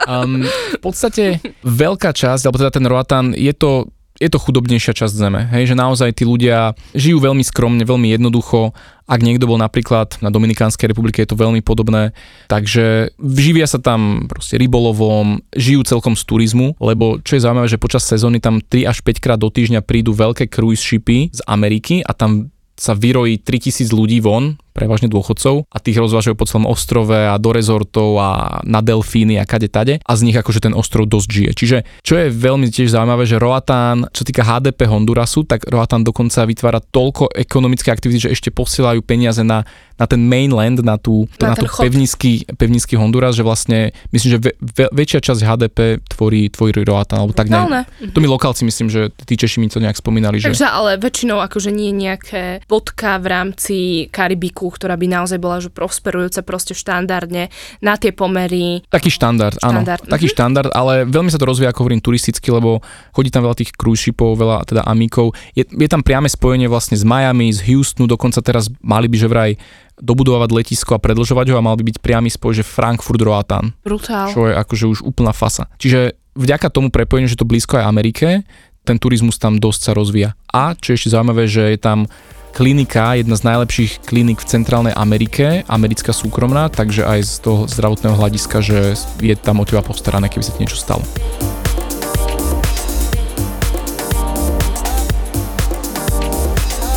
Um, 0.06 0.46
v 0.46 0.82
podstate 0.82 1.42
veľká 1.66 2.14
časť, 2.14 2.46
alebo 2.46 2.58
teda 2.62 2.72
ten 2.74 2.86
Roatan, 2.86 3.26
je 3.46 3.54
to 3.54 3.72
je 4.16 4.32
to 4.32 4.40
chudobnejšia 4.40 4.96
časť 4.96 5.12
zeme, 5.12 5.42
hej, 5.52 5.68
že 5.68 5.76
naozaj 5.76 6.16
tí 6.16 6.24
ľudia 6.24 6.72
žijú 6.96 7.20
veľmi 7.20 7.44
skromne, 7.44 7.84
veľmi 7.84 8.16
jednoducho. 8.16 8.72
Ak 9.06 9.20
niekto 9.20 9.44
bol 9.46 9.60
napríklad 9.60 10.24
na 10.24 10.32
Dominikánskej 10.32 10.88
republike, 10.88 11.20
je 11.20 11.30
to 11.30 11.38
veľmi 11.38 11.60
podobné. 11.60 12.16
Takže 12.48 13.12
živia 13.20 13.68
sa 13.68 13.78
tam 13.78 14.26
proste 14.32 14.56
rybolovom, 14.56 15.44
žijú 15.52 15.84
celkom 15.84 16.16
z 16.16 16.24
turizmu, 16.26 16.80
lebo 16.80 17.20
čo 17.22 17.36
je 17.36 17.44
zaujímavé, 17.44 17.68
že 17.68 17.82
počas 17.82 18.08
sezóny 18.08 18.40
tam 18.40 18.64
3 18.64 18.88
až 18.88 19.04
5 19.04 19.20
krát 19.20 19.40
do 19.40 19.52
týždňa 19.52 19.84
prídu 19.84 20.16
veľké 20.16 20.48
cruise 20.48 20.80
shipy 20.80 21.36
z 21.36 21.44
Ameriky 21.44 22.00
a 22.00 22.16
tam 22.16 22.56
sa 22.80 22.96
vyrojí 22.96 23.44
3000 23.44 23.92
ľudí 23.92 24.24
von, 24.24 24.56
prevažne 24.76 25.08
dôchodcov 25.08 25.72
a 25.72 25.78
tých 25.80 25.96
rozvážajú 26.04 26.36
po 26.36 26.44
celom 26.44 26.68
ostrove 26.68 27.16
a 27.16 27.40
do 27.40 27.56
rezortov 27.56 28.20
a 28.20 28.60
na 28.68 28.84
delfíny 28.84 29.40
a 29.40 29.48
kade 29.48 29.72
tade 29.72 30.04
a 30.04 30.12
z 30.20 30.22
nich 30.28 30.36
akože 30.36 30.68
ten 30.68 30.76
ostrov 30.76 31.08
dosť 31.08 31.30
žije. 31.32 31.52
Čiže 31.56 31.78
čo 32.04 32.20
je 32.20 32.28
veľmi 32.28 32.68
tiež 32.68 32.92
zaujímavé, 32.92 33.24
že 33.24 33.40
Roatán, 33.40 34.12
čo 34.12 34.28
týka 34.28 34.44
HDP 34.44 34.92
Hondurasu, 34.92 35.48
tak 35.48 35.64
Roatán 35.72 36.04
dokonca 36.04 36.44
vytvára 36.44 36.84
toľko 36.84 37.32
ekonomické 37.32 37.96
aktivity, 37.96 38.28
že 38.28 38.34
ešte 38.36 38.52
posielajú 38.52 39.00
peniaze 39.00 39.40
na, 39.48 39.64
na 39.96 40.06
ten 40.12 40.20
mainland, 40.20 40.84
na 40.84 41.00
tú, 41.00 41.24
na, 41.40 41.56
na 41.56 41.56
tú 41.56 41.72
pevnícky, 41.72 42.44
pevnícky 42.60 43.00
Honduras, 43.00 43.40
že 43.40 43.48
vlastne 43.48 43.96
myslím, 44.12 44.30
že 44.36 44.40
ve, 44.44 44.52
ve, 44.60 44.86
väčšia 44.92 45.24
časť 45.24 45.40
HDP 45.40 45.80
tvorí, 46.12 46.52
tvorí 46.52 46.76
Roatán, 46.84 47.24
alebo 47.24 47.32
tak 47.32 47.48
ne. 47.48 47.88
To 48.12 48.20
my 48.20 48.28
lokálci 48.28 48.68
myslím, 48.68 48.92
že 48.92 49.08
tí 49.24 49.40
Češi 49.40 49.64
mi 49.64 49.72
to 49.72 49.80
nejak 49.80 49.96
spomínali. 49.96 50.44
Takže 50.44 50.68
že... 50.68 50.68
ale 50.68 51.00
väčšinou 51.00 51.40
akože 51.40 51.72
nie 51.72 51.96
nejaké 51.96 52.60
bodka 52.68 53.16
v 53.24 53.28
rámci 53.32 53.78
Karibiku 54.12 54.65
banku, 54.66 54.74
ktorá 54.74 54.98
by 54.98 55.06
naozaj 55.06 55.38
bola 55.38 55.62
že 55.62 55.70
prosperujúca 55.70 56.42
proste 56.42 56.74
štandardne 56.74 57.54
na 57.86 57.94
tie 58.02 58.10
pomery. 58.10 58.82
Taký 58.90 59.14
štandard, 59.14 59.62
štandard. 59.62 60.02
áno. 60.02 60.10
Taký 60.10 60.26
mm-hmm. 60.26 60.34
štandard, 60.34 60.72
ale 60.74 61.06
veľmi 61.06 61.30
sa 61.30 61.38
to 61.38 61.46
rozvíja, 61.46 61.70
ako 61.70 61.86
hovorím, 61.86 62.02
turisticky, 62.02 62.50
lebo 62.50 62.82
chodí 63.14 63.30
tam 63.30 63.46
veľa 63.46 63.62
tých 63.62 63.72
cruise 63.78 64.02
shipov, 64.02 64.34
veľa 64.42 64.66
teda 64.66 64.82
amíkov. 64.90 65.38
Je, 65.54 65.64
je 65.66 65.90
tam 65.90 66.02
priame 66.02 66.28
spojenie 66.28 66.66
vlastne 66.66 66.98
z 66.98 67.06
Miami, 67.06 67.54
z 67.54 67.62
Houstonu, 67.70 68.10
dokonca 68.10 68.42
teraz 68.42 68.74
mali 68.82 69.06
by 69.06 69.18
že 69.22 69.28
vraj 69.30 69.52
dobudovať 69.96 70.50
letisko 70.52 70.98
a 70.98 71.00
predlžovať 71.00 71.56
ho 71.56 71.56
a 71.56 71.64
mal 71.64 71.80
by 71.80 71.88
byť 71.88 71.98
priamy 72.04 72.28
spoj, 72.28 72.60
že 72.60 72.68
Frankfurt 72.68 73.22
Roatan. 73.22 73.72
Brutál. 73.80 74.28
Čo 74.28 74.52
je 74.52 74.54
akože 74.60 74.86
už 74.92 75.00
úplná 75.08 75.32
fasa. 75.32 75.72
Čiže 75.80 76.20
vďaka 76.36 76.68
tomu 76.68 76.92
prepojeniu, 76.92 77.32
že 77.32 77.40
to 77.40 77.48
blízko 77.48 77.80
aj 77.80 77.88
Amerike, 77.88 78.44
ten 78.84 79.00
turizmus 79.00 79.40
tam 79.40 79.56
dosť 79.58 79.82
sa 79.82 79.92
rozvíja. 79.96 80.30
A 80.52 80.76
čo 80.76 80.94
je 80.94 81.00
ešte 81.00 81.16
zaujímavé, 81.16 81.48
že 81.48 81.74
je 81.74 81.80
tam 81.80 82.12
klinika, 82.56 83.20
jedna 83.20 83.36
z 83.36 83.44
najlepších 83.52 84.08
klinik 84.08 84.40
v 84.40 84.48
Centrálnej 84.48 84.96
Amerike, 84.96 85.68
americká 85.68 86.16
súkromná, 86.16 86.72
takže 86.72 87.04
aj 87.04 87.20
z 87.28 87.34
toho 87.44 87.68
zdravotného 87.68 88.16
hľadiska, 88.16 88.64
že 88.64 88.96
je 89.20 89.36
tam 89.36 89.60
o 89.60 89.68
teba 89.68 89.84
postarané, 89.84 90.32
keby 90.32 90.44
sa 90.48 90.56
ti 90.56 90.64
niečo 90.64 90.80
stalo. 90.80 91.04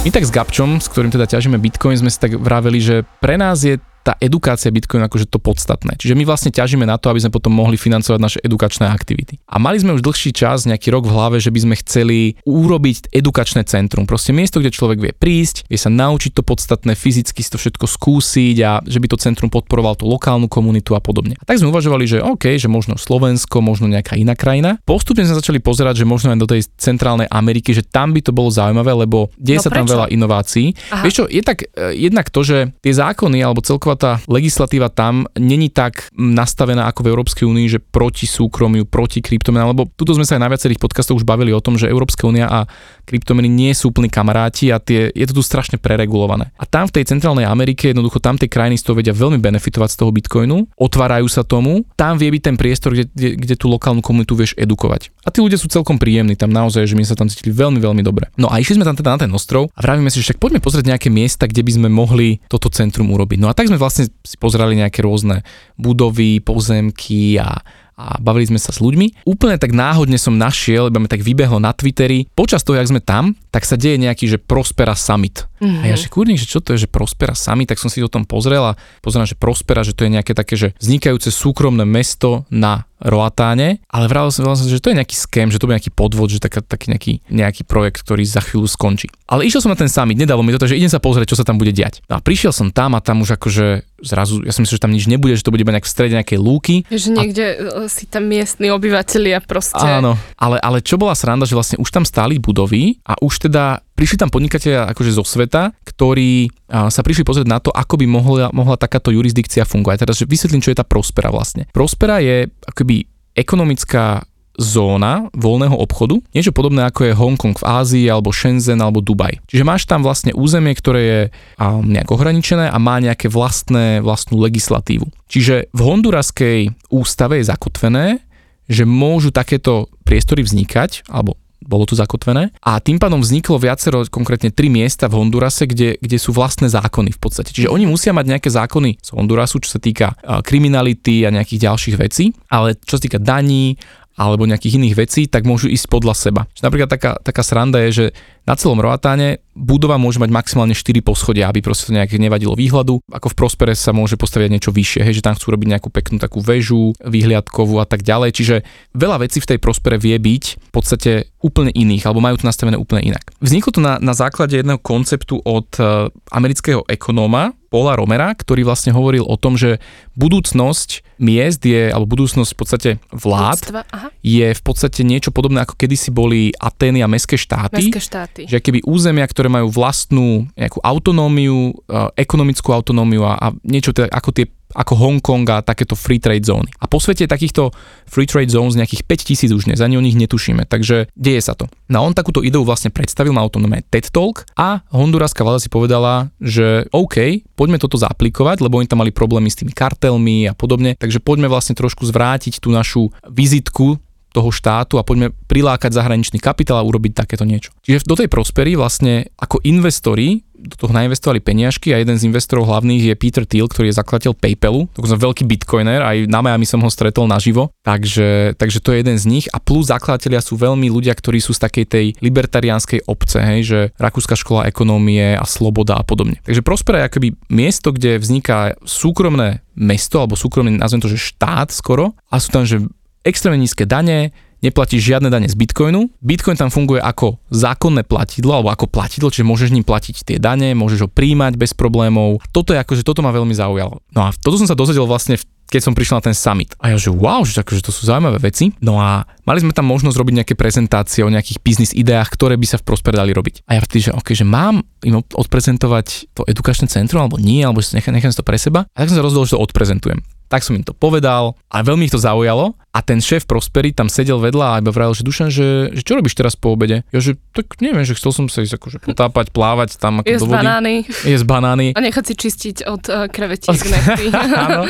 My 0.06 0.14
tak 0.14 0.24
s 0.24 0.32
Gabčom, 0.32 0.78
s 0.78 0.86
ktorým 0.88 1.10
teda 1.10 1.26
ťažíme 1.26 1.58
Bitcoin, 1.58 1.98
sme 1.98 2.08
si 2.08 2.22
tak 2.22 2.38
vraveli, 2.38 2.78
že 2.78 2.96
pre 3.18 3.34
nás 3.34 3.60
je 3.60 3.82
tá 4.08 4.16
edukácia 4.24 4.72
Bitcoin 4.72 5.04
akože 5.04 5.28
to 5.28 5.36
podstatné. 5.36 6.00
Čiže 6.00 6.16
my 6.16 6.24
vlastne 6.24 6.48
ťažíme 6.48 6.88
na 6.88 6.96
to, 6.96 7.12
aby 7.12 7.20
sme 7.20 7.28
potom 7.28 7.52
mohli 7.52 7.76
financovať 7.76 8.16
naše 8.16 8.38
edukačné 8.40 8.88
aktivity. 8.88 9.36
A 9.44 9.60
mali 9.60 9.76
sme 9.76 9.92
už 9.92 10.00
dlhší 10.00 10.32
čas, 10.32 10.64
nejaký 10.64 10.88
rok 10.88 11.04
v 11.04 11.12
hlave, 11.12 11.36
že 11.36 11.52
by 11.52 11.68
sme 11.68 11.74
chceli 11.84 12.40
urobiť 12.48 13.12
edukačné 13.12 13.68
centrum. 13.68 14.08
Proste 14.08 14.32
miesto, 14.32 14.64
kde 14.64 14.72
človek 14.72 14.96
vie 14.96 15.12
prísť, 15.12 15.68
vie 15.68 15.76
sa 15.76 15.92
naučiť 15.92 16.32
to 16.32 16.40
podstatné, 16.40 16.96
fyzicky 16.96 17.44
si 17.44 17.52
to 17.52 17.60
všetko 17.60 17.84
skúsiť 17.84 18.56
a 18.64 18.80
že 18.80 18.96
by 18.96 19.12
to 19.12 19.20
centrum 19.20 19.52
podporoval 19.52 20.00
tú 20.00 20.08
lokálnu 20.08 20.48
komunitu 20.48 20.96
a 20.96 21.04
podobne. 21.04 21.36
A 21.36 21.44
tak 21.44 21.60
sme 21.60 21.68
uvažovali, 21.68 22.08
že 22.08 22.24
OK, 22.24 22.56
že 22.56 22.72
možno 22.72 22.96
Slovensko, 22.96 23.60
možno 23.60 23.92
nejaká 23.92 24.16
iná 24.16 24.32
krajina. 24.32 24.80
Postupne 24.88 25.28
sme 25.28 25.36
začali 25.36 25.60
pozerať, 25.60 26.00
že 26.00 26.08
možno 26.08 26.32
aj 26.32 26.40
do 26.40 26.48
tej 26.48 26.64
centrálnej 26.80 27.28
Ameriky, 27.28 27.76
že 27.76 27.84
tam 27.84 28.16
by 28.16 28.24
to 28.24 28.32
bolo 28.32 28.48
zaujímavé, 28.48 29.04
lebo 29.04 29.28
deje 29.36 29.60
no 29.60 29.64
sa 29.68 29.70
tam 29.74 29.84
veľa 29.84 30.08
inovácií. 30.08 30.72
Aha. 30.96 31.04
Vieš 31.04 31.14
čo, 31.20 31.24
je 31.28 31.42
tak 31.44 31.68
eh, 31.68 31.92
jednak 31.92 32.32
to, 32.32 32.40
že 32.40 32.72
tie 32.80 32.94
zákony 32.96 33.44
alebo 33.44 33.60
celková 33.60 33.97
tá 33.98 34.22
legislatíva 34.30 34.88
tam 34.88 35.26
není 35.34 35.68
tak 35.68 36.08
nastavená 36.14 36.86
ako 36.86 37.02
v 37.02 37.10
Európskej 37.10 37.44
únii, 37.44 37.66
že 37.66 37.82
proti 37.82 38.30
súkromiu, 38.30 38.86
proti 38.86 39.18
kryptomenám, 39.18 39.74
lebo 39.74 39.90
tuto 39.98 40.14
sme 40.14 40.22
sa 40.22 40.38
aj 40.38 40.42
na 40.46 40.50
viacerých 40.54 40.78
podcastoch 40.78 41.18
už 41.18 41.26
bavili 41.26 41.50
o 41.50 41.58
tom, 41.58 41.74
že 41.74 41.90
Európska 41.90 42.30
únia 42.30 42.46
a 42.46 42.70
kryptomeny 43.08 43.48
nie 43.48 43.72
sú 43.74 43.90
úplní 43.90 44.12
kamaráti 44.12 44.68
a 44.70 44.78
tie, 44.78 45.08
je 45.10 45.26
to 45.26 45.40
tu 45.40 45.42
strašne 45.42 45.80
preregulované. 45.80 46.52
A 46.60 46.68
tam 46.68 46.86
v 46.86 47.00
tej 47.00 47.08
centrálnej 47.08 47.48
Amerike 47.48 47.90
jednoducho 47.90 48.20
tam 48.20 48.36
tie 48.36 48.46
krajiny 48.46 48.76
z 48.76 48.84
toho 48.84 49.00
vedia 49.00 49.16
veľmi 49.16 49.40
benefitovať 49.40 49.88
z 49.88 49.96
toho 50.04 50.10
bitcoinu, 50.12 50.68
otvárajú 50.76 51.24
sa 51.32 51.40
tomu, 51.42 51.88
tam 51.96 52.20
vie 52.20 52.28
byť 52.28 52.42
ten 52.44 52.56
priestor, 52.60 52.92
kde, 52.92 53.08
kde, 53.08 53.28
kde 53.40 53.54
tú 53.56 53.72
lokálnu 53.72 54.04
komunitu 54.04 54.36
vieš 54.36 54.52
edukovať. 54.60 55.08
A 55.24 55.32
tí 55.32 55.40
ľudia 55.40 55.56
sú 55.56 55.72
celkom 55.72 55.96
príjemní 55.96 56.36
tam 56.36 56.52
naozaj, 56.52 56.84
že 56.84 56.94
my 56.94 57.04
sa 57.08 57.16
tam 57.16 57.32
cítili 57.32 57.50
veľmi, 57.50 57.80
veľmi 57.80 58.04
dobre. 58.04 58.28
No 58.36 58.52
a 58.52 58.60
išli 58.60 58.76
sme 58.76 58.84
tam 58.84 58.94
teda 58.94 59.16
na 59.16 59.18
ten 59.24 59.32
ostrov 59.32 59.72
a 59.72 59.80
vravíme 59.80 60.12
si, 60.12 60.20
že 60.20 60.32
však 60.32 60.40
poďme 60.40 60.60
pozrieť 60.60 60.92
nejaké 60.92 61.08
miesta, 61.08 61.48
kde 61.48 61.64
by 61.64 61.72
sme 61.80 61.88
mohli 61.88 62.44
toto 62.52 62.68
centrum 62.68 63.08
urobiť. 63.08 63.40
No 63.40 63.48
a 63.48 63.56
tak 63.56 63.72
sme 63.72 63.80
vlastne 63.80 63.87
si 63.88 64.36
pozerali 64.38 64.78
nejaké 64.78 65.02
rôzne 65.02 65.42
budovy, 65.76 66.40
pozemky 66.40 67.40
a, 67.40 67.60
a 67.98 68.16
bavili 68.22 68.46
sme 68.46 68.60
sa 68.62 68.70
s 68.70 68.78
ľuďmi. 68.78 69.26
Úplne 69.26 69.58
tak 69.58 69.74
náhodne 69.74 70.16
som 70.16 70.38
našiel, 70.38 70.86
lebo 70.86 71.02
mi 71.02 71.10
tak 71.10 71.26
vybehlo 71.26 71.58
na 71.58 71.74
Twitteri, 71.74 72.30
počas 72.32 72.62
toho, 72.62 72.78
jak 72.78 72.86
sme 72.86 73.02
tam, 73.02 73.34
tak 73.50 73.66
sa 73.66 73.74
deje 73.74 73.98
nejaký, 73.98 74.30
že 74.30 74.38
Prospera 74.38 74.94
Summit. 74.94 75.50
Mm-hmm. 75.58 75.82
A 75.82 75.84
ja, 75.90 75.96
že 75.98 76.08
kurník, 76.10 76.38
že 76.38 76.48
čo 76.48 76.62
to 76.62 76.74
je, 76.74 76.86
že 76.86 76.88
Prospera 76.88 77.34
Summit, 77.34 77.70
tak 77.70 77.82
som 77.82 77.90
si 77.90 78.02
o 78.02 78.10
tom 78.10 78.24
pozrel 78.24 78.62
a 78.62 78.78
pozrel, 79.02 79.26
že 79.26 79.38
Prospera, 79.38 79.82
že 79.82 79.94
to 79.94 80.06
je 80.06 80.14
nejaké 80.14 80.32
také, 80.32 80.54
že 80.54 80.74
vznikajúce 80.78 81.30
súkromné 81.34 81.82
mesto 81.86 82.46
na 82.48 82.88
Roatáne, 82.98 83.78
ale 83.86 84.10
vravil 84.10 84.34
som, 84.34 84.42
som, 84.58 84.66
že 84.66 84.82
to 84.82 84.90
je 84.90 84.98
nejaký 84.98 85.14
scam, 85.14 85.54
že 85.54 85.62
to 85.62 85.70
bude 85.70 85.78
nejaký 85.78 85.94
podvod, 85.94 86.34
že 86.34 86.42
taká, 86.42 86.66
taký 86.66 86.90
nejaký, 86.90 87.12
nejaký 87.30 87.62
projekt, 87.62 88.02
ktorý 88.02 88.26
za 88.26 88.42
chvíľu 88.42 88.66
skončí. 88.66 89.06
Ale 89.30 89.46
išiel 89.46 89.62
som 89.62 89.70
na 89.70 89.78
ten 89.78 89.86
summit, 89.86 90.18
nedalo 90.18 90.42
mi 90.42 90.50
to, 90.50 90.66
že 90.66 90.74
idem 90.74 90.90
sa 90.90 90.98
pozrieť, 90.98 91.30
čo 91.30 91.38
sa 91.38 91.46
tam 91.46 91.62
bude 91.62 91.70
diať. 91.70 92.02
No 92.10 92.18
a 92.18 92.20
prišiel 92.20 92.50
som 92.50 92.74
tam 92.74 92.98
a 92.98 93.00
tam 93.00 93.22
už 93.22 93.38
akože 93.38 93.86
zrazu, 94.02 94.42
ja 94.42 94.50
som 94.50 94.66
myslel, 94.66 94.82
že 94.82 94.84
tam 94.84 94.90
nič 94.90 95.06
nebude, 95.06 95.38
že 95.38 95.46
to 95.46 95.54
bude 95.54 95.62
iba 95.62 95.70
nejak 95.70 95.86
v 95.86 95.94
strede 95.94 96.18
nejakej 96.18 96.38
lúky. 96.42 96.76
Že 96.90 97.08
niekde 97.14 97.46
a... 97.46 97.86
E, 97.86 97.90
si 97.90 98.10
tam 98.10 98.26
miestni 98.26 98.74
obyvateľia 98.74 99.46
proste. 99.46 99.78
Áno, 99.78 100.18
ale, 100.34 100.58
ale 100.58 100.82
čo 100.82 100.98
bola 100.98 101.14
sranda, 101.14 101.46
že 101.46 101.54
vlastne 101.54 101.78
už 101.78 101.90
tam 101.94 102.02
stáli 102.02 102.42
budovy 102.42 102.98
a 103.06 103.14
už 103.22 103.46
teda 103.46 103.86
prišli 103.98 104.22
tam 104.22 104.30
podnikatelia 104.30 104.86
akože 104.94 105.18
zo 105.18 105.26
sveta, 105.26 105.74
ktorí 105.82 106.54
sa 106.70 107.02
prišli 107.02 107.26
pozrieť 107.26 107.50
na 107.50 107.58
to, 107.58 107.74
ako 107.74 107.98
by 107.98 108.06
mohla, 108.06 108.54
mohla 108.54 108.78
takáto 108.78 109.10
jurisdikcia 109.10 109.66
fungovať. 109.66 110.06
Teraz 110.06 110.22
vysvetlím, 110.22 110.62
čo 110.62 110.70
je 110.70 110.78
tá 110.78 110.86
Prospera 110.86 111.34
vlastne. 111.34 111.66
Prospera 111.74 112.22
je 112.22 112.46
akoby 112.62 113.02
ekonomická 113.34 114.22
zóna 114.58 115.30
voľného 115.38 115.78
obchodu, 115.78 116.18
niečo 116.34 116.50
podobné 116.50 116.82
ako 116.82 117.06
je 117.06 117.14
Hongkong 117.14 117.54
v 117.54 117.62
Ázii, 117.62 118.06
alebo 118.10 118.34
Shenzhen, 118.34 118.82
alebo 118.82 118.98
Dubaj. 118.98 119.38
Čiže 119.46 119.62
máš 119.62 119.86
tam 119.86 120.02
vlastne 120.02 120.34
územie, 120.34 120.74
ktoré 120.74 121.00
je 121.06 121.20
nejak 121.62 122.10
ohraničené 122.10 122.66
a 122.66 122.74
má 122.82 122.98
nejaké 122.98 123.30
vlastné, 123.30 124.02
vlastnú 124.02 124.42
legislatívu. 124.42 125.06
Čiže 125.30 125.70
v 125.70 125.80
honduraskej 125.86 126.58
ústave 126.90 127.38
je 127.38 127.46
zakotvené, 127.46 128.18
že 128.66 128.82
môžu 128.82 129.30
takéto 129.30 129.86
priestory 130.02 130.42
vznikať, 130.42 131.06
alebo 131.06 131.38
bolo 131.68 131.84
tu 131.84 131.92
zakotvené. 131.92 132.48
A 132.64 132.80
tým 132.80 132.96
pádom 132.96 133.20
vzniklo 133.20 133.60
viacero, 133.60 134.00
konkrétne 134.08 134.48
tri 134.48 134.72
miesta 134.72 135.04
v 135.04 135.20
Hondurase, 135.20 135.68
kde, 135.68 136.00
kde 136.00 136.16
sú 136.16 136.32
vlastné 136.32 136.72
zákony 136.72 137.12
v 137.12 137.20
podstate. 137.20 137.52
Čiže 137.52 137.68
oni 137.68 137.84
musia 137.84 138.16
mať 138.16 138.24
nejaké 138.24 138.48
zákony 138.48 138.96
z 139.04 139.08
Hondurasu, 139.12 139.60
čo 139.60 139.76
sa 139.76 139.80
týka 139.80 140.16
kriminality 140.42 141.28
a 141.28 141.30
nejakých 141.30 141.68
ďalších 141.68 141.96
vecí, 142.00 142.32
ale 142.48 142.80
čo 142.80 142.96
sa 142.96 143.04
týka 143.04 143.20
daní 143.20 143.76
alebo 144.18 144.50
nejakých 144.50 144.82
iných 144.82 144.98
vecí, 144.98 145.22
tak 145.30 145.46
môžu 145.46 145.70
ísť 145.70 145.86
podľa 145.94 146.14
seba. 146.18 146.42
Čiže 146.50 146.66
napríklad 146.66 146.90
taká, 146.90 147.12
taká 147.22 147.42
sranda 147.46 147.78
je, 147.86 147.90
že 147.94 148.06
na 148.48 148.56
celom 148.56 148.80
Roatáne 148.80 149.44
budova 149.52 150.00
môže 150.00 150.16
mať 150.16 150.32
maximálne 150.32 150.72
4 150.72 151.04
poschodia, 151.04 151.52
aby 151.52 151.60
proste 151.60 151.90
to 151.90 151.92
nejak 151.92 152.16
nevadilo 152.16 152.56
výhľadu. 152.56 153.04
Ako 153.12 153.34
v 153.34 153.36
Prospere 153.36 153.74
sa 153.76 153.92
môže 153.92 154.16
postaviť 154.16 154.48
niečo 154.48 154.72
vyššie, 154.72 155.04
hej, 155.04 155.20
že 155.20 155.26
tam 155.26 155.36
chcú 155.36 155.52
robiť 155.52 155.68
nejakú 155.76 155.92
peknú 155.92 156.16
takú 156.16 156.40
väžu, 156.40 156.96
výhliadkovú 157.04 157.76
a 157.82 157.84
tak 157.84 158.06
ďalej. 158.06 158.30
Čiže 158.32 158.56
veľa 158.96 159.20
vecí 159.20 159.44
v 159.44 159.50
tej 159.52 159.58
Prospere 159.60 160.00
vie 160.00 160.16
byť 160.16 160.44
v 160.56 160.72
podstate 160.72 161.28
úplne 161.44 161.74
iných, 161.74 162.08
alebo 162.08 162.24
majú 162.24 162.40
to 162.40 162.48
nastavené 162.48 162.80
úplne 162.80 163.12
inak. 163.12 163.34
Vzniklo 163.42 163.70
to 163.74 163.80
na, 163.84 164.00
na 164.00 164.16
základe 164.16 164.56
jedného 164.56 164.80
konceptu 164.80 165.44
od 165.44 165.68
uh, 165.76 166.08
amerického 166.32 166.88
ekonóma, 166.88 167.52
Paula 167.68 168.00
Romera, 168.00 168.32
ktorý 168.32 168.64
vlastne 168.64 168.96
hovoril 168.96 169.28
o 169.28 169.36
tom, 169.36 169.60
že 169.60 169.76
budúcnosť 170.16 171.20
miest 171.20 171.60
je, 171.60 171.92
alebo 171.92 172.16
budúcnosť 172.16 172.50
v 172.56 172.58
podstate 172.58 172.90
vlád 173.12 173.84
je 174.24 174.48
v 174.56 174.62
podstate 174.64 175.04
niečo 175.04 175.30
podobné 175.36 175.62
ako 175.62 175.76
kedysi 175.76 176.08
boli 176.08 176.56
Atény 176.56 177.04
a 177.04 177.08
mestské 177.10 177.36
štáty. 177.36 177.92
Mestské 177.92 178.00
štáty. 178.00 178.37
Že 178.46 178.62
keby 178.62 178.78
územia, 178.86 179.26
ktoré 179.26 179.50
majú 179.50 179.72
vlastnú 179.72 180.46
nejakú 180.54 180.78
autonómiu, 180.84 181.74
e, 181.88 182.12
ekonomickú 182.20 182.70
autonómiu 182.70 183.26
a, 183.26 183.34
a 183.40 183.46
niečo 183.64 183.90
teda 183.96 184.12
ako 184.12 184.30
tie 184.30 184.46
ako 184.76 184.94
Hong 185.00 185.20
Kong 185.24 185.48
a 185.48 185.64
takéto 185.64 185.96
free 185.96 186.20
trade 186.20 186.44
zóny. 186.44 186.68
A 186.76 186.84
po 186.84 187.00
svete 187.00 187.24
takýchto 187.24 187.72
free 188.04 188.28
trade 188.28 188.52
zones 188.52 188.76
nejakých 188.76 189.08
5000 189.08 189.56
už 189.56 189.64
dnes, 189.64 189.80
ani 189.80 189.96
o 189.96 190.04
nich 190.04 190.18
netušíme, 190.18 190.68
takže 190.68 191.08
deje 191.16 191.40
sa 191.40 191.56
to. 191.56 191.72
No 191.88 192.04
on 192.04 192.12
takúto 192.12 192.44
ideu 192.44 192.60
vlastne 192.68 192.92
predstavil, 192.92 193.32
na 193.32 193.48
tom 193.48 193.64
TED 193.64 194.12
Talk 194.12 194.44
a 194.58 194.84
honduraská 194.92 195.40
vláda 195.40 195.62
si 195.62 195.72
povedala, 195.72 196.28
že 196.36 196.84
OK, 196.92 197.48
poďme 197.56 197.80
toto 197.80 197.96
zaaplikovať, 197.96 198.60
lebo 198.60 198.76
oni 198.80 198.90
tam 198.90 199.00
mali 199.00 199.12
problémy 199.14 199.48
s 199.48 199.56
tými 199.56 199.72
kartelmi 199.72 200.50
a 200.50 200.52
podobne, 200.52 200.98
takže 201.00 201.22
poďme 201.22 201.48
vlastne 201.48 201.72
trošku 201.72 202.04
zvrátiť 202.04 202.60
tú 202.60 202.68
našu 202.68 203.08
vizitku 203.24 203.96
toho 204.38 204.54
štátu 204.54 205.02
a 205.02 205.02
poďme 205.02 205.34
prilákať 205.50 205.90
zahraničný 205.90 206.38
kapitál 206.38 206.78
a 206.78 206.86
urobiť 206.86 207.26
takéto 207.26 207.42
niečo. 207.42 207.74
Čiže 207.82 208.06
do 208.06 208.14
tej 208.14 208.30
prospery 208.30 208.78
vlastne 208.78 209.26
ako 209.34 209.58
investori 209.66 210.46
do 210.58 210.74
toho 210.74 210.90
nainvestovali 210.90 211.38
peniažky 211.38 211.94
a 211.94 212.02
jeden 212.02 212.18
z 212.18 212.26
investorov 212.26 212.66
hlavných 212.66 213.14
je 213.14 213.14
Peter 213.14 213.46
Thiel, 213.46 213.70
ktorý 213.70 213.94
je 213.94 213.98
zakladateľ 214.02 214.32
PayPalu, 214.34 214.90
dokonca 214.90 215.14
veľký 215.14 215.44
bitcoiner, 215.46 216.02
aj 216.02 216.26
na 216.26 216.42
Miami 216.42 216.66
som 216.66 216.82
ho 216.82 216.90
stretol 216.90 217.30
naživo, 217.30 217.70
takže, 217.86 218.58
takže 218.58 218.82
to 218.82 218.90
je 218.90 219.00
jeden 219.06 219.16
z 219.16 219.24
nich 219.30 219.46
a 219.54 219.62
plus 219.62 219.94
zakladatelia 219.94 220.42
sú 220.42 220.58
veľmi 220.58 220.90
ľudia, 220.90 221.14
ktorí 221.14 221.38
sú 221.38 221.54
z 221.54 221.62
takej 221.62 221.84
tej 221.86 222.06
libertariánskej 222.18 223.06
obce, 223.06 223.38
hej, 223.38 223.60
že 223.62 223.78
Rakúska 224.02 224.34
škola 224.34 224.66
ekonómie 224.66 225.38
a 225.38 225.46
sloboda 225.46 225.94
a 225.94 226.02
podobne. 226.02 226.42
Takže 226.42 226.66
Prospera 226.66 227.06
je 227.06 227.08
akoby 227.08 227.28
miesto, 227.54 227.94
kde 227.94 228.18
vzniká 228.18 228.74
súkromné 228.82 229.62
mesto, 229.78 230.18
alebo 230.18 230.34
súkromný, 230.34 230.74
nazvem 230.74 230.98
to, 230.98 231.06
že 231.06 231.22
štát 231.38 231.70
skoro, 231.70 232.18
a 232.26 232.42
sú 232.42 232.50
tam, 232.50 232.66
že 232.66 232.82
extrémne 233.28 233.60
nízke 233.60 233.84
dane, 233.84 234.32
neplatíš 234.64 235.14
žiadne 235.14 235.28
dane 235.28 235.46
z 235.46 235.54
Bitcoinu. 235.54 236.10
Bitcoin 236.18 236.56
tam 236.58 236.72
funguje 236.72 236.98
ako 236.98 237.38
zákonné 237.52 238.02
platidlo, 238.08 238.58
alebo 238.58 238.72
ako 238.72 238.90
platidlo, 238.90 239.30
čiže 239.30 239.46
môžeš 239.46 239.70
ním 239.70 239.86
platiť 239.86 240.24
tie 240.24 240.38
dane, 240.40 240.74
môžeš 240.74 241.06
ho 241.06 241.08
príjmať 241.12 241.54
bez 241.60 241.76
problémov. 241.76 242.42
Toto 242.50 242.74
je 242.74 242.80
akože, 242.80 243.06
toto 243.06 243.22
ma 243.22 243.30
veľmi 243.30 243.54
zaujalo. 243.54 244.02
No 244.16 244.20
a 244.26 244.34
toto 244.34 244.58
som 244.58 244.66
sa 244.66 244.74
dozvedel 244.74 245.06
vlastne 245.06 245.38
v 245.38 245.44
keď 245.68 245.84
som 245.84 245.92
prišiel 245.92 246.18
na 246.18 246.24
ten 246.24 246.36
summit. 246.36 246.72
A 246.80 246.90
ja 246.90 246.96
že 246.96 247.12
wow, 247.12 247.44
že, 247.44 247.60
akože 247.60 247.84
to 247.84 247.92
sú 247.92 248.08
zaujímavé 248.08 248.40
veci. 248.40 248.72
No 248.80 248.96
a 248.96 249.28
mali 249.44 249.60
sme 249.60 249.76
tam 249.76 249.84
možnosť 249.84 250.16
robiť 250.16 250.34
nejaké 250.40 250.54
prezentácie 250.56 251.20
o 251.20 251.28
nejakých 251.28 251.60
biznis 251.60 251.92
ideách, 251.92 252.32
ktoré 252.32 252.56
by 252.56 252.64
sa 252.64 252.80
v 252.80 252.88
Prosper 252.88 253.12
dali 253.12 253.36
robiť. 253.36 253.68
A 253.68 253.76
ja 253.76 253.84
vtedy, 253.84 254.08
že 254.08 254.16
okay, 254.16 254.32
že 254.32 254.48
mám 254.48 254.80
im 255.04 255.20
odprezentovať 255.20 256.32
to 256.32 256.48
edukačné 256.48 256.88
centrum 256.88 257.20
alebo 257.20 257.36
nie, 257.36 257.60
alebo 257.60 257.84
nechám, 257.84 258.16
nechám 258.16 258.32
si 258.32 258.40
to 258.40 258.48
pre 258.48 258.56
seba. 258.56 258.88
A 258.96 259.04
tak 259.04 259.12
som 259.12 259.20
sa 259.20 259.24
rozhodol, 259.28 259.44
že 259.44 259.54
to 259.54 259.62
odprezentujem. 259.62 260.24
Tak 260.48 260.64
som 260.64 260.72
im 260.72 260.80
to 260.80 260.96
povedal 260.96 261.60
a 261.68 261.84
veľmi 261.84 262.08
ich 262.08 262.14
to 262.16 262.16
zaujalo 262.16 262.72
a 262.98 263.00
ten 263.06 263.22
šéf 263.22 263.46
Prospery 263.46 263.94
tam 263.94 264.10
sedel 264.10 264.42
vedľa 264.42 264.66
a 264.74 264.78
iba 264.82 264.90
vravil, 264.90 265.14
že 265.14 265.22
Dušan, 265.22 265.54
že, 265.54 265.94
že 265.94 266.02
čo 266.02 266.18
robíš 266.18 266.34
teraz 266.34 266.58
po 266.58 266.74
obede? 266.74 267.06
Ja, 267.14 267.22
že 267.22 267.38
tak 267.54 267.78
neviem, 267.78 268.02
že 268.02 268.18
chcel 268.18 268.34
som 268.34 268.50
sa 268.50 268.66
ísť 268.66 268.74
akože 268.74 268.98
potápať, 269.06 269.54
plávať 269.54 270.02
tam 270.02 270.18
ako 270.18 270.26
Jesť 270.26 270.42
do 270.42 270.46
vody. 270.50 270.66
banány. 270.66 270.94
Jesť 271.22 271.46
banány. 271.46 271.86
A 271.94 272.00
nechať 272.02 272.24
si 272.26 272.34
čistiť 272.34 272.76
od 272.90 273.02
uh, 273.06 273.30
krevetiek 273.30 273.78
nechty. 273.78 274.34
Áno. 274.66 274.82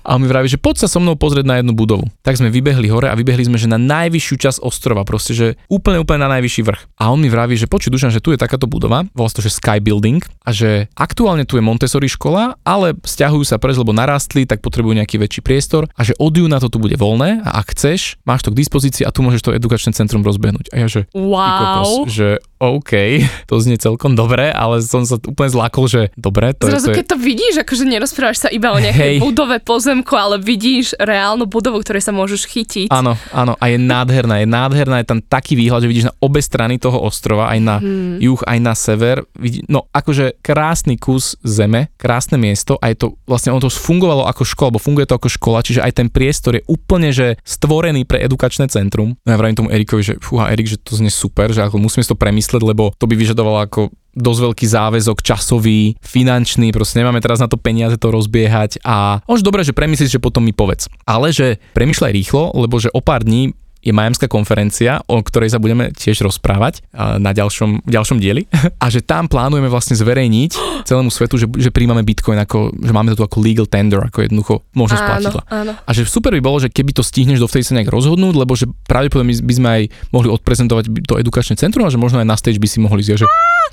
A 0.00 0.16
on 0.16 0.24
mi 0.24 0.32
vraví, 0.32 0.48
že 0.48 0.56
poď 0.56 0.86
sa 0.86 0.88
so 0.88 0.96
mnou 0.96 1.20
pozrieť 1.20 1.44
na 1.44 1.60
jednu 1.60 1.76
budovu. 1.76 2.08
Tak 2.24 2.40
sme 2.40 2.48
vybehli 2.48 2.88
hore 2.88 3.12
a 3.12 3.14
vybehli 3.14 3.44
sme, 3.44 3.60
že 3.60 3.68
na 3.68 3.76
najvyššiu 3.76 4.36
časť 4.40 4.58
ostrova, 4.64 5.04
proste, 5.04 5.36
že 5.36 5.60
úplne, 5.68 6.00
úplne 6.00 6.24
na 6.24 6.40
najvyšší 6.40 6.62
vrch. 6.64 6.82
A 6.96 7.12
on 7.12 7.20
mi 7.20 7.28
vraví, 7.28 7.60
že 7.60 7.68
počuj 7.68 7.92
Dušan, 7.92 8.16
že 8.16 8.24
tu 8.24 8.32
je 8.32 8.40
takáto 8.40 8.64
budova, 8.64 9.04
volá 9.12 9.28
to, 9.28 9.44
že 9.44 9.52
Sky 9.52 9.76
Building, 9.84 10.24
a 10.40 10.56
že 10.56 10.88
aktuálne 10.96 11.44
tu 11.44 11.60
je 11.60 11.62
Montessori 11.66 12.08
škola, 12.08 12.56
ale 12.64 12.96
stiahujú 12.96 13.44
sa 13.44 13.60
preč, 13.60 13.76
lebo 13.76 13.92
narastli, 13.92 14.48
tak 14.48 14.64
potrebujú 14.64 14.96
nejaký 14.96 15.20
väčší 15.20 15.44
priestor 15.44 15.90
a 15.92 16.00
že 16.00 16.16
od 16.16 16.32
júna 16.32 16.62
to 16.62 16.72
tu 16.72 16.78
bude 16.80 16.94
voľné 16.94 17.25
a 17.42 17.50
ak 17.62 17.74
chceš, 17.74 18.20
máš 18.22 18.46
to 18.46 18.52
k 18.54 18.60
dispozícii 18.62 19.02
a 19.02 19.10
tu 19.10 19.24
môžeš 19.24 19.42
to 19.42 19.50
edukačné 19.56 19.92
centrum 19.96 20.22
rozbehnúť. 20.22 20.70
A 20.72 20.84
ja 20.84 20.86
že, 20.86 21.10
Wow. 21.12 21.42
kokos, 21.42 21.90
že 22.12 22.28
OK, 22.56 22.92
to 23.48 23.60
znie 23.60 23.76
celkom 23.76 24.16
dobre, 24.16 24.48
ale 24.48 24.80
som 24.80 25.04
sa 25.04 25.20
úplne 25.20 25.50
zlákol, 25.52 25.84
že 25.88 26.02
dobre, 26.16 26.56
to, 26.56 26.68
je, 26.68 26.72
Zrazu, 26.72 26.86
to 26.88 26.92
je, 26.92 26.96
keď 27.02 27.06
to 27.12 27.18
vidíš, 27.20 27.54
akože 27.60 27.84
nerozprávaš 27.84 28.38
sa 28.46 28.48
iba 28.48 28.72
o 28.72 28.78
nejakej 28.80 29.20
Hej. 29.20 29.24
budove 29.24 29.60
pozemku, 29.60 30.16
ale 30.16 30.40
vidíš 30.40 30.96
reálnu 30.96 31.44
budovu, 31.44 31.84
ktorej 31.84 32.00
sa 32.00 32.16
môžeš 32.16 32.48
chytiť. 32.48 32.88
Áno, 32.88 33.18
áno, 33.34 33.52
a 33.60 33.64
je 33.68 33.76
nádherná, 33.76 34.40
je 34.40 34.48
nádherná, 34.48 35.04
je 35.04 35.08
tam 35.12 35.20
taký 35.20 35.52
výhľad, 35.58 35.84
že 35.84 35.90
vidíš 35.92 36.08
na 36.08 36.14
obe 36.24 36.40
strany 36.40 36.80
toho 36.80 36.96
ostrova, 36.96 37.52
aj 37.52 37.60
na 37.60 37.76
hmm. 37.76 38.24
juh, 38.24 38.40
aj 38.40 38.58
na 38.62 38.72
sever. 38.72 39.16
Vidí, 39.36 39.60
no 39.68 39.84
akože 39.92 40.40
krásny 40.40 40.96
kus 40.96 41.36
zeme, 41.44 41.92
krásne 42.00 42.40
miesto 42.40 42.80
a 42.80 42.88
je 42.88 42.96
to, 42.96 43.06
vlastne 43.28 43.52
ono 43.52 43.60
to 43.60 43.68
fungovalo 43.68 44.24
ako 44.24 44.42
škola, 44.48 44.68
alebo 44.72 44.80
funguje 44.80 45.04
to 45.04 45.16
ako 45.20 45.28
škola, 45.28 45.60
čiže 45.60 45.84
aj 45.84 45.92
ten 45.92 46.08
priestor 46.08 46.56
je 46.56 46.64
úplne, 46.66 47.05
že 47.12 47.36
stvorený 47.42 48.06
pre 48.06 48.22
edukačné 48.22 48.70
centrum. 48.70 49.18
No 49.22 49.28
ja 49.28 49.38
vravím 49.38 49.58
tomu 49.58 49.72
Erikovi, 49.74 50.02
že 50.02 50.14
fúha 50.22 50.50
Erik, 50.50 50.70
že 50.70 50.80
to 50.80 50.96
znie 50.96 51.10
super, 51.10 51.50
že 51.50 51.62
ako 51.66 51.82
musíme 51.82 52.02
si 52.02 52.10
to 52.10 52.18
premyslieť, 52.18 52.62
lebo 52.62 52.94
to 52.96 53.04
by 53.10 53.14
vyžadovalo 53.18 53.62
ako 53.62 53.90
dosť 54.16 54.40
veľký 54.48 54.66
záväzok 54.66 55.18
časový, 55.20 56.00
finančný, 56.00 56.72
proste 56.72 57.04
nemáme 57.04 57.20
teraz 57.20 57.36
na 57.36 57.52
to 57.52 57.60
peniaze 57.60 58.00
to 58.00 58.08
rozbiehať 58.08 58.80
a 58.80 59.20
už 59.28 59.44
dobre, 59.44 59.60
že 59.60 59.76
premyslíš, 59.76 60.16
že 60.16 60.24
potom 60.24 60.40
mi 60.40 60.56
povedz. 60.56 60.88
Ale 61.04 61.36
že 61.36 61.60
premyšľaj 61.76 62.16
rýchlo, 62.16 62.56
lebo 62.56 62.80
že 62.80 62.88
o 62.96 63.04
pár 63.04 63.28
dní 63.28 63.52
je 63.86 63.94
Majamská 63.94 64.26
konferencia, 64.26 64.98
o 65.06 65.22
ktorej 65.22 65.54
sa 65.54 65.62
budeme 65.62 65.94
tiež 65.94 66.26
rozprávať 66.26 66.82
na 67.22 67.30
ďalšom, 67.30 67.86
ďalšom 67.86 68.18
dieli. 68.18 68.50
A 68.82 68.90
že 68.90 69.06
tam 69.06 69.30
plánujeme 69.30 69.70
vlastne 69.70 69.94
zverejniť 69.94 70.50
celému 70.90 71.14
svetu, 71.14 71.38
že, 71.38 71.46
že 71.46 71.70
príjmame 71.70 72.02
Bitcoin 72.02 72.42
ako, 72.42 72.74
že 72.74 72.90
máme 72.90 73.14
to 73.14 73.22
tu 73.22 73.24
ako 73.24 73.38
legal 73.38 73.66
tender, 73.70 74.02
ako 74.02 74.26
jednoducho 74.26 74.54
možnosť 74.74 75.02
áno, 75.02 75.10
platidla. 75.10 75.42
áno. 75.46 75.72
A 75.78 75.90
že 75.94 76.02
super 76.04 76.34
by 76.34 76.42
bolo, 76.42 76.58
že 76.58 76.68
keby 76.68 76.90
to 76.90 77.06
stihneš 77.06 77.38
dovtedy 77.38 77.62
sa 77.62 77.78
nejak 77.78 77.88
rozhodnúť, 77.88 78.34
lebo 78.34 78.52
že 78.58 78.66
pravdepodobne 78.90 79.32
by 79.38 79.54
sme 79.54 79.68
aj 79.68 79.82
mohli 80.10 80.28
odprezentovať 80.28 80.84
to 81.06 81.22
edukačné 81.22 81.54
centrum 81.54 81.86
a 81.86 81.92
že 81.92 82.00
možno 82.00 82.18
aj 82.18 82.26
na 82.26 82.36
stage 82.36 82.58
by 82.58 82.66
si 82.66 82.82
mohli 82.82 83.06
zjať, 83.06 83.22
že 83.22 83.26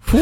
fú, 0.03 0.21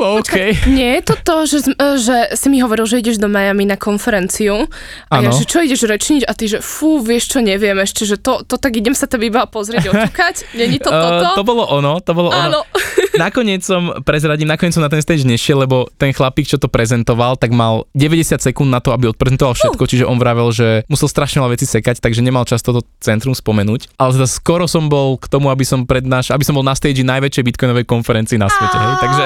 OK. 0.00 0.66
Nie 0.72 1.00
je 1.00 1.12
to 1.12 1.14
to, 1.22 1.36
že, 1.46 1.58
sm- 1.70 1.78
e, 1.78 1.88
že 2.00 2.16
si 2.34 2.46
mi 2.48 2.58
hovoril, 2.64 2.88
že 2.88 3.00
ideš 3.00 3.20
do 3.20 3.28
Miami 3.28 3.68
na 3.68 3.76
konferenciu 3.76 4.66
a 5.12 5.22
ja, 5.22 5.30
Áno. 5.30 5.36
že 5.36 5.44
čo 5.46 5.62
ideš 5.62 5.86
rečniť 5.86 6.24
a 6.26 6.32
ty, 6.34 6.50
že 6.50 6.58
fú, 6.64 6.98
vieš 7.04 7.36
čo, 7.36 7.38
neviem 7.44 7.76
ešte, 7.78 8.08
že 8.08 8.16
to, 8.18 8.42
to 8.42 8.56
tak 8.56 8.74
idem 8.74 8.96
sa 8.96 9.06
tam 9.06 9.22
iba 9.30 9.46
pozrieť, 9.46 9.94
oťukať, 9.94 10.36
není 10.58 10.82
to 10.82 10.90
toto? 11.06 11.26
Uh, 11.30 11.36
to 11.38 11.42
bolo 11.46 11.64
ono, 11.70 12.02
to 12.02 12.10
bolo 12.12 12.34
Áno. 12.34 12.66
Nakoniec 13.20 13.60
som, 13.60 13.92
prezradím, 14.00 14.48
nakoniec 14.48 14.72
som 14.72 14.80
na 14.80 14.88
ten 14.88 15.04
stage 15.04 15.28
nešiel, 15.28 15.68
lebo 15.68 15.92
ten 16.00 16.16
chlapík, 16.16 16.48
čo 16.48 16.56
to 16.56 16.72
prezentoval, 16.72 17.36
tak 17.36 17.52
mal 17.52 17.84
90 17.92 18.40
sekúnd 18.40 18.72
na 18.72 18.80
to, 18.80 18.96
aby 18.96 19.12
odprezentoval 19.12 19.52
všetko, 19.52 19.84
čiže 19.84 20.08
on 20.08 20.16
vravel, 20.16 20.48
že 20.56 20.88
musel 20.88 21.04
strašne 21.04 21.44
veľa 21.44 21.52
veci 21.52 21.68
sekať, 21.68 22.00
takže 22.00 22.24
nemal 22.24 22.48
čas 22.48 22.64
toto 22.64 22.80
centrum 22.96 23.36
spomenúť. 23.36 24.00
Ale 24.00 24.16
teda 24.16 24.24
skoro 24.24 24.64
som 24.64 24.88
bol 24.88 25.20
k 25.20 25.28
tomu, 25.28 25.52
aby 25.52 25.68
som 25.68 25.84
prednáš, 25.84 26.32
aby 26.32 26.48
som 26.48 26.56
bol 26.56 26.64
na 26.64 26.72
stage 26.72 27.04
najväčšej 27.04 27.44
bitcoinovej 27.44 27.84
konferencii 27.84 28.40
na 28.40 28.48
svete, 28.48 28.76
hej, 28.80 28.94
takže... 29.04 29.22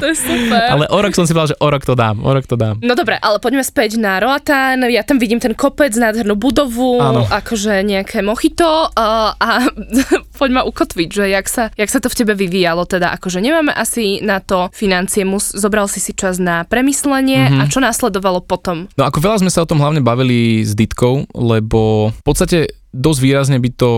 To 0.00 0.06
je 0.08 0.16
super. 0.16 0.66
Ale 0.72 0.84
o 0.88 0.98
rok 1.04 1.12
som 1.12 1.28
si 1.28 1.36
povedal, 1.36 1.52
že 1.52 1.58
o 1.60 1.68
rok 1.68 1.84
to 1.84 1.92
dám, 1.92 2.24
o 2.24 2.30
rok 2.32 2.48
to 2.48 2.56
dám. 2.56 2.80
No 2.80 2.96
dobre, 2.96 3.20
ale 3.20 3.36
poďme 3.44 3.60
späť 3.60 4.00
na 4.00 4.16
Roatán. 4.22 4.88
Ja 4.88 5.04
tam 5.04 5.20
vidím 5.20 5.36
ten 5.36 5.52
kopec, 5.52 5.92
nádhernú 5.92 6.32
budovu, 6.38 6.96
Áno. 6.96 7.28
akože 7.28 7.84
nejaké 7.84 8.24
mochito 8.24 8.64
uh, 8.64 9.36
a 9.36 9.68
poď 10.38 10.50
ma 10.54 10.62
ukotviť, 10.64 11.08
že 11.10 11.24
jak 11.28 11.46
sa, 11.50 11.64
jak 11.74 11.90
sa 11.92 11.98
to 12.00 12.08
v 12.08 12.16
tebe 12.24 12.32
vyvíjalo. 12.38 12.86
Teda 12.86 13.17
akože 13.18 13.42
nemáme 13.42 13.74
asi 13.74 14.22
na 14.22 14.38
to 14.38 14.70
financie, 14.70 15.26
mus, 15.26 15.50
zobral 15.50 15.90
si 15.90 15.98
si 15.98 16.14
čas 16.14 16.38
na 16.38 16.62
premyslenie 16.64 17.50
mm-hmm. 17.50 17.60
a 17.60 17.62
čo 17.66 17.82
následovalo 17.82 18.40
potom? 18.40 18.86
No 18.94 19.04
ako 19.04 19.18
veľa 19.18 19.42
sme 19.42 19.50
sa 19.50 19.66
o 19.66 19.68
tom 19.68 19.82
hlavne 19.82 20.00
bavili 20.00 20.62
s 20.62 20.78
Ditkou, 20.78 21.26
lebo 21.34 22.14
v 22.14 22.22
podstate 22.22 22.70
dosť 22.94 23.20
výrazne 23.20 23.58
by 23.58 23.70
to 23.74 23.90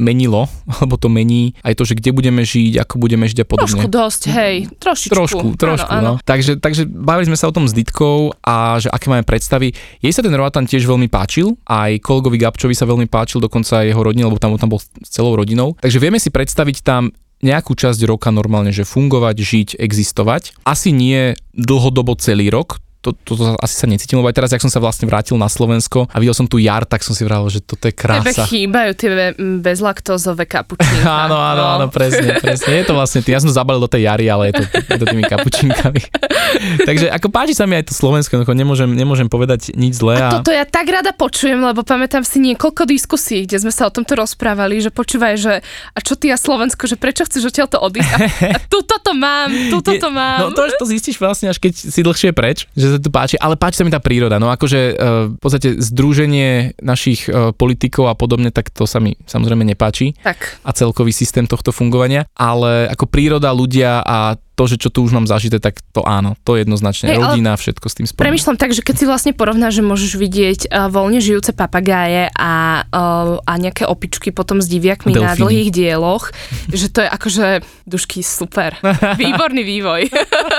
menilo, 0.00 0.48
alebo 0.72 0.96
to 0.96 1.12
mení 1.12 1.52
aj 1.60 1.76
to, 1.76 1.84
že 1.84 1.94
kde 2.00 2.10
budeme 2.16 2.40
žiť, 2.42 2.80
ako 2.80 2.94
budeme 2.96 3.28
žiť 3.28 3.44
a 3.44 3.46
podobne. 3.46 3.76
Trošku 3.76 3.88
dosť, 3.92 4.22
hej, 4.32 4.54
trošičku. 4.80 5.12
Trošku, 5.12 5.46
trošku, 5.60 5.92
áno, 5.92 6.00
áno. 6.00 6.12
no. 6.16 6.24
Takže, 6.24 6.58
takže 6.58 6.88
bavili 6.88 7.28
sme 7.28 7.38
sa 7.38 7.48
o 7.48 7.54
tom 7.54 7.68
s 7.68 7.76
Ditkou 7.76 8.32
a 8.40 8.80
že 8.80 8.88
aké 8.88 9.12
máme 9.12 9.24
predstavy. 9.24 9.76
Jej 10.00 10.12
sa 10.16 10.22
ten 10.24 10.32
Roatan 10.32 10.64
tiež 10.64 10.88
veľmi 10.88 11.12
páčil, 11.12 11.54
aj 11.68 12.00
kolegovi 12.00 12.40
Gabčovi 12.40 12.72
sa 12.72 12.88
veľmi 12.88 13.06
páčil, 13.06 13.44
dokonca 13.44 13.84
aj 13.84 13.92
jeho 13.92 14.02
rodine, 14.02 14.24
lebo 14.24 14.40
tam, 14.40 14.56
tam 14.56 14.72
bol 14.72 14.80
s 14.80 14.88
celou 15.12 15.36
rodinou. 15.36 15.76
Takže 15.78 16.00
vieme 16.00 16.16
si 16.16 16.32
predstaviť 16.32 16.76
tam 16.80 17.12
nejakú 17.42 17.74
časť 17.74 18.06
roka 18.06 18.30
normálne, 18.30 18.70
že 18.70 18.86
fungovať, 18.86 19.36
žiť, 19.36 19.68
existovať. 19.76 20.56
Asi 20.62 20.94
nie 20.94 21.34
dlhodobo 21.52 22.14
celý 22.16 22.48
rok, 22.48 22.78
to, 23.02 23.10
to, 23.26 23.34
to 23.34 23.44
asi 23.58 23.74
sa 23.74 23.86
necítim, 23.90 24.22
lebo 24.22 24.30
aj 24.30 24.36
teraz, 24.38 24.50
ak 24.54 24.62
som 24.62 24.70
sa 24.70 24.78
vlastne 24.78 25.10
vrátil 25.10 25.34
na 25.34 25.50
Slovensko 25.50 26.06
a 26.06 26.16
videl 26.22 26.32
som 26.38 26.46
tu 26.46 26.62
jar, 26.62 26.86
tak 26.86 27.02
som 27.02 27.12
si 27.12 27.26
vral, 27.26 27.42
že 27.50 27.58
toto 27.58 27.90
je 27.90 27.92
Tebe 27.92 27.98
krása. 27.98 28.46
chýbajú 28.46 28.90
tie 28.94 29.34
bezlaktózové 29.58 30.46
kapučinka. 30.46 31.02
Áno, 31.26 31.34
áno, 31.34 31.62
no. 31.62 31.72
áno, 31.76 31.86
presne, 31.90 32.38
presne. 32.38 32.72
Je 32.78 32.84
to 32.86 32.94
vlastne, 32.94 33.20
ja 33.26 33.42
som 33.42 33.50
to 33.50 33.56
zabalil 33.56 33.82
do 33.82 33.90
tej 33.90 34.06
jary, 34.06 34.30
ale 34.30 34.50
je 34.50 34.62
to, 34.62 34.64
je 34.70 34.98
to 35.02 35.06
tými 35.10 35.24
kapučinkami. 35.26 36.00
Takže 36.88 37.10
ako 37.10 37.28
páči 37.28 37.52
sa 37.58 37.66
mi 37.66 37.74
aj 37.74 37.90
to 37.90 37.94
Slovensko, 37.94 38.38
jednoducho 38.38 38.54
nemôžem, 38.54 38.90
nemôžem 38.94 39.26
povedať 39.26 39.74
nič 39.74 39.98
zlé. 39.98 40.22
A 40.22 40.38
A, 40.38 40.38
toto 40.38 40.54
ja 40.54 40.62
tak 40.62 40.86
rada 40.86 41.10
počujem, 41.10 41.58
lebo 41.58 41.82
pamätám 41.82 42.22
si 42.22 42.38
niekoľko 42.38 42.86
diskusí, 42.86 43.44
kde 43.44 43.66
sme 43.66 43.72
sa 43.74 43.88
o 43.88 43.92
tomto 43.92 44.14
rozprávali, 44.14 44.78
že 44.78 44.94
počúvaj, 44.94 45.34
že 45.38 45.52
a 45.92 45.98
čo 45.98 46.14
ty 46.14 46.30
a 46.30 46.38
Slovensko, 46.38 46.86
že 46.86 46.94
prečo 46.94 47.26
chceš 47.26 47.50
odtiaľto 47.50 47.82
odísť? 47.82 48.12
A, 48.14 48.18
a 48.56 48.58
tuto 48.72 48.96
to 49.02 49.12
mám, 49.12 49.50
tuto 49.74 49.90
to 49.98 50.08
mám. 50.10 50.38
No 50.38 50.46
to, 50.54 50.64
to 50.70 50.86
zistíš 50.86 51.18
vlastne 51.18 51.50
až 51.50 51.58
keď 51.58 51.72
si 51.74 52.00
dlhšie 52.00 52.30
preč, 52.30 52.70
že 52.78 52.91
sa 52.92 53.00
to 53.00 53.08
páči, 53.08 53.36
ale 53.40 53.56
páči 53.56 53.80
sa 53.80 53.84
mi 53.86 53.92
tá 53.92 53.98
príroda. 53.98 54.36
No 54.36 54.52
akože 54.52 54.80
uh, 54.92 55.32
v 55.32 55.38
podstate 55.40 55.80
združenie 55.80 56.76
našich 56.80 57.26
uh, 57.26 57.50
politikov 57.56 58.12
a 58.12 58.14
podobne, 58.14 58.52
tak 58.52 58.68
to 58.68 58.84
sa 58.84 59.00
mi 59.00 59.16
samozrejme 59.24 59.64
nepáči 59.64 60.12
Tak, 60.20 60.62
a 60.62 60.70
celkový 60.76 61.10
systém 61.10 61.48
tohto 61.48 61.72
fungovania, 61.72 62.28
ale 62.36 62.86
ako 62.92 63.08
príroda, 63.08 63.54
ľudia 63.56 64.04
a 64.04 64.36
to, 64.52 64.68
že 64.68 64.76
čo 64.76 64.92
tu 64.92 65.00
už 65.02 65.16
mám 65.16 65.24
zažité, 65.24 65.56
tak 65.56 65.80
to 65.96 66.04
áno, 66.04 66.36
to 66.44 66.60
jednoznačne. 66.60 67.08
Ale 67.10 67.34
Rodina, 67.34 67.56
všetko 67.56 67.86
s 67.88 67.94
tým 67.96 68.06
spojené. 68.06 68.28
premyšľam 68.28 68.56
tak, 68.60 68.76
že 68.76 68.84
keď 68.84 68.94
si 69.00 69.04
vlastne 69.08 69.32
porovnáš, 69.32 69.80
že 69.80 69.84
môžeš 69.84 70.12
vidieť 70.20 70.60
uh, 70.68 70.92
voľne 70.92 71.24
žijúce 71.24 71.56
papagáje 71.56 72.28
a, 72.36 72.84
uh, 72.84 73.40
a 73.42 73.52
nejaké 73.56 73.88
opičky 73.88 74.28
potom 74.28 74.60
s 74.60 74.68
diviakmi 74.68 75.16
na 75.16 75.32
Delfíny. 75.32 75.40
dlhých 75.40 75.70
dieloch, 75.72 76.36
že 76.68 76.92
to 76.92 77.00
je 77.00 77.08
akože 77.08 77.46
dušky 77.88 78.20
super. 78.20 78.76
Výborný 79.24 79.62
vývoj. 79.64 80.02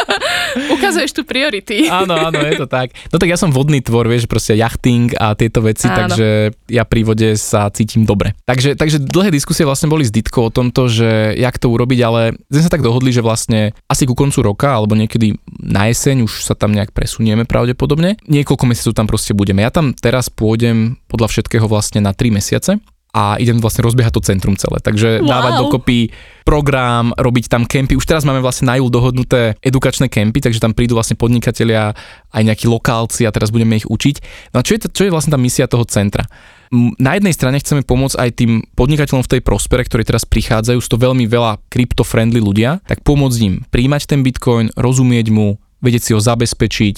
Ukazuješ 0.54 1.12
tu 1.13 1.22
priority. 1.26 1.88
Áno, 2.04 2.18
áno, 2.18 2.39
je 2.42 2.58
to 2.58 2.68
tak. 2.68 2.92
No 3.13 3.22
tak 3.22 3.30
ja 3.30 3.38
som 3.38 3.54
vodný 3.54 3.80
tvor, 3.80 4.10
vieš, 4.10 4.26
proste 4.26 4.58
jachting 4.58 5.13
a 5.18 5.38
tieto 5.38 5.62
veci, 5.62 5.86
áno. 5.88 6.10
takže 6.10 6.52
ja 6.68 6.84
pri 6.84 7.02
vode 7.06 7.30
sa 7.38 7.70
cítim 7.70 8.04
dobre. 8.04 8.34
Takže, 8.44 8.76
takže 8.76 8.98
dlhé 9.04 9.30
diskusie 9.30 9.63
vlastne 9.63 9.88
boli 9.88 10.04
s 10.04 10.12
Ditkou 10.12 10.50
o 10.50 10.54
tomto, 10.54 10.89
že 10.89 11.38
jak 11.38 11.56
to 11.62 11.70
urobiť, 11.72 12.00
ale 12.04 12.22
sme 12.50 12.63
sa 12.66 12.74
tak 12.74 12.84
dohodli, 12.84 13.13
že 13.13 13.24
vlastne 13.24 13.72
asi 13.88 14.04
ku 14.04 14.18
koncu 14.18 14.42
roka 14.44 14.74
alebo 14.74 14.98
niekedy 14.98 15.38
na 15.62 15.88
jeseň 15.89 16.26
už 16.26 16.44
sa 16.44 16.58
tam 16.58 16.74
nejak 16.74 16.92
presunieme 16.92 17.46
pravdepodobne. 17.48 18.18
Niekoľko 18.28 18.66
mesiacov 18.68 18.94
tam 18.98 19.08
proste 19.08 19.32
budeme. 19.38 19.63
Ja 19.63 19.72
tam 19.72 19.94
teraz 19.94 20.28
pôjdem 20.34 20.98
podľa 21.08 21.30
všetkého 21.30 21.66
vlastne 21.70 22.02
na 22.04 22.12
3 22.12 22.34
mesiace 22.34 22.82
a 23.13 23.38
idem 23.38 23.62
vlastne 23.62 23.86
rozbiehať 23.86 24.17
to 24.17 24.26
centrum 24.26 24.58
celé. 24.58 24.82
Takže 24.82 25.21
wow. 25.21 25.30
dávať 25.30 25.54
dokopy 25.62 25.99
program, 26.41 27.13
robiť 27.13 27.45
tam 27.45 27.69
kempy. 27.69 27.93
Už 27.93 28.10
teraz 28.10 28.26
máme 28.26 28.41
vlastne 28.41 28.73
na 28.73 28.82
júl 28.82 28.89
dohodnuté 28.89 29.54
edukačné 29.62 30.10
kempy, 30.10 30.41
takže 30.41 30.58
tam 30.58 30.73
prídu 30.73 30.97
vlastne 30.97 31.13
podnikatelia, 31.13 31.93
aj 32.34 32.41
nejakí 32.41 32.65
lokálci 32.65 33.30
a 33.30 33.32
teraz 33.32 33.54
budeme 33.54 33.78
ich 33.78 33.86
učiť. 33.86 34.15
No 34.58 34.60
a 34.60 34.65
čo 34.65 34.73
je, 34.73 34.80
to, 34.82 34.88
čo 34.89 35.06
je 35.06 35.13
vlastne 35.13 35.30
tá 35.30 35.38
misia 35.38 35.69
toho 35.69 35.86
centra? 35.86 36.26
Na 36.73 37.13
jednej 37.13 37.38
strane 37.38 37.62
chceme 37.62 37.86
pomôcť 37.86 38.17
aj 38.17 38.30
tým 38.34 38.65
podnikateľom 38.73 39.21
v 39.21 39.32
tej 39.38 39.41
prospere, 39.45 39.86
ktorí 39.86 40.10
teraz 40.10 40.26
prichádzajú, 40.26 40.82
sú 40.82 40.97
to 40.97 41.04
veľmi 41.06 41.30
veľa 41.30 41.62
krypto-friendly 41.69 42.41
ľudia, 42.41 42.82
tak 42.89 43.06
pomôcť 43.06 43.39
im 43.45 43.62
príjmať 43.69 44.10
ten 44.10 44.26
bitcoin, 44.26 44.73
rozumieť 44.73 45.30
mu, 45.30 45.62
vedieť 45.86 46.02
si 46.02 46.12
ho 46.17 46.19
zabezpečiť 46.19 46.95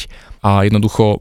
a 0.48 0.64
jednoducho 0.64 1.20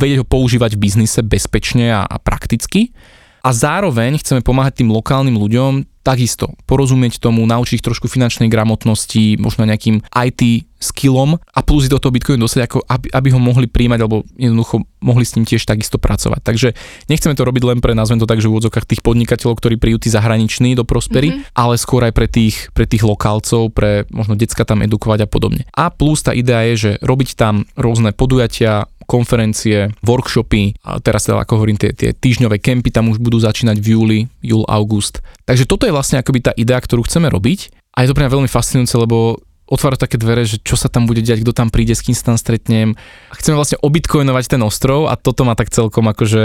vedieť 0.00 0.24
ho 0.24 0.26
používať 0.26 0.74
v 0.74 0.82
biznise 0.88 1.20
bezpečne 1.20 1.92
a, 1.92 2.08
a 2.08 2.16
prakticky 2.16 2.96
a 3.42 3.50
zároveň 3.50 4.22
chceme 4.22 4.40
pomáhať 4.40 4.82
tým 4.82 4.94
lokálnym 4.94 5.34
ľuďom 5.34 5.92
takisto 6.02 6.50
porozumieť 6.66 7.22
tomu, 7.22 7.46
naučiť 7.46 7.78
ich 7.78 7.86
trošku 7.86 8.10
finančnej 8.10 8.50
gramotnosti, 8.50 9.38
možno 9.38 9.62
nejakým 9.62 10.02
IT 10.10 10.66
skillom 10.82 11.38
a 11.38 11.60
plus 11.62 11.86
do 11.86 11.94
toho 12.02 12.10
Bitcoin 12.10 12.42
dostať, 12.42 12.62
ako 12.66 12.78
aby, 12.90 13.06
aby 13.14 13.28
ho 13.30 13.38
mohli 13.38 13.70
príjmať 13.70 14.00
alebo 14.02 14.26
jednoducho 14.34 14.82
mohli 14.98 15.22
s 15.22 15.38
ním 15.38 15.46
tiež 15.46 15.62
takisto 15.62 16.02
pracovať. 16.02 16.42
Takže 16.42 16.68
nechceme 17.06 17.38
to 17.38 17.46
robiť 17.46 17.62
len 17.62 17.78
pre, 17.78 17.94
nazvem 17.94 18.18
to 18.18 18.26
tak, 18.26 18.42
že 18.42 18.50
v 18.50 18.58
úvodzokách 18.58 18.90
tých 18.90 19.02
podnikateľov, 19.06 19.62
ktorí 19.62 19.78
príjú 19.78 20.02
tí 20.02 20.10
zahraniční 20.10 20.74
do 20.74 20.82
Prospery, 20.82 21.30
mm-hmm. 21.30 21.54
ale 21.54 21.78
skôr 21.78 22.02
aj 22.02 22.12
pre 22.18 22.26
tých, 22.26 22.74
pre 22.74 22.90
tých 22.90 23.06
lokálcov, 23.06 23.70
pre 23.70 24.10
možno 24.10 24.34
decka 24.34 24.66
tam 24.66 24.82
edukovať 24.82 25.22
a 25.22 25.28
podobne. 25.30 25.62
A 25.70 25.94
plus 25.94 26.26
tá 26.26 26.34
idea 26.34 26.66
je, 26.74 26.74
že 26.74 26.90
robiť 26.98 27.38
tam 27.38 27.62
rôzne 27.78 28.10
podujatia, 28.10 28.90
konferencie, 29.04 29.90
workshopy, 30.02 30.78
a 30.82 30.98
teraz 30.98 31.26
teda 31.26 31.42
ako 31.42 31.62
hovorím, 31.62 31.78
tie, 31.78 31.92
tie 31.92 32.14
týždňové 32.14 32.58
kempy 32.62 32.94
tam 32.94 33.10
už 33.10 33.18
budú 33.18 33.38
začínať 33.42 33.76
v 33.78 33.86
júli, 33.94 34.20
júl, 34.42 34.64
august. 34.66 35.20
Takže 35.46 35.66
toto 35.66 35.84
je 35.84 35.94
vlastne 35.94 36.20
akoby 36.20 36.40
tá 36.40 36.52
idea, 36.54 36.78
ktorú 36.78 37.04
chceme 37.06 37.28
robiť 37.28 37.72
a 37.92 38.02
je 38.02 38.08
to 38.10 38.16
pre 38.16 38.24
mňa 38.24 38.34
veľmi 38.34 38.50
fascinujúce, 38.50 38.94
lebo 38.96 39.42
otvára 39.72 39.96
také 39.96 40.20
dvere, 40.20 40.44
že 40.44 40.60
čo 40.60 40.76
sa 40.76 40.92
tam 40.92 41.08
bude 41.08 41.24
diať, 41.24 41.40
kto 41.40 41.56
tam 41.56 41.72
príde, 41.72 41.96
s 41.96 42.04
kým 42.04 42.12
sa 42.12 42.32
tam 42.32 42.36
stretnem. 42.36 42.92
Chceme 43.32 43.56
vlastne 43.56 43.80
obitcoinovať 43.80 44.56
ten 44.58 44.60
ostrov 44.60 45.08
a 45.08 45.16
toto 45.16 45.48
ma 45.48 45.56
tak 45.56 45.72
celkom 45.72 46.12
akože 46.12 46.44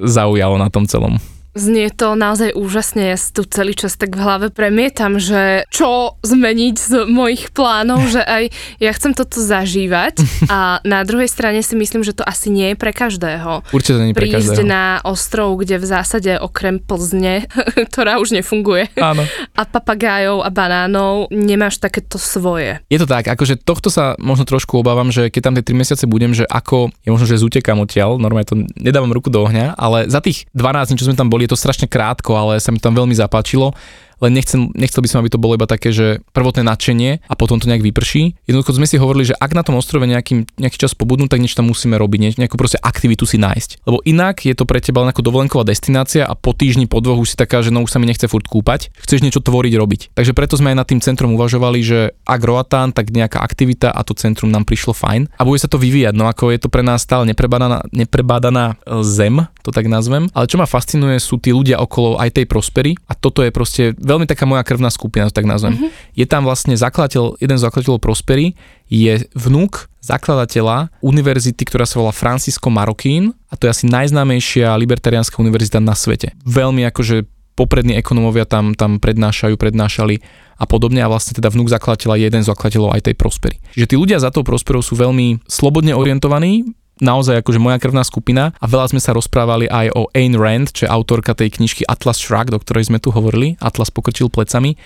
zaujalo 0.00 0.56
na 0.56 0.72
tom 0.72 0.88
celom. 0.88 1.20
Znie 1.54 1.86
to 1.94 2.18
naozaj 2.18 2.50
úžasne, 2.58 3.14
ja 3.14 3.18
si 3.18 3.30
tu 3.30 3.46
celý 3.46 3.78
čas 3.78 3.94
tak 3.94 4.18
v 4.18 4.26
hlave 4.26 4.46
premietam, 4.50 5.22
že 5.22 5.62
čo 5.70 6.18
zmeniť 6.26 6.74
z 6.74 6.92
mojich 7.06 7.54
plánov, 7.54 8.10
že 8.10 8.26
aj 8.26 8.50
ja 8.82 8.90
chcem 8.90 9.14
toto 9.14 9.38
zažívať 9.38 10.18
a 10.50 10.82
na 10.82 11.06
druhej 11.06 11.30
strane 11.30 11.62
si 11.62 11.78
myslím, 11.78 12.02
že 12.02 12.10
to 12.10 12.26
asi 12.26 12.50
nie 12.50 12.74
je 12.74 12.76
pre 12.76 12.90
každého. 12.90 13.70
Určite 13.70 14.02
nie 14.02 14.10
pre 14.10 14.26
Prísť 14.26 14.66
každého. 14.66 14.66
na 14.66 14.98
ostrov, 15.06 15.54
kde 15.62 15.78
v 15.78 15.86
zásade 15.86 16.32
okrem 16.42 16.82
Plzne, 16.82 17.46
ktorá 17.94 18.18
už 18.18 18.34
nefunguje, 18.34 18.90
Áno. 18.98 19.22
a 19.54 19.62
papagájov 19.62 20.42
a 20.42 20.50
banánov, 20.50 21.30
nemáš 21.30 21.78
takéto 21.78 22.18
svoje. 22.18 22.82
Je 22.90 22.98
to 22.98 23.06
tak, 23.06 23.30
akože 23.30 23.62
tohto 23.62 23.94
sa 23.94 24.18
možno 24.18 24.42
trošku 24.42 24.82
obávam, 24.82 25.14
že 25.14 25.30
keď 25.30 25.40
tam 25.46 25.54
tie 25.54 25.64
3 25.70 25.78
mesiace 25.78 26.04
budem, 26.10 26.34
že 26.34 26.50
ako, 26.50 26.90
je 27.06 27.14
možno, 27.14 27.30
že 27.30 27.38
zutekam 27.38 27.78
odtiaľ, 27.78 28.18
normálne 28.18 28.50
to 28.50 28.58
nedávam 28.74 29.14
ruku 29.14 29.30
do 29.30 29.38
ohňa, 29.46 29.78
ale 29.78 30.10
za 30.10 30.18
tých 30.18 30.50
12 30.50 30.90
dní, 30.90 30.98
čo 30.98 31.06
sme 31.06 31.14
tam 31.14 31.30
boli, 31.30 31.43
je 31.44 31.52
to 31.52 31.60
strašne 31.60 31.86
krátko, 31.86 32.32
ale 32.34 32.56
sa 32.58 32.72
mi 32.72 32.80
tam 32.80 32.96
veľmi 32.96 33.12
zapáčilo 33.12 33.76
len 34.24 34.32
nechcem, 34.32 34.72
nechcel 34.72 35.04
by 35.04 35.08
som, 35.08 35.18
aby 35.20 35.30
to 35.30 35.40
bolo 35.40 35.60
iba 35.60 35.68
také, 35.68 35.92
že 35.92 36.24
prvotné 36.32 36.64
nadšenie 36.64 37.28
a 37.28 37.34
potom 37.36 37.60
to 37.60 37.68
nejak 37.68 37.84
vyprší. 37.84 38.40
Jednoducho 38.48 38.80
sme 38.80 38.88
si 38.88 38.96
hovorili, 38.96 39.28
že 39.28 39.36
ak 39.36 39.52
na 39.52 39.60
tom 39.60 39.76
ostrove 39.76 40.08
nejaký, 40.08 40.48
nejaký 40.56 40.80
čas 40.80 40.96
pobudnú, 40.96 41.28
tak 41.28 41.44
niečo 41.44 41.60
tam 41.60 41.68
musíme 41.68 42.00
robiť, 42.00 42.40
nejakú 42.40 42.56
proste 42.56 42.80
aktivitu 42.80 43.28
si 43.28 43.36
nájsť. 43.36 43.84
Lebo 43.84 44.00
inak 44.08 44.48
je 44.48 44.56
to 44.56 44.64
pre 44.64 44.80
teba 44.80 45.04
len 45.04 45.12
ako 45.12 45.20
dovolenková 45.20 45.68
destinácia 45.68 46.24
a 46.24 46.32
po 46.32 46.56
týždni, 46.56 46.88
po 46.88 47.04
dvoch 47.04 47.20
už 47.20 47.34
si 47.34 47.36
taká, 47.36 47.60
že 47.60 47.68
no 47.68 47.84
už 47.84 47.92
sa 47.92 48.00
mi 48.00 48.08
nechce 48.08 48.24
furt 48.24 48.48
kúpať, 48.48 48.88
chceš 48.96 49.20
niečo 49.20 49.44
tvoriť, 49.44 49.74
robiť. 49.76 50.00
Takže 50.16 50.32
preto 50.32 50.56
sme 50.56 50.72
aj 50.72 50.78
nad 50.80 50.88
tým 50.88 51.00
centrom 51.04 51.36
uvažovali, 51.36 51.80
že 51.84 51.98
ak 52.24 52.40
Roatán, 52.40 52.96
tak 52.96 53.12
nejaká 53.12 53.42
aktivita 53.42 53.92
a 53.92 54.00
to 54.06 54.16
centrum 54.16 54.48
nám 54.48 54.64
prišlo 54.64 54.96
fajn 54.96 55.34
a 55.36 55.42
bude 55.44 55.60
sa 55.60 55.68
to 55.68 55.76
vyvíjať. 55.76 56.14
No 56.16 56.30
ako 56.30 56.54
je 56.54 56.58
to 56.62 56.72
pre 56.72 56.80
nás 56.80 57.04
stále 57.04 57.28
neprebádaná, 57.28 57.84
neprebádaná 57.90 58.78
e, 58.80 59.02
zem, 59.04 59.44
to 59.60 59.74
tak 59.74 59.90
nazvem. 59.90 60.30
Ale 60.32 60.48
čo 60.48 60.56
ma 60.56 60.64
fascinuje 60.70 61.18
sú 61.18 61.36
tí 61.42 61.50
ľudia 61.50 61.82
okolo 61.82 62.16
aj 62.16 62.40
tej 62.40 62.46
prospery 62.48 62.94
a 63.10 63.12
toto 63.18 63.42
je 63.42 63.50
proste 63.50 63.92
veľmi 64.14 64.30
taká 64.30 64.46
moja 64.46 64.62
krvná 64.62 64.88
skupina, 64.94 65.26
to 65.26 65.34
tak 65.34 65.50
nazvem. 65.50 65.74
Mm-hmm. 65.74 65.90
Je 66.14 66.26
tam 66.30 66.46
vlastne 66.46 66.78
zakladateľ, 66.78 67.42
jeden 67.42 67.58
z 67.58 67.62
zakladateľov 67.66 67.98
Prospery, 67.98 68.54
je 68.86 69.26
vnúk 69.34 69.90
zakladateľa 70.04 70.94
univerzity, 71.02 71.64
ktorá 71.66 71.88
sa 71.88 71.98
volá 71.98 72.12
Francisco 72.14 72.68
Marokín 72.68 73.32
a 73.48 73.56
to 73.56 73.66
je 73.66 73.74
asi 73.74 73.84
najznámejšia 73.88 74.76
libertariánska 74.76 75.40
univerzita 75.40 75.80
na 75.80 75.96
svete. 75.96 76.36
Veľmi 76.44 76.84
akože 76.92 77.24
poprední 77.54 77.94
ekonomovia 77.96 78.44
tam, 78.44 78.74
tam 78.74 78.98
prednášajú, 78.98 79.54
prednášali 79.56 80.20
a 80.54 80.64
podobne 80.66 81.02
a 81.02 81.10
vlastne 81.10 81.34
teda 81.34 81.50
vnúk 81.50 81.70
zakladateľa 81.70 82.14
je 82.18 82.24
jeden 82.26 82.42
z 82.42 82.50
zakladateľov 82.50 82.90
aj 82.94 83.02
tej 83.10 83.14
Prospery. 83.18 83.56
Čiže 83.74 83.90
tí 83.90 83.96
ľudia 83.98 84.18
za 84.22 84.30
tou 84.30 84.46
Prosperou 84.46 84.82
sú 84.82 84.94
veľmi 84.94 85.42
slobodne 85.46 85.94
orientovaní, 85.96 86.66
naozaj 87.02 87.42
akože 87.42 87.58
moja 87.58 87.78
krvná 87.82 88.06
skupina 88.06 88.54
a 88.58 88.64
veľa 88.66 88.94
sme 88.94 89.00
sa 89.02 89.14
rozprávali 89.16 89.66
aj 89.66 89.94
o 89.94 90.06
Ayn 90.14 90.38
Rand, 90.38 90.70
čo 90.70 90.86
je 90.86 90.92
autorka 90.92 91.34
tej 91.34 91.54
knižky 91.54 91.82
Atlas 91.86 92.20
Shrugged, 92.20 92.54
o 92.54 92.62
ktorej 92.62 92.90
sme 92.90 93.02
tu 93.02 93.10
hovorili, 93.10 93.58
Atlas 93.58 93.90
pokrčil 93.90 94.30
plecami. 94.30 94.78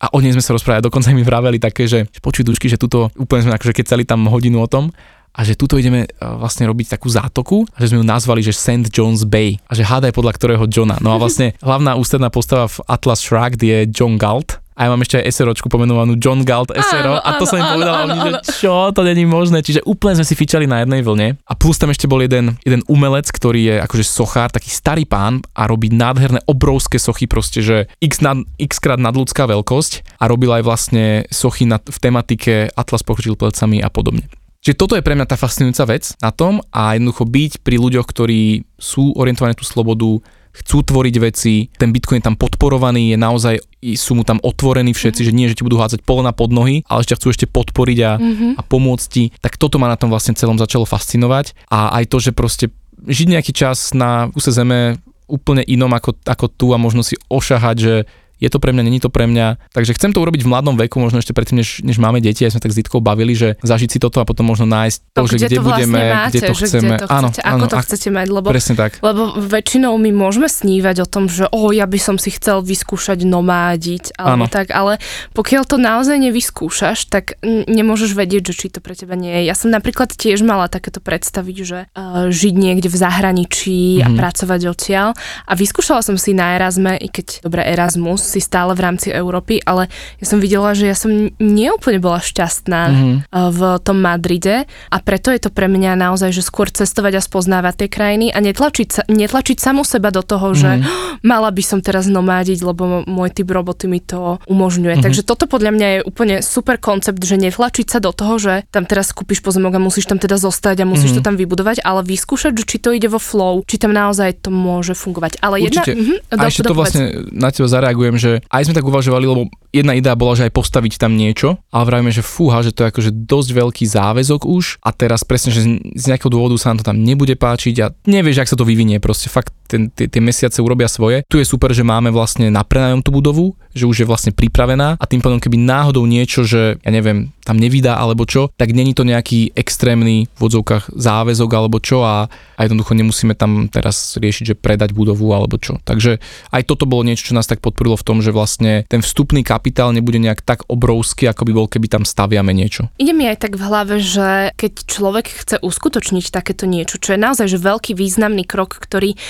A 0.00 0.08
o 0.16 0.18
nej 0.24 0.32
sme 0.32 0.40
sa 0.40 0.56
rozprávali, 0.56 0.80
dokonca 0.80 1.12
mi 1.12 1.20
vraveli 1.20 1.60
také, 1.60 1.84
že 1.84 2.08
počuj 2.24 2.48
dušky, 2.48 2.72
že 2.72 2.80
tuto 2.80 3.12
úplne 3.20 3.44
sme 3.44 3.52
akože 3.52 3.76
keď 3.76 3.84
celý 3.84 4.04
tam 4.08 4.24
hodinu 4.32 4.64
o 4.64 4.68
tom, 4.68 4.88
a 5.30 5.46
že 5.46 5.54
tuto 5.54 5.78
ideme 5.78 6.06
e, 6.06 6.08
vlastne 6.18 6.66
robiť 6.66 6.98
takú 6.98 7.06
zátoku 7.06 7.62
a 7.70 7.78
že 7.78 7.94
sme 7.94 8.02
ju 8.02 8.06
nazvali, 8.06 8.42
že 8.42 8.50
St. 8.50 8.90
John's 8.90 9.22
Bay 9.22 9.62
a 9.70 9.78
že 9.78 9.86
hádaj 9.86 10.10
podľa 10.10 10.34
ktorého 10.34 10.64
Johna. 10.66 10.98
No 10.98 11.14
a 11.14 11.22
vlastne 11.22 11.54
hlavná 11.62 11.94
ústredná 11.94 12.34
postava 12.34 12.66
v 12.66 12.82
Atlas 12.90 13.22
Shrugged 13.22 13.62
je 13.62 13.86
John 13.94 14.18
Galt 14.18 14.58
a 14.80 14.88
ja 14.88 14.96
mám 14.96 15.04
ešte 15.04 15.20
aj 15.20 15.28
SROčku 15.28 15.68
pomenovanú 15.68 16.16
John 16.16 16.40
Galt 16.40 16.72
SRO 16.72 17.20
áno, 17.20 17.20
a 17.20 17.36
to 17.36 17.44
áno, 17.44 17.50
som 17.52 17.56
im 17.60 17.68
povedal, 17.68 17.94
áno, 18.00 18.14
áno, 18.16 18.24
že 18.24 18.64
čo, 18.64 18.88
to 18.96 19.04
není 19.04 19.28
možné. 19.28 19.60
Čiže 19.60 19.84
úplne 19.84 20.16
sme 20.16 20.24
si 20.24 20.32
fičali 20.32 20.64
na 20.64 20.80
jednej 20.80 21.04
vlne 21.04 21.36
a 21.36 21.52
plus 21.52 21.76
tam 21.76 21.92
ešte 21.92 22.08
bol 22.08 22.24
jeden, 22.24 22.56
jeden 22.64 22.80
umelec, 22.88 23.28
ktorý 23.28 23.60
je 23.60 23.76
akože 23.84 24.04
sochár, 24.08 24.48
taký 24.48 24.72
starý 24.72 25.04
pán 25.04 25.44
a 25.52 25.68
robí 25.68 25.92
nádherné 25.92 26.40
obrovské 26.48 26.96
sochy, 26.96 27.28
proste, 27.28 27.60
že 27.60 27.92
x, 28.00 28.24
nad, 28.24 28.40
x 28.56 28.80
krát 28.80 28.96
nadľudská 28.96 29.44
veľkosť 29.44 30.16
a 30.16 30.24
robil 30.24 30.48
aj 30.48 30.64
vlastne 30.64 31.28
sochy 31.28 31.68
na, 31.68 31.76
v 31.76 31.98
tematike 32.00 32.72
Atlas 32.72 33.04
pokročil 33.04 33.36
plecami 33.36 33.84
a 33.84 33.92
podobne. 33.92 34.24
Čiže 34.64 34.80
toto 34.80 34.96
je 34.96 35.04
pre 35.04 35.12
mňa 35.12 35.28
tá 35.28 35.36
fascinujúca 35.36 35.84
vec 35.92 36.16
na 36.24 36.32
tom 36.32 36.64
a 36.72 36.96
jednoducho 36.96 37.28
byť 37.28 37.52
pri 37.60 37.76
ľuďoch, 37.76 38.06
ktorí 38.08 38.64
sú 38.80 39.12
orientovaní 39.16 39.56
tú 39.56 39.64
slobodu, 39.64 40.20
chcú 40.50 40.82
tvoriť 40.82 41.16
veci, 41.20 41.70
ten 41.78 41.94
Bitcoin 41.94 42.20
je 42.20 42.26
tam 42.28 42.36
podporovaný, 42.36 43.14
je 43.14 43.18
naozaj, 43.18 43.54
sú 43.96 44.12
mu 44.12 44.22
tam 44.22 44.36
otvorení 44.44 44.92
všetci, 44.92 45.24
mm-hmm. 45.24 45.32
že 45.32 45.36
nie, 45.36 45.50
že 45.50 45.56
ti 45.56 45.66
budú 45.66 45.80
hádzať 45.80 46.04
polena 46.04 46.36
pod 46.36 46.52
nohy, 46.52 46.84
ale 46.86 47.02
ešte 47.02 47.16
chcú 47.16 47.28
ešte 47.32 47.46
podporiť 47.48 47.98
a, 48.04 48.12
mm-hmm. 48.20 48.52
a 48.58 48.62
pomôcť 48.64 49.06
ti. 49.08 49.24
Tak 49.40 49.56
toto 49.56 49.80
ma 49.80 49.88
na 49.88 49.96
tom 49.96 50.12
vlastne 50.12 50.36
celom 50.36 50.60
začalo 50.60 50.84
fascinovať 50.84 51.56
a 51.72 51.96
aj 51.96 52.04
to, 52.12 52.16
že 52.20 52.36
proste 52.36 52.66
žiť 53.00 53.28
nejaký 53.32 53.52
čas 53.56 53.96
na 53.96 54.28
úse 54.36 54.52
zeme 54.52 55.00
úplne 55.30 55.62
inom 55.64 55.88
ako, 55.94 56.18
ako 56.26 56.46
tu 56.50 56.66
a 56.74 56.78
možno 56.78 57.06
si 57.06 57.16
ošahať, 57.30 57.76
že 57.78 57.94
je 58.40 58.48
to 58.48 58.56
pre 58.56 58.72
mňa, 58.72 58.82
není 58.82 58.98
to 58.98 59.12
pre 59.12 59.28
mňa. 59.28 59.70
Takže 59.70 59.92
chcem 59.94 60.16
to 60.16 60.24
urobiť 60.24 60.42
v 60.42 60.48
mladom 60.48 60.74
veku, 60.80 60.96
možno 60.96 61.20
ešte 61.20 61.36
predtým, 61.36 61.60
než, 61.60 61.84
než 61.84 62.00
máme 62.00 62.24
deti, 62.24 62.48
aj 62.48 62.56
sme 62.56 62.64
tak 62.64 62.72
s 62.72 62.80
Ditkou 62.80 63.04
bavili, 63.04 63.36
že 63.36 63.60
zažiť 63.60 63.88
si 63.92 63.98
toto 64.00 64.24
a 64.24 64.26
potom 64.26 64.48
možno 64.48 64.64
nájsť 64.64 64.98
to, 65.12 65.20
to 65.20 65.28
že 65.28 65.36
kde, 65.36 65.48
to 65.52 65.62
vlastne 65.62 65.92
budeme, 65.92 66.00
máte, 66.08 66.28
kde 66.32 66.40
to 66.40 66.54
chceme. 66.56 66.96
Kde 66.96 67.02
to 67.04 67.06
chcete, 67.06 67.40
áno, 67.44 67.58
ako 67.60 67.66
to 67.68 67.76
ak, 67.76 67.84
chcete 67.84 68.08
mať, 68.08 68.26
lebo, 68.32 68.46
presne 68.48 68.74
tak. 68.80 68.90
lebo 69.04 69.22
väčšinou 69.36 69.92
my 70.00 70.10
môžeme 70.16 70.48
snívať 70.48 70.96
o 71.04 71.06
tom, 71.06 71.28
že 71.28 71.44
o, 71.52 71.68
ja 71.76 71.84
by 71.84 71.98
som 72.00 72.16
si 72.16 72.32
chcel 72.32 72.64
vyskúšať 72.64 73.28
nomádiť, 73.28 74.16
alebo 74.16 74.48
áno. 74.48 74.52
tak, 74.52 74.72
ale 74.72 74.96
pokiaľ 75.36 75.62
to 75.68 75.76
naozaj 75.76 76.16
nevyskúšaš, 76.16 77.12
tak 77.12 77.36
nemôžeš 77.44 78.16
vedieť, 78.16 78.50
že 78.50 78.54
či 78.56 78.66
to 78.72 78.80
pre 78.80 78.96
teba 78.96 79.12
nie 79.20 79.44
je. 79.44 79.52
Ja 79.52 79.54
som 79.54 79.68
napríklad 79.68 80.16
tiež 80.16 80.40
mala 80.40 80.72
takéto 80.72 81.04
predstaviť, 81.04 81.56
že 81.60 81.78
uh, 81.92 82.32
žiť 82.32 82.54
niekde 82.56 82.88
v 82.88 82.96
zahraničí 82.96 84.00
mm-hmm. 84.00 84.06
a 84.06 84.08
mhm. 84.08 84.16
pracovať 84.16 84.60
odtiaľ 84.64 85.08
a 85.44 85.52
vyskúšala 85.52 86.00
som 86.00 86.16
si 86.16 86.32
na 86.32 86.56
Erasme, 86.56 86.96
i 86.96 87.12
keď, 87.12 87.44
dobre, 87.44 87.66
Erasmus 87.68 88.29
si 88.30 88.38
stále 88.38 88.78
v 88.78 88.86
rámci 88.86 89.10
Európy, 89.10 89.58
ale 89.66 89.90
ja 90.22 90.26
som 90.30 90.38
videla, 90.38 90.70
že 90.78 90.86
ja 90.86 90.94
som 90.94 91.10
neúplne 91.42 91.98
bola 91.98 92.22
šťastná 92.22 92.82
mm-hmm. 92.86 93.14
v 93.50 93.60
tom 93.82 93.98
Madride 93.98 94.70
a 94.94 94.96
preto 95.02 95.34
je 95.34 95.42
to 95.42 95.50
pre 95.50 95.66
mňa 95.66 95.98
naozaj, 95.98 96.30
že 96.30 96.46
skôr 96.46 96.70
cestovať 96.70 97.18
a 97.18 97.26
spoznávať 97.26 97.74
tie 97.84 97.88
krajiny 97.90 98.30
a 98.30 98.38
netlačiť, 98.38 98.88
sa, 98.88 99.02
netlačiť 99.10 99.58
samu 99.58 99.82
seba 99.82 100.14
do 100.14 100.22
toho, 100.22 100.54
že 100.54 100.70
mm-hmm 100.78 101.00
mala 101.30 101.50
by 101.50 101.62
som 101.64 101.80
teraz 101.80 102.06
nomádiť, 102.06 102.62
lebo 102.62 103.04
môj 103.04 103.30
typ 103.32 103.48
roboty 103.50 103.86
mi 103.90 104.00
to 104.00 104.40
umožňuje. 104.46 105.00
Mm-hmm. 105.00 105.04
Takže 105.04 105.22
toto 105.26 105.44
podľa 105.50 105.70
mňa 105.74 105.88
je 105.88 106.00
úplne 106.04 106.36
super 106.44 106.76
koncept, 106.80 107.20
že 107.20 107.36
nevlačiť 107.40 107.86
sa 107.88 107.98
do 107.98 108.12
toho, 108.14 108.36
že 108.40 108.64
tam 108.70 108.84
teraz 108.84 109.12
kúpiš 109.12 109.44
pozemok 109.44 109.76
a 109.76 109.80
musíš 109.80 110.08
tam 110.08 110.20
teda 110.20 110.36
zostať 110.40 110.84
a 110.84 110.88
musíš 110.88 111.16
mm-hmm. 111.16 111.24
to 111.24 111.26
tam 111.26 111.36
vybudovať, 111.36 111.82
ale 111.84 112.00
vyskúšať, 112.04 112.52
či 112.64 112.76
to 112.80 112.94
ide 112.94 113.08
vo 113.08 113.20
flow, 113.20 113.64
či 113.66 113.80
tam 113.80 113.92
naozaj 113.92 114.44
to 114.44 114.50
môže 114.52 114.94
fungovať. 114.96 115.40
Ale 115.40 115.62
Určite. 115.64 115.92
jedna... 115.92 116.20
Mm-hmm, 116.20 116.38
a 116.40 116.42
ešte 116.48 116.64
to 116.66 116.76
vlastne 116.76 117.04
na 117.30 117.48
teba 117.52 117.68
zareagujem, 117.68 118.16
že 118.20 118.44
aj 118.52 118.68
sme 118.68 118.76
tak 118.76 118.84
uvažovali, 118.84 119.24
lebo 119.24 119.48
jedna 119.70 119.94
idea 119.94 120.18
bola, 120.18 120.34
že 120.34 120.46
aj 120.50 120.54
postaviť 120.54 120.98
tam 120.98 121.14
niečo, 121.14 121.58
ale 121.70 121.84
vravíme, 121.86 122.12
že 122.12 122.26
fúha, 122.26 122.62
že 122.62 122.74
to 122.74 122.84
je 122.84 122.90
akože 122.90 123.10
dosť 123.26 123.50
veľký 123.54 123.84
záväzok 123.86 124.46
už 124.46 124.82
a 124.82 124.90
teraz 124.90 125.22
presne, 125.22 125.50
že 125.54 125.62
z 125.80 126.04
nejakého 126.10 126.30
dôvodu 126.30 126.58
sa 126.58 126.70
nám 126.70 126.82
to 126.82 126.88
tam 126.90 126.98
nebude 127.00 127.34
páčiť 127.38 127.74
a 127.82 127.86
nevieš, 128.06 128.42
ak 128.42 128.50
sa 128.50 128.58
to 128.58 128.66
vyvinie, 128.66 128.98
proste 128.98 129.30
fakt 129.30 129.54
tie 129.70 130.22
mesiace 130.22 130.58
urobia 130.58 130.90
svoje. 130.90 131.22
Tu 131.30 131.38
je 131.38 131.46
super, 131.46 131.70
že 131.70 131.86
máme 131.86 132.10
vlastne 132.10 132.50
na 132.50 132.66
prenajom 132.66 133.06
tú 133.06 133.14
budovu, 133.14 133.54
že 133.70 133.86
už 133.86 134.02
je 134.02 134.06
vlastne 134.08 134.34
pripravená 134.34 134.98
a 134.98 135.04
tým 135.06 135.22
pádom 135.22 135.38
keby 135.38 135.54
náhodou 135.54 136.02
niečo, 136.10 136.42
že 136.42 136.82
ja 136.82 136.90
neviem, 136.90 137.30
tam 137.46 137.54
nevydá 137.54 137.94
alebo 137.94 138.26
čo, 138.26 138.50
tak 138.58 138.74
není 138.74 138.94
to 138.94 139.06
nejaký 139.06 139.54
extrémny 139.54 140.26
v 140.26 140.40
odzovkách 140.42 140.90
záväzok 140.90 141.50
alebo 141.54 141.78
čo 141.78 142.02
a, 142.02 142.26
a 142.30 142.60
jednoducho 142.66 142.98
nemusíme 142.98 143.38
tam 143.38 143.70
teraz 143.70 144.18
riešiť, 144.18 144.54
že 144.54 144.58
predať 144.58 144.90
budovu 144.90 145.30
alebo 145.30 145.54
čo. 145.58 145.78
Takže 145.86 146.18
aj 146.50 146.62
toto 146.66 146.90
bolo 146.90 147.06
niečo, 147.06 147.30
čo 147.30 147.36
nás 147.38 147.46
tak 147.46 147.62
podporilo 147.62 147.94
v 147.94 148.06
tom, 148.06 148.18
že 148.18 148.34
vlastne 148.34 148.82
ten 148.90 149.02
vstupný 149.02 149.46
kapitál 149.60 149.92
nebude 149.92 150.16
nejak 150.16 150.40
tak 150.40 150.64
obrovský, 150.72 151.28
ako 151.28 151.44
by 151.44 151.52
bol, 151.52 151.68
keby 151.68 151.92
tam 151.92 152.08
staviame 152.08 152.56
niečo. 152.56 152.88
Ide 152.96 153.12
mi 153.12 153.28
aj 153.28 153.44
tak 153.44 153.60
v 153.60 153.68
hlave, 153.68 154.00
že 154.00 154.56
keď 154.56 154.88
človek 154.88 155.28
chce 155.28 155.60
uskutočniť 155.60 156.32
takéto 156.32 156.64
niečo, 156.64 156.96
čo 156.96 157.12
je 157.12 157.20
naozaj 157.20 157.44
že 157.52 157.60
veľký 157.60 157.92
významný 157.92 158.48
krok, 158.48 158.80
ktorý 158.80 159.20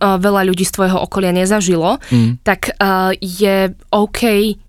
veľa 0.00 0.48
ľudí 0.48 0.64
z 0.64 0.72
tvojho 0.72 0.96
okolia 1.04 1.36
nezažilo, 1.36 2.00
mm. 2.08 2.40
tak 2.40 2.72
je 3.20 3.76
OK 3.92 4.22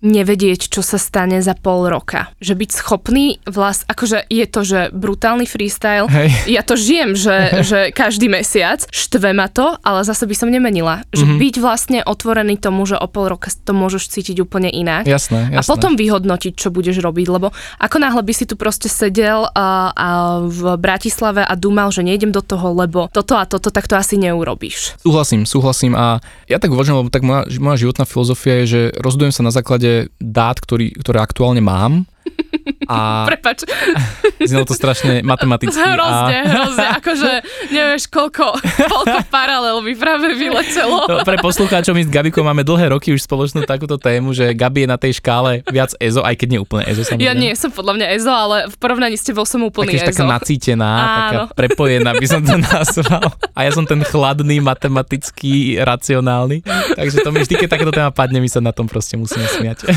nevedieť, 0.03 0.67
čo 0.67 0.83
sa 0.83 0.99
stane 0.99 1.39
za 1.39 1.55
pol 1.55 1.87
roka. 1.87 2.35
Že 2.43 2.53
byť 2.59 2.69
schopný 2.75 3.39
vlast, 3.47 3.87
akože 3.87 4.27
je 4.27 4.45
to, 4.51 4.61
že 4.67 4.79
brutálny 4.91 5.47
freestyle, 5.47 6.11
Hej. 6.11 6.51
ja 6.51 6.59
to 6.67 6.75
žijem, 6.75 7.15
že, 7.15 7.37
že 7.69 7.79
každý 7.95 8.27
mesiac 8.27 8.83
štve 8.91 9.31
ma 9.31 9.47
to, 9.47 9.79
ale 9.79 10.03
zase 10.03 10.27
by 10.27 10.35
som 10.35 10.51
nemenila. 10.51 11.07
Že 11.15 11.23
mm-hmm. 11.23 11.39
byť 11.39 11.55
vlastne 11.63 11.99
otvorený 12.03 12.59
tomu, 12.59 12.83
že 12.83 12.99
o 12.99 13.07
pol 13.07 13.31
roka 13.31 13.47
to 13.47 13.71
môžeš 13.71 14.09
cítiť 14.09 14.41
úplne 14.41 14.67
inak. 14.73 15.04
Jasné, 15.05 15.53
jasné. 15.53 15.61
A 15.61 15.69
potom 15.69 15.93
vyhodnotiť, 15.93 16.53
čo 16.57 16.73
budeš 16.73 16.97
robiť, 16.99 17.27
lebo 17.29 17.53
ako 17.77 17.97
náhle 18.01 18.25
by 18.25 18.33
si 18.33 18.49
tu 18.49 18.57
proste 18.57 18.89
sedel 18.89 19.45
a, 19.53 19.93
a 19.93 20.07
v 20.41 20.75
Bratislave 20.81 21.45
a 21.45 21.53
dúmal, 21.53 21.93
že 21.93 22.01
nejdem 22.01 22.33
do 22.33 22.41
toho, 22.41 22.73
lebo 22.73 23.07
toto 23.13 23.37
a 23.37 23.45
toto, 23.45 23.69
tak 23.69 23.85
to 23.85 23.93
asi 23.93 24.17
neurobíš. 24.17 24.97
Súhlasím, 24.97 25.45
súhlasím 25.45 25.93
a 25.93 26.17
ja 26.49 26.57
tak 26.57 26.73
uvažujem, 26.73 27.05
lebo 27.05 27.13
tak 27.13 27.21
moja, 27.21 27.45
moja 27.61 27.77
životná 27.77 28.09
filozofia 28.09 28.65
je, 28.65 28.65
že 28.65 28.81
rozhodujem 28.97 29.31
sa 29.31 29.45
na 29.45 29.53
základe 29.53 30.09
dát, 30.17 30.57
ktorý, 30.57 30.97
ktoré 30.97 31.21
aktuálne 31.21 31.61
mám 31.61 32.09
a... 32.89 33.23
Prepač. 33.29 33.65
Znelo 34.49 34.65
to 34.65 34.73
strašne 34.73 35.21
matematicky. 35.21 35.77
Hrozne, 35.95 36.37
a... 36.41 36.49
hrozne. 36.49 36.87
Akože 36.99 37.31
nevieš, 37.69 38.09
koľko, 38.09 38.57
koľko 38.61 39.17
paralel 39.29 39.81
by 39.85 39.93
práve 39.95 40.27
vyletelo. 40.33 41.05
No, 41.05 41.21
pre 41.21 41.37
poslucháčov 41.39 41.93
my 41.93 42.03
s 42.05 42.09
Gabikou 42.09 42.41
máme 42.41 42.65
dlhé 42.65 42.91
roky 42.93 43.13
už 43.13 43.23
spoločnú 43.23 43.63
takúto 43.63 43.95
tému, 44.01 44.33
že 44.33 44.51
Gabi 44.57 44.85
je 44.85 44.89
na 44.89 44.97
tej 44.97 45.21
škále 45.21 45.61
viac 45.69 45.93
EZO, 45.97 46.25
aj 46.25 46.35
keď 46.35 46.47
nie 46.57 46.59
úplne 46.59 46.83
EZO 46.89 47.05
samozrejme. 47.05 47.29
Ja 47.29 47.33
nie 47.37 47.53
som 47.53 47.69
podľa 47.69 47.93
mňa 48.01 48.07
EZO, 48.17 48.33
ale 48.33 48.57
v 48.69 48.75
porovnaní 48.77 49.15
s 49.15 49.23
tebou 49.25 49.45
som 49.45 49.61
úplný 49.63 49.97
EZO. 49.97 50.11
taká 50.11 50.25
nacítená, 50.25 50.89
Áno. 50.89 51.13
taká 51.15 51.39
prepojená 51.53 52.11
by 52.17 52.27
som 52.27 52.41
to 52.41 52.57
nazval. 52.57 53.29
A 53.53 53.59
ja 53.65 53.71
som 53.71 53.85
ten 53.85 54.01
chladný, 54.03 54.59
matematický, 54.59 55.79
racionálny. 55.81 56.65
Takže 56.97 57.21
to 57.21 57.29
mi 57.31 57.41
vždy, 57.45 57.53
keď 57.65 57.69
takéto 57.71 57.93
téma 57.93 58.09
padne, 58.11 58.41
my 58.41 58.49
sa 58.49 58.59
na 58.59 58.73
tom 58.73 58.89
proste 58.89 59.15
musíme 59.15 59.45
smiať. 59.45 59.87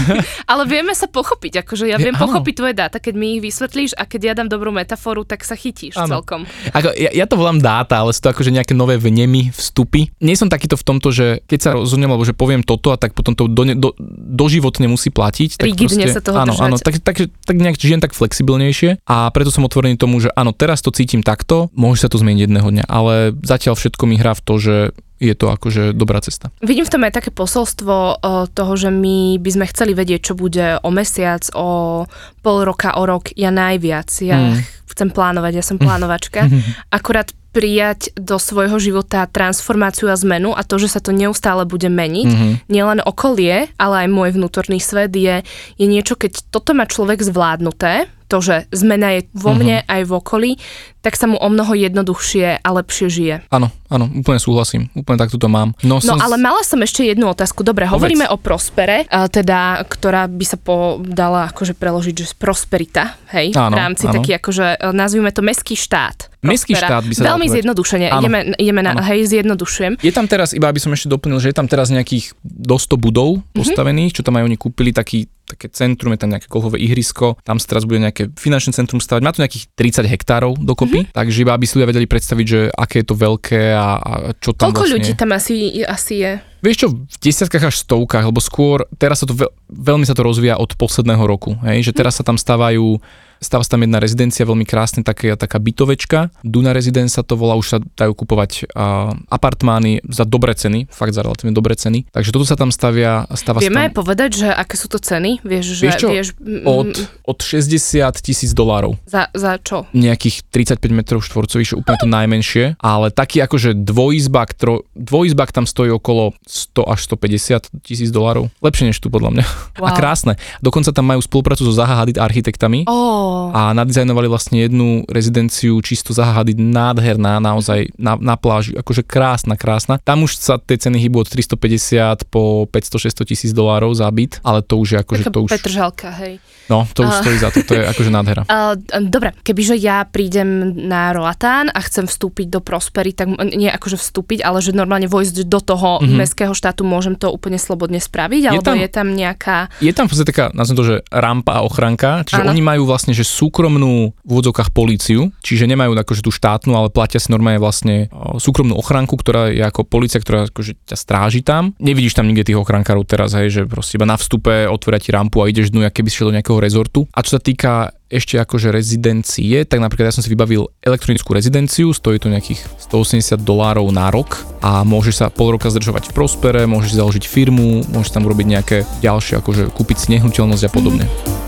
Ale 0.45 0.69
vieme 0.69 0.93
sa 0.93 1.09
pochopiť, 1.09 1.65
akože 1.65 1.91
ja 1.91 1.97
viem 1.99 2.15
pochopiť 2.15 2.58
tvoje 2.59 2.75
dáta, 2.75 2.99
keď 2.99 3.15
mi 3.15 3.39
ich 3.39 3.43
vysvetlíš 3.47 3.95
a 3.95 4.03
keď 4.03 4.21
ja 4.27 4.33
dám 4.35 4.51
dobrú 4.51 4.75
metaforu, 4.75 5.23
tak 5.23 5.47
sa 5.47 5.55
chytíš 5.55 5.95
ano. 5.95 6.19
celkom. 6.19 6.43
Ako, 6.75 6.91
ja, 6.99 7.15
ja 7.15 7.25
to 7.31 7.39
volám 7.39 7.63
dáta, 7.63 8.03
ale 8.03 8.11
sú 8.11 8.27
to 8.27 8.35
akože 8.35 8.51
nejaké 8.51 8.75
nové 8.75 8.99
vnemy, 8.99 9.55
vstupy. 9.55 10.11
Nie 10.19 10.35
som 10.35 10.51
takýto 10.51 10.75
v 10.75 10.85
tomto, 10.85 11.15
že 11.15 11.47
keď 11.47 11.59
sa 11.63 11.71
rozhodnem, 11.79 12.11
alebo 12.11 12.27
že 12.27 12.35
poviem 12.35 12.67
toto 12.67 12.91
a 12.91 12.99
tak 12.99 13.15
potom 13.15 13.39
to 13.39 13.47
do, 13.47 13.63
do, 13.79 13.95
doživotne 14.35 14.91
musí 14.91 15.15
platiť. 15.15 15.63
Tak 15.63 15.67
Rigidne 15.71 16.11
proste, 16.11 16.17
sa 16.19 16.23
toho 16.25 16.37
áno, 16.43 16.53
držať. 16.59 16.67
áno, 16.67 16.77
tak, 16.83 16.95
tak, 16.99 17.17
tak 17.31 17.57
nejak 17.57 17.79
žijem 17.79 18.03
tak 18.03 18.13
flexibilnejšie 18.19 19.07
a 19.07 19.31
preto 19.31 19.55
som 19.55 19.63
otvorený 19.63 19.95
tomu, 19.95 20.19
že 20.19 20.35
áno, 20.35 20.51
teraz 20.51 20.83
to 20.83 20.91
cítim 20.91 21.23
takto, 21.23 21.71
môže 21.79 22.03
sa 22.03 22.11
to 22.11 22.19
zmeniť 22.19 22.51
jedného 22.51 22.69
dňa, 22.75 22.85
ale 22.91 23.39
zatiaľ 23.47 23.79
všetko 23.79 24.03
mi 24.11 24.19
hrá 24.19 24.35
v 24.35 24.43
to, 24.43 24.55
že 24.59 24.77
je 25.19 25.35
to 25.35 25.51
akože 25.51 25.93
dobrá 25.95 26.23
cesta. 26.23 26.55
Vidím 26.63 26.87
v 26.87 26.93
tom 26.95 27.03
aj 27.03 27.19
také 27.19 27.31
posolstvo 27.35 28.23
toho, 28.55 28.73
že 28.79 28.91
my 28.95 29.43
by 29.43 29.51
sme 29.51 29.67
chceli 29.71 29.93
vedieť, 29.93 30.33
čo 30.33 30.35
bude 30.39 30.79
o 30.83 30.91
mesiac, 30.95 31.43
o 31.59 32.07
pol 32.43 32.63
roka, 32.63 32.95
o 32.95 33.03
rok, 33.03 33.35
ja 33.35 33.51
najviac. 33.51 34.09
Ja 34.23 34.39
mm. 34.39 34.87
chcem 34.95 35.11
plánovať, 35.11 35.53
ja 35.59 35.65
som 35.67 35.77
plánovačka. 35.77 36.47
Akurát 36.97 37.35
prijať 37.51 38.15
do 38.15 38.39
svojho 38.39 38.79
života 38.79 39.27
transformáciu 39.27 40.13
a 40.13 40.17
zmenu 40.21 40.55
a 40.55 40.63
to, 40.63 40.79
že 40.79 40.95
sa 40.95 41.01
to 41.03 41.11
neustále 41.11 41.65
bude 41.65 41.89
meniť, 41.89 42.29
mm-hmm. 42.29 42.53
nielen 42.71 43.01
okolie, 43.03 43.73
ale 43.81 44.07
aj 44.07 44.09
môj 44.13 44.31
vnútorný 44.37 44.79
svet 44.79 45.17
je, 45.17 45.43
je 45.81 45.87
niečo, 45.89 46.15
keď 46.15 46.53
toto 46.53 46.77
má 46.77 46.85
človek 46.85 47.25
zvládnuté, 47.25 48.07
to, 48.29 48.45
že 48.45 48.69
zmena 48.71 49.17
je 49.17 49.21
vo 49.33 49.57
mne 49.57 49.81
uh-huh. 49.83 49.95
aj 49.99 50.03
v 50.05 50.13
okolí, 50.13 50.51
tak 50.99 51.17
sa 51.17 51.31
mu 51.31 51.41
o 51.41 51.49
mnoho 51.49 51.73
jednoduchšie 51.73 52.61
a 52.61 52.69
lepšie 52.69 53.07
žije. 53.09 53.37
Áno, 53.49 53.73
áno, 53.89 54.11
úplne 54.13 54.37
súhlasím. 54.37 54.93
Úplne 54.93 55.17
takto 55.17 55.41
to 55.41 55.49
mám. 55.49 55.73
No, 55.81 56.03
no 56.03 56.15
som... 56.15 56.21
ale 56.21 56.37
mala 56.37 56.61
som 56.67 56.83
ešte 56.85 57.07
jednu 57.07 57.31
otázku. 57.31 57.65
Dobre, 57.65 57.89
Povedz. 57.89 57.97
hovoríme 57.97 58.27
o 58.29 58.37
prospere, 58.37 59.09
teda, 59.09 59.89
ktorá 59.89 60.29
by 60.29 60.45
sa 60.45 60.59
podala 60.61 61.49
akože 61.49 61.79
preložiť, 61.79 62.15
že 62.19 62.27
prosperita, 62.37 63.17
hej, 63.33 63.57
áno, 63.57 63.73
v 63.73 63.81
rámci 63.81 64.05
áno. 64.11 64.21
taký 64.21 64.37
akože, 64.37 64.67
e, 64.77 64.93
nazvime 64.93 65.31
to 65.33 65.41
meský 65.41 65.79
štát. 65.79 66.29
Mestský 66.39 66.79
štát 66.79 67.03
by 67.03 67.13
sa 67.19 67.35
Veľmi 67.35 67.51
zjednodušene, 67.51 68.07
ideme, 68.15 68.55
ideme 68.63 68.81
na, 68.83 68.95
hej, 69.11 69.27
zjednodušujem. 69.27 69.99
Je 69.99 70.15
tam 70.15 70.31
teraz, 70.31 70.55
iba 70.55 70.71
aby 70.71 70.79
som 70.79 70.95
ešte 70.95 71.11
doplnil, 71.11 71.43
že 71.43 71.51
je 71.51 71.57
tam 71.59 71.67
teraz 71.67 71.91
nejakých 71.91 72.39
do 72.43 72.79
100 72.79 72.95
budov 72.95 73.43
mhm. 73.43 73.59
postavených, 73.59 74.15
mm-hmm. 74.15 74.23
čo 74.23 74.27
tam 74.27 74.39
aj 74.39 74.45
oni 74.47 74.57
kúpili, 74.59 74.91
taký 74.95 75.27
také 75.49 75.73
centrum, 75.73 76.13
je 76.13 76.21
tam 76.21 76.31
nejaké 76.31 76.47
golfové 76.47 76.77
ihrisko, 76.85 77.41
tam 77.41 77.57
sa 77.57 77.67
teraz 77.73 77.89
bude 77.89 78.05
nejaké 78.05 78.29
finančné 78.37 78.77
centrum 78.77 79.01
stavať, 79.01 79.21
má 79.25 79.33
to 79.33 79.41
nejakých 79.41 79.73
30 79.73 80.05
hektárov 80.05 80.53
dokopy, 80.61 81.09
mm-hmm. 81.09 81.17
takže 81.17 81.43
iba 81.43 81.57
aby 81.57 81.65
si 81.65 81.81
ľudia 81.81 81.91
vedeli 81.91 82.07
predstaviť, 82.07 82.47
že 82.47 82.61
aké 82.69 83.01
je 83.01 83.07
to 83.09 83.17
veľké 83.17 83.63
a, 83.73 83.89
a 83.97 84.13
čo 84.37 84.53
tam 84.53 84.71
Koľko 84.71 84.85
vlastne 84.85 84.95
ľudí 85.01 85.13
tam 85.17 85.31
asi, 85.33 85.57
asi 85.89 86.15
je? 86.21 86.33
Vieš 86.59 86.77
čo, 86.77 86.89
v 86.91 87.17
desiatkách 87.23 87.71
až 87.71 87.77
stovkách, 87.87 88.29
lebo 88.29 88.43
skôr 88.43 88.85
teraz 88.99 89.23
sa 89.23 89.27
to 89.31 89.35
veľ, 89.35 89.51
veľmi 89.71 90.05
sa 90.05 90.15
to 90.15 90.27
rozvíja 90.27 90.59
od 90.59 90.75
posledného 90.75 91.25
roku, 91.25 91.55
hej, 91.65 91.87
že 91.87 91.93
teraz 91.95 92.19
sa 92.19 92.27
tam 92.27 92.35
stávajú 92.35 92.99
Stáva 93.39 93.63
sa 93.63 93.79
tam 93.79 93.87
jedna 93.87 94.03
rezidencia, 94.03 94.43
veľmi 94.43 94.67
krásna, 94.67 95.07
taká, 95.07 95.39
taká 95.39 95.63
bytovečka. 95.63 96.35
Duna 96.43 96.75
Residence 96.75 97.15
sa 97.15 97.23
to 97.23 97.39
volá, 97.39 97.55
už 97.55 97.67
sa 97.67 97.79
dajú 97.79 98.13
kupovať 98.19 98.67
uh, 98.75 99.15
apartmány 99.31 100.03
za 100.11 100.27
dobré 100.27 100.59
ceny, 100.59 100.91
fakt 100.91 101.15
za 101.15 101.23
relatívne 101.23 101.55
dobré 101.55 101.79
ceny. 101.79 102.11
Takže 102.11 102.31
toto 102.35 102.47
sa 102.47 102.59
tam 102.59 102.75
stavia. 102.75 103.31
Stáva 103.39 103.63
Vieme 103.63 103.79
tam... 103.79 103.87
aj 103.87 103.93
povedať, 103.95 104.31
že 104.43 104.49
aké 104.51 104.75
sú 104.75 104.91
to 104.91 104.99
ceny? 104.99 105.39
Vieš, 105.47 105.65
že, 105.79 105.85
vieš 105.87 105.97
čo? 106.03 106.09
Vieš, 106.11 106.29
mm, 106.35 106.67
od, 106.67 106.91
od 107.31 107.39
60 107.39 108.11
tisíc 108.19 108.51
dolárov. 108.51 108.99
Za, 109.07 109.31
za 109.31 109.55
čo? 109.63 109.87
Nejakých 109.95 110.51
35 110.51 110.83
metrov 110.91 111.23
štvorcových, 111.23 111.79
úplne 111.79 111.99
to 112.03 112.09
najmenšie. 112.11 112.65
Ale 112.83 113.15
taký 113.15 113.39
akože 113.47 113.79
dvojizbak, 113.79 114.59
tro, 114.59 114.83
dvojizbak 114.99 115.55
tam 115.55 115.63
stojí 115.63 115.95
okolo 115.95 116.35
100 116.43 116.91
až 116.91 116.99
150 117.07 117.87
tisíc 117.87 118.11
dolárov. 118.11 118.51
Lepšie 118.59 118.91
než 118.91 118.99
tu 118.99 119.07
podľa 119.15 119.39
mňa. 119.39 119.45
Wow. 119.79 119.87
A 119.87 119.91
krásne. 119.95 120.35
Dokonca 120.59 120.91
tam 120.91 121.07
majú 121.07 121.23
spoluprácu 121.23 121.63
so 121.63 121.71
Zaha 121.71 122.03
Hadid 122.03 122.19
architektami. 122.19 122.83
Oh 122.91 123.28
a 123.53 123.73
nadizajnovali 123.75 124.29
vlastne 124.29 124.65
jednu 124.65 125.05
rezidenciu 125.09 125.81
čisto 125.81 126.13
zahady 126.13 126.57
nádherná, 126.59 127.39
naozaj 127.39 127.95
na, 127.97 128.19
na 128.19 128.35
pláži, 128.37 128.77
akože 128.77 129.07
krásna, 129.07 129.55
krásna. 129.55 130.01
Tam 130.01 130.25
už 130.27 130.37
sa 130.39 130.59
tie 130.59 130.77
ceny 130.77 130.99
hýbu 130.99 131.25
od 131.25 131.29
350 131.31 132.29
po 132.29 132.67
500-600 132.71 133.29
tisíc 133.29 133.51
dolárov 133.55 133.95
za 133.95 134.09
byt, 134.11 134.43
ale 134.43 134.61
to 134.65 134.79
už 134.81 134.89
je 134.95 134.99
akože 135.01 135.23
Taká 135.29 135.35
to 135.35 135.41
už... 135.45 135.51
Petržalka, 135.55 136.09
hej. 136.21 136.43
No, 136.69 136.85
to 136.85 137.09
už 137.09 137.13
uh, 137.17 137.21
stojí 137.25 137.37
za 137.41 137.49
to, 137.49 137.65
to 137.65 137.73
je 137.81 137.85
akože 137.85 138.11
nádhera. 138.13 138.45
Uh, 138.59 138.75
dobre, 139.07 139.37
kebyže 139.47 139.79
ja 139.79 140.03
prídem 140.03 140.75
na 140.89 141.15
Roatán 141.15 141.71
a 141.71 141.79
chcem 141.85 142.11
vstúpiť 142.11 142.49
do 142.49 142.59
Prospery, 142.59 143.15
tak 143.15 143.31
nie 143.39 143.71
akože 143.71 143.95
vstúpiť, 143.95 144.43
ale 144.43 144.59
že 144.59 144.75
normálne 144.75 145.07
vojsť 145.07 145.47
do 145.47 145.61
toho 145.63 146.03
mm-hmm. 146.03 146.17
mestského 146.17 146.53
štátu, 146.57 146.83
môžem 146.83 147.15
to 147.15 147.31
úplne 147.31 147.61
slobodne 147.61 148.03
spraviť, 148.03 148.43
alebo 148.51 148.59
je 148.59 148.67
tam, 148.67 148.77
je 148.83 148.91
tam 148.91 149.07
nejaká... 149.15 149.57
Je 149.79 149.93
tam 149.95 150.09
v 150.09 150.11
podstate 150.11 150.29
taká, 150.33 150.45
nazvem 150.57 150.77
to, 150.81 150.85
že 150.85 150.97
rampa 151.13 151.61
a 151.61 151.65
ochranka, 151.65 152.27
čiže 152.27 152.43
ano. 152.43 152.51
oni 152.51 152.63
majú 152.65 152.83
vlastne, 152.89 153.15
že 153.19 153.27
súkromnú 153.27 154.15
v 154.23 154.31
úvodzovkách 154.31 154.71
políciu, 154.71 155.35
čiže 155.43 155.67
nemajú 155.67 155.99
akože 155.99 156.23
tú 156.23 156.31
štátnu, 156.31 156.73
ale 156.79 156.95
platia 156.95 157.19
si 157.19 157.35
normálne 157.35 157.59
vlastne 157.59 158.07
súkromnú 158.39 158.79
ochranku, 158.79 159.19
ktorá 159.19 159.51
je 159.51 159.63
ako 159.67 159.83
policia, 159.83 160.23
ktorá 160.23 160.47
akože 160.47 160.79
ťa 160.87 160.97
stráži 160.97 161.43
tam. 161.43 161.75
Nevidíš 161.83 162.15
tam 162.15 162.31
nikde 162.31 162.55
tých 162.55 162.61
ochrankárov 162.61 163.03
teraz, 163.03 163.35
hej, 163.35 163.51
že 163.51 163.63
proste 163.67 163.99
iba 163.99 164.07
na 164.07 164.15
vstupe 164.15 164.71
otvoria 164.71 165.03
ti 165.03 165.11
rampu 165.11 165.43
a 165.43 165.51
ideš 165.51 165.75
dnu, 165.75 165.85
keby 165.91 166.09
si 166.09 166.23
šiel 166.23 166.31
do 166.31 166.37
nejakého 166.39 166.59
rezortu. 166.63 167.11
A 167.11 167.27
čo 167.27 167.37
sa 167.37 167.43
týka 167.43 167.91
ešte 168.09 168.41
akože 168.41 168.73
rezidencie, 168.73 169.69
tak 169.69 169.85
napríklad 169.85 170.09
ja 170.09 170.17
som 170.17 170.25
si 170.25 170.33
vybavil 170.33 170.73
elektronickú 170.81 171.37
rezidenciu, 171.37 171.93
stojí 171.93 172.17
to 172.17 172.33
nejakých 172.33 172.65
180 172.89 173.37
dolárov 173.45 173.85
na 173.93 174.09
rok 174.09 174.41
a 174.65 174.81
môžeš 174.81 175.15
sa 175.21 175.27
pol 175.29 175.53
roka 175.53 175.69
zdržovať 175.69 176.09
v 176.09 176.17
Prospere, 176.17 176.65
môžeš 176.65 176.97
založiť 176.97 177.25
firmu, 177.29 177.85
môžeš 177.93 178.17
tam 178.17 178.25
urobiť 178.25 178.47
nejaké 178.49 178.77
ďalšie, 179.05 179.45
akože 179.45 179.69
kúpiť 179.77 179.97
si 180.01 180.07
nehnuteľnosť 180.17 180.65
a 180.65 180.71
podobne. 180.73 181.05
Mm-hmm. 181.05 181.48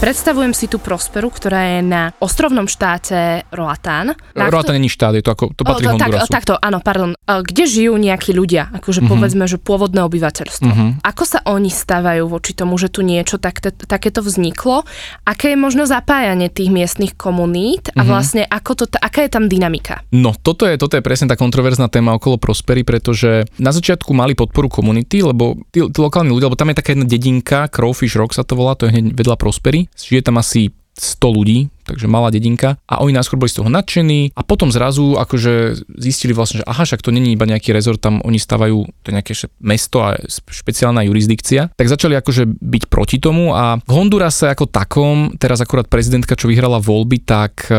Predstavujem 0.00 0.56
si 0.56 0.64
tú 0.64 0.80
Prosperu, 0.80 1.28
ktorá 1.28 1.76
je 1.76 1.84
na 1.84 2.16
ostrovnom 2.24 2.64
štáte 2.64 3.44
Roatán. 3.52 4.16
Roatán 4.32 4.80
není 4.80 4.88
štát, 4.88 5.12
je 5.12 5.20
to 5.20 5.36
ako, 5.36 5.52
to 5.52 5.60
patrí 5.60 5.92
o, 5.92 6.00
tak, 6.00 6.08
Hondurasu. 6.08 6.32
Takto, 6.32 6.52
áno, 6.56 6.80
pardon. 6.80 7.12
Kde 7.28 7.68
žijú 7.68 8.00
nejakí 8.00 8.32
ľudia, 8.32 8.72
akože 8.80 9.04
uh-huh. 9.04 9.12
povedzme, 9.12 9.44
že 9.44 9.60
pôvodné 9.60 10.00
obyvateľstvo. 10.00 10.70
Uh-huh. 10.72 10.96
Ako 11.04 11.28
sa 11.28 11.44
oni 11.44 11.68
stávajú 11.68 12.32
voči 12.32 12.56
tomu, 12.56 12.80
že 12.80 12.88
tu 12.88 13.04
niečo 13.04 13.36
tak, 13.36 13.60
takéto 13.60 14.24
vzniklo? 14.24 14.88
Aké 15.28 15.52
je 15.52 15.60
možno 15.60 15.84
zapájanie 15.84 16.48
tých 16.48 16.72
miestnych 16.72 17.12
komunít 17.20 17.92
a 17.92 18.00
uh-huh. 18.00 18.08
vlastne 18.08 18.48
ako 18.48 18.72
to, 18.80 18.84
aká 18.96 19.28
je 19.28 19.36
tam 19.36 19.52
dynamika? 19.52 20.00
No, 20.16 20.32
toto 20.32 20.64
je, 20.64 20.80
toto 20.80 20.96
je 20.96 21.04
presne 21.04 21.28
tá 21.28 21.36
kontroverzná 21.36 21.92
téma 21.92 22.16
okolo 22.16 22.40
Prospery, 22.40 22.88
pretože 22.88 23.44
na 23.60 23.68
začiatku 23.68 24.16
mali 24.16 24.32
podporu 24.32 24.72
komunity, 24.72 25.20
lebo 25.20 25.60
tí, 25.68 25.84
tí 25.84 25.98
lokálni 26.00 26.32
ľudia, 26.32 26.48
lebo 26.48 26.56
tam 26.56 26.72
je 26.72 26.80
taká 26.80 26.96
jedna 26.96 27.04
dedinka, 27.04 27.68
Crowfish 27.68 28.16
Rock 28.16 28.32
sa 28.32 28.48
to 28.48 28.56
volá, 28.56 28.72
to 28.80 28.88
je 28.88 28.96
hneď 28.96 29.12
vedľa 29.12 29.36
Prospery 29.36 29.89
žije 29.96 30.22
tam 30.22 30.38
asi 30.38 30.70
100 31.00 31.32
ľudí, 31.32 31.58
takže 31.88 32.04
malá 32.04 32.28
dedinka. 32.28 32.76
A 32.84 33.00
oni 33.00 33.16
najskôr 33.16 33.40
boli 33.40 33.48
z 33.48 33.64
toho 33.64 33.72
nadšení 33.72 34.36
a 34.36 34.44
potom 34.44 34.68
zrazu 34.68 35.16
akože 35.16 35.80
zistili 35.96 36.36
vlastne, 36.36 36.60
že 36.60 36.68
aha, 36.68 36.84
však 36.84 37.00
to 37.00 37.10
není 37.14 37.32
iba 37.32 37.48
nejaký 37.48 37.72
rezort, 37.72 38.04
tam 38.04 38.20
oni 38.20 38.36
stavajú 38.36 38.84
to 39.00 39.08
nejaké 39.08 39.32
mesto 39.64 40.04
a 40.04 40.20
špeciálna 40.28 41.08
jurisdikcia, 41.08 41.72
tak 41.72 41.88
začali 41.88 42.14
akože 42.20 42.44
byť 42.60 42.82
proti 42.92 43.16
tomu 43.16 43.56
a 43.56 43.80
v 43.80 43.92
Hondurase 43.96 44.52
ako 44.52 44.68
takom, 44.68 45.32
teraz 45.40 45.64
akurát 45.64 45.88
prezidentka, 45.88 46.36
čo 46.36 46.52
vyhrala 46.52 46.76
voľby, 46.76 47.24
tak 47.24 47.72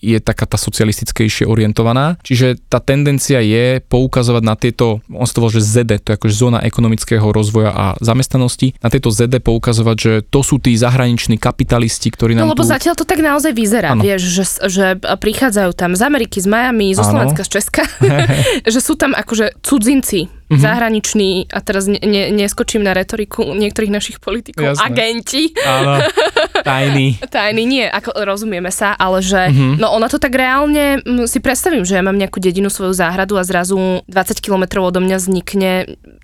je 0.00 0.18
taká 0.18 0.48
tá 0.48 0.56
socialistickejšie 0.56 1.44
orientovaná. 1.44 2.16
Čiže 2.24 2.60
tá 2.68 2.80
tendencia 2.80 3.38
je 3.44 3.84
poukazovať 3.84 4.42
na 4.42 4.56
tieto, 4.56 5.04
on 5.12 5.28
sa 5.28 5.36
to 5.36 5.40
volá, 5.44 5.52
že 5.52 5.62
ZD, 5.62 6.00
to 6.02 6.08
je 6.12 6.16
akože 6.16 6.34
zóna 6.34 6.58
ekonomického 6.64 7.24
rozvoja 7.30 7.70
a 7.70 7.84
zamestnanosti, 8.00 8.74
na 8.80 8.88
tieto 8.88 9.12
ZD 9.12 9.44
poukazovať, 9.44 9.96
že 9.96 10.12
to 10.26 10.40
sú 10.40 10.58
tí 10.58 10.74
zahraniční 10.74 11.36
kapitalisti, 11.36 12.08
ktorí 12.10 12.34
nám 12.34 12.48
No 12.48 12.56
lebo 12.56 12.64
tu... 12.64 12.72
zatiaľ 12.72 12.96
to 12.96 13.04
tak 13.04 13.20
naozaj 13.20 13.52
vyzerá, 13.52 13.92
ano. 13.92 14.02
vieš, 14.02 14.32
že, 14.32 14.44
že 14.66 14.86
prichádzajú 14.98 15.70
tam 15.76 15.92
z 15.92 16.02
Ameriky, 16.02 16.40
z 16.40 16.48
Miami, 16.48 16.96
zo 16.96 17.04
Slovenska, 17.04 17.44
z 17.44 17.60
Česka, 17.60 17.84
že 18.74 18.80
sú 18.80 18.96
tam 18.96 19.12
akože 19.12 19.60
cudzinci, 19.60 20.39
mm-hmm. 20.50 20.58
zahraniční, 20.58 21.30
a 21.54 21.58
teraz 21.62 21.86
ne, 21.86 22.02
ne, 22.02 22.34
neskočím 22.34 22.82
na 22.82 22.90
retoriku 22.90 23.46
niektorých 23.54 23.94
našich 23.94 24.18
politikov, 24.18 24.74
Jasné. 24.74 24.82
agenti. 24.82 25.42
Áno, 25.62 26.02
tajní. 26.68 27.22
tajní, 27.30 27.62
nie, 27.62 27.86
ako 27.86 28.18
rozumieme 28.26 28.74
sa, 28.74 28.98
ale 28.98 29.22
že, 29.22 29.54
mm-hmm. 29.54 29.78
no 29.78 29.94
ona 29.94 30.10
to 30.10 30.18
tak 30.18 30.34
reálne, 30.34 30.98
si 31.30 31.38
predstavím, 31.38 31.86
že 31.86 31.94
ja 31.94 32.02
mám 32.02 32.18
nejakú 32.18 32.42
dedinu, 32.42 32.66
svoju 32.66 32.94
záhradu 32.94 33.38
a 33.38 33.46
zrazu 33.46 34.02
20 34.06 34.42
kilometrov 34.42 34.90
odo 34.90 34.98
mňa 35.02 35.16
vznikne 35.18 35.72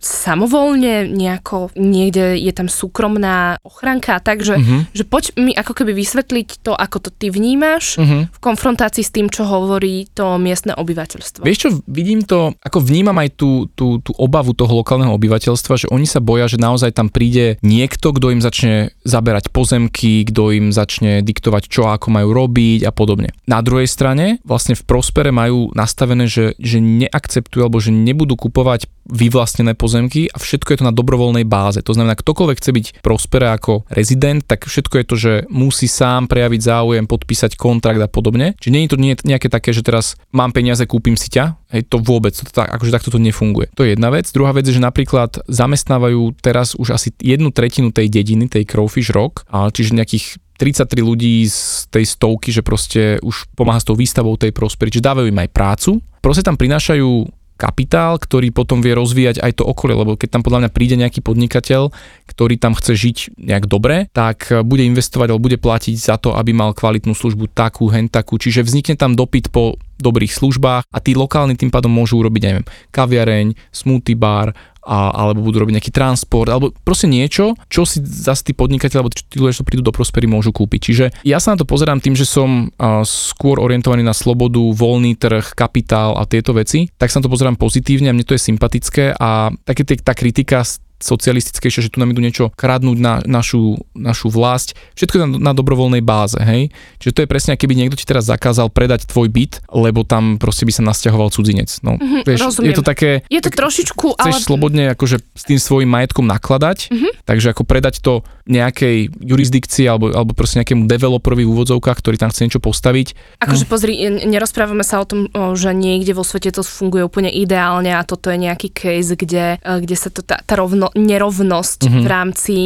samovolne 0.02 1.06
nejako, 1.10 1.70
niekde 1.74 2.38
je 2.38 2.52
tam 2.54 2.66
súkromná 2.66 3.62
ochranka, 3.62 4.18
takže 4.18 4.58
mm-hmm. 4.58 4.80
že 4.94 5.04
poď 5.06 5.24
mi 5.38 5.52
ako 5.52 5.72
keby 5.72 5.92
vysvetliť 5.92 6.48
to, 6.64 6.72
ako 6.72 7.08
to 7.08 7.10
ty 7.12 7.28
vnímaš 7.30 8.00
mm-hmm. 8.00 8.22
v 8.32 8.38
konfrontácii 8.40 9.04
s 9.04 9.14
tým, 9.14 9.28
čo 9.28 9.44
hovorí 9.44 10.08
to 10.14 10.40
miestne 10.40 10.72
obyvateľstvo. 10.74 11.44
Vieš 11.44 11.58
čo, 11.58 11.68
vidím 11.86 12.24
to, 12.24 12.56
ako 12.64 12.78
vnímam 12.80 13.16
aj 13.20 13.36
tú, 13.36 13.68
tú, 13.76 14.00
tú 14.00 14.15
obavu 14.16 14.56
toho 14.56 14.82
lokálneho 14.82 15.14
obyvateľstva, 15.14 15.86
že 15.86 15.90
oni 15.92 16.08
sa 16.08 16.24
boja, 16.24 16.48
že 16.48 16.60
naozaj 16.60 16.96
tam 16.96 17.12
príde 17.12 17.60
niekto, 17.62 18.10
kto 18.16 18.32
im 18.32 18.40
začne 18.42 18.96
zaberať 19.04 19.52
pozemky, 19.52 20.26
kto 20.26 20.52
im 20.56 20.66
začne 20.72 21.20
diktovať, 21.22 21.62
čo 21.68 21.88
ako 21.88 22.10
majú 22.10 22.32
robiť 22.32 22.88
a 22.88 22.92
podobne. 22.92 23.30
Na 23.46 23.60
druhej 23.60 23.86
strane, 23.86 24.40
vlastne 24.42 24.74
v 24.74 24.82
Prospere 24.88 25.30
majú 25.30 25.70
nastavené, 25.76 26.26
že, 26.26 26.56
že 26.56 26.80
neakceptujú 26.80 27.60
alebo 27.62 27.78
že 27.78 27.92
nebudú 27.92 28.34
kupovať 28.34 28.88
vyvlastnené 29.06 29.78
pozemky 29.78 30.26
a 30.28 30.42
všetko 30.42 30.68
je 30.74 30.78
to 30.82 30.88
na 30.88 30.94
dobrovoľnej 30.94 31.46
báze. 31.46 31.78
To 31.86 31.94
znamená, 31.94 32.18
ktokoľvek 32.18 32.58
chce 32.58 32.70
byť 32.74 32.86
Prospere 33.06 33.54
ako 33.54 33.86
rezident, 33.86 34.42
tak 34.42 34.66
všetko 34.66 34.94
je 34.98 35.04
to, 35.06 35.16
že 35.16 35.32
musí 35.46 35.86
sám 35.86 36.26
prejaviť 36.26 36.60
záujem, 36.60 37.04
podpísať 37.06 37.54
kontrakt 37.54 38.02
a 38.02 38.10
podobne. 38.10 38.58
Čiže 38.58 38.72
nie 38.74 38.82
je 38.84 38.90
to 38.90 39.26
nejaké 39.26 39.46
také, 39.46 39.70
že 39.70 39.86
teraz 39.86 40.18
mám 40.34 40.50
peniaze, 40.50 40.82
kúpim 40.84 41.14
si 41.14 41.30
ťa. 41.30 41.54
Hej, 41.70 41.90
to 41.90 41.98
vôbec, 41.98 42.34
to 42.34 42.46
tak, 42.46 42.70
akože 42.70 42.94
takto 42.94 43.10
to 43.10 43.18
nefunguje. 43.18 43.70
To 43.74 43.82
je 43.82 43.98
jedna 43.98 44.10
vec. 44.10 44.30
Druhá 44.30 44.54
vec 44.54 44.66
je, 44.66 44.74
že 44.74 44.82
napríklad 44.82 45.42
zamestnávajú 45.50 46.38
teraz 46.38 46.74
už 46.78 46.94
asi 46.94 47.10
jednu 47.18 47.50
tretinu 47.50 47.90
tej 47.90 48.06
dediny, 48.10 48.46
tej 48.46 48.66
Crowfish 48.66 49.10
Rock, 49.10 49.46
čiže 49.50 49.94
nejakých 49.94 50.38
33 50.56 50.88
ľudí 51.04 51.44
z 51.44 51.84
tej 51.92 52.06
stovky, 52.08 52.48
že 52.48 52.64
proste 52.64 53.20
už 53.20 53.44
pomáha 53.52 53.76
s 53.76 53.84
tou 53.84 53.92
výstavou 53.92 54.40
tej 54.40 54.56
prosperity, 54.56 54.98
čiže 54.98 55.08
dávajú 55.10 55.26
im 55.28 55.42
aj 55.42 55.50
prácu. 55.52 56.00
Proste 56.24 56.42
tam 56.42 56.56
prinášajú 56.56 57.28
kapitál, 57.56 58.20
ktorý 58.20 58.52
potom 58.52 58.84
vie 58.84 58.92
rozvíjať 58.92 59.40
aj 59.40 59.60
to 59.60 59.64
okolie, 59.64 59.96
lebo 59.96 60.14
keď 60.14 60.38
tam 60.38 60.42
podľa 60.44 60.68
mňa 60.68 60.70
príde 60.70 60.96
nejaký 61.00 61.24
podnikateľ, 61.24 61.90
ktorý 62.28 62.60
tam 62.60 62.76
chce 62.76 62.92
žiť 62.94 63.16
nejak 63.40 63.64
dobre, 63.66 64.12
tak 64.12 64.52
bude 64.62 64.84
investovať 64.84 65.32
alebo 65.32 65.46
bude 65.48 65.58
platiť 65.58 65.96
za 65.96 66.16
to, 66.20 66.36
aby 66.36 66.52
mal 66.52 66.76
kvalitnú 66.76 67.16
službu 67.16 67.50
takú, 67.56 67.88
hen 67.88 68.12
takú, 68.12 68.36
čiže 68.36 68.62
vznikne 68.62 68.94
tam 68.94 69.16
dopyt 69.16 69.48
po 69.50 69.80
dobrých 69.96 70.32
službách 70.32 70.84
a 70.92 70.98
tí 71.00 71.16
lokálni 71.16 71.56
tým 71.56 71.72
pádom 71.72 71.88
môžu 71.88 72.20
urobiť, 72.20 72.42
neviem, 72.44 72.66
kaviareň, 72.92 73.56
smoothie 73.72 74.12
bar 74.12 74.52
a, 74.86 75.10
alebo 75.10 75.42
budú 75.42 75.66
robiť 75.66 75.74
nejaký 75.82 75.92
transport, 75.92 76.46
alebo 76.46 76.70
proste 76.86 77.10
niečo, 77.10 77.58
čo 77.66 77.82
si 77.82 77.98
zase 78.00 78.46
tí 78.46 78.52
podnikateľi, 78.54 78.98
alebo 79.02 79.12
tí 79.12 79.36
ľudia, 79.36 79.58
čo 79.58 79.66
prídu 79.66 79.82
do 79.82 79.90
Prospery, 79.90 80.30
môžu 80.30 80.54
kúpiť. 80.54 80.80
Čiže 80.80 81.04
ja 81.26 81.42
sa 81.42 81.52
na 81.52 81.60
to 81.60 81.66
pozerám 81.66 81.98
tým, 81.98 82.14
že 82.14 82.22
som 82.22 82.70
uh, 82.70 83.02
skôr 83.02 83.58
orientovaný 83.58 84.06
na 84.06 84.14
slobodu, 84.14 84.62
voľný 84.62 85.18
trh, 85.18 85.58
kapitál 85.58 86.14
a 86.14 86.22
tieto 86.24 86.54
veci, 86.54 86.86
tak 86.94 87.10
sa 87.10 87.18
na 87.18 87.26
to 87.26 87.32
pozerám 87.34 87.58
pozitívne 87.58 88.08
a 88.08 88.14
mne 88.14 88.22
to 88.22 88.38
je 88.38 88.46
sympatické 88.46 89.18
a 89.18 89.50
také 89.66 89.82
tá 89.82 90.14
kritika 90.14 90.62
socialistickejšie, 91.00 91.86
že 91.86 91.92
tu 91.92 92.00
nám 92.00 92.12
idú 92.12 92.24
niečo 92.24 92.44
kradnúť 92.56 92.98
na 92.98 93.14
našu, 93.24 93.80
našu 93.92 94.32
vlast. 94.32 94.76
Všetko 94.96 95.14
je 95.16 95.22
na, 95.22 95.28
na 95.50 95.52
dobrovoľnej 95.52 96.00
báze, 96.00 96.38
hej. 96.40 96.72
Čiže 97.00 97.12
to 97.12 97.22
je 97.24 97.28
presne, 97.28 97.52
keby 97.56 97.76
niekto 97.76 97.96
ti 97.98 98.08
teraz 98.08 98.28
zakázal 98.28 98.72
predať 98.72 99.08
tvoj 99.08 99.28
byt, 99.28 99.64
lebo 99.72 100.02
tam 100.02 100.40
proste 100.40 100.64
by 100.64 100.72
sa 100.72 100.82
nasťahoval 100.86 101.28
cudzinec. 101.32 101.68
No, 101.84 102.00
mm-hmm, 102.00 102.22
vieš, 102.24 102.40
rozumiem. 102.48 102.72
je 102.72 102.74
to 102.76 102.84
také... 102.84 103.10
Je 103.28 103.40
to 103.44 103.52
tak, 103.52 103.60
trošičku, 103.60 104.06
chceš 104.16 104.36
ale... 104.40 104.46
slobodne 104.46 104.84
akože 104.96 105.20
s 105.20 105.42
tým 105.44 105.60
svojim 105.60 105.90
majetkom 105.90 106.24
nakladať, 106.24 106.88
mm-hmm. 106.88 107.12
takže 107.28 107.52
ako 107.52 107.62
predať 107.68 108.00
to 108.00 108.24
nejakej 108.46 109.10
jurisdikcii 109.10 109.90
alebo, 109.90 110.14
alebo 110.14 110.32
proste 110.32 110.62
nejakému 110.62 110.86
developerovi 110.86 111.42
v 111.42 111.50
úvodzovkách, 111.50 111.98
ktorý 111.98 112.16
tam 112.16 112.30
chce 112.30 112.46
niečo 112.46 112.62
postaviť. 112.62 113.42
Akože 113.42 113.64
no. 113.66 113.70
pozri, 113.70 113.92
nerozprávame 114.06 114.86
sa 114.86 115.02
o 115.02 115.06
tom, 115.06 115.26
že 115.58 115.74
niekde 115.74 116.14
vo 116.14 116.22
svete 116.22 116.54
to 116.54 116.62
funguje 116.62 117.02
úplne 117.02 117.28
ideálne 117.28 117.90
a 117.90 118.06
toto 118.06 118.30
je 118.30 118.38
nejaký 118.38 118.70
case, 118.70 119.18
kde, 119.18 119.58
e, 119.58 119.72
kde 119.82 119.96
sa 119.98 120.14
to 120.14 120.22
tá, 120.22 120.38
tá 120.46 120.54
rovno 120.54 120.85
rovno, 120.86 121.02
nerovnosť 121.16 121.80
mm-hmm. 121.88 122.02
v 122.02 122.06
rámci 122.06 122.56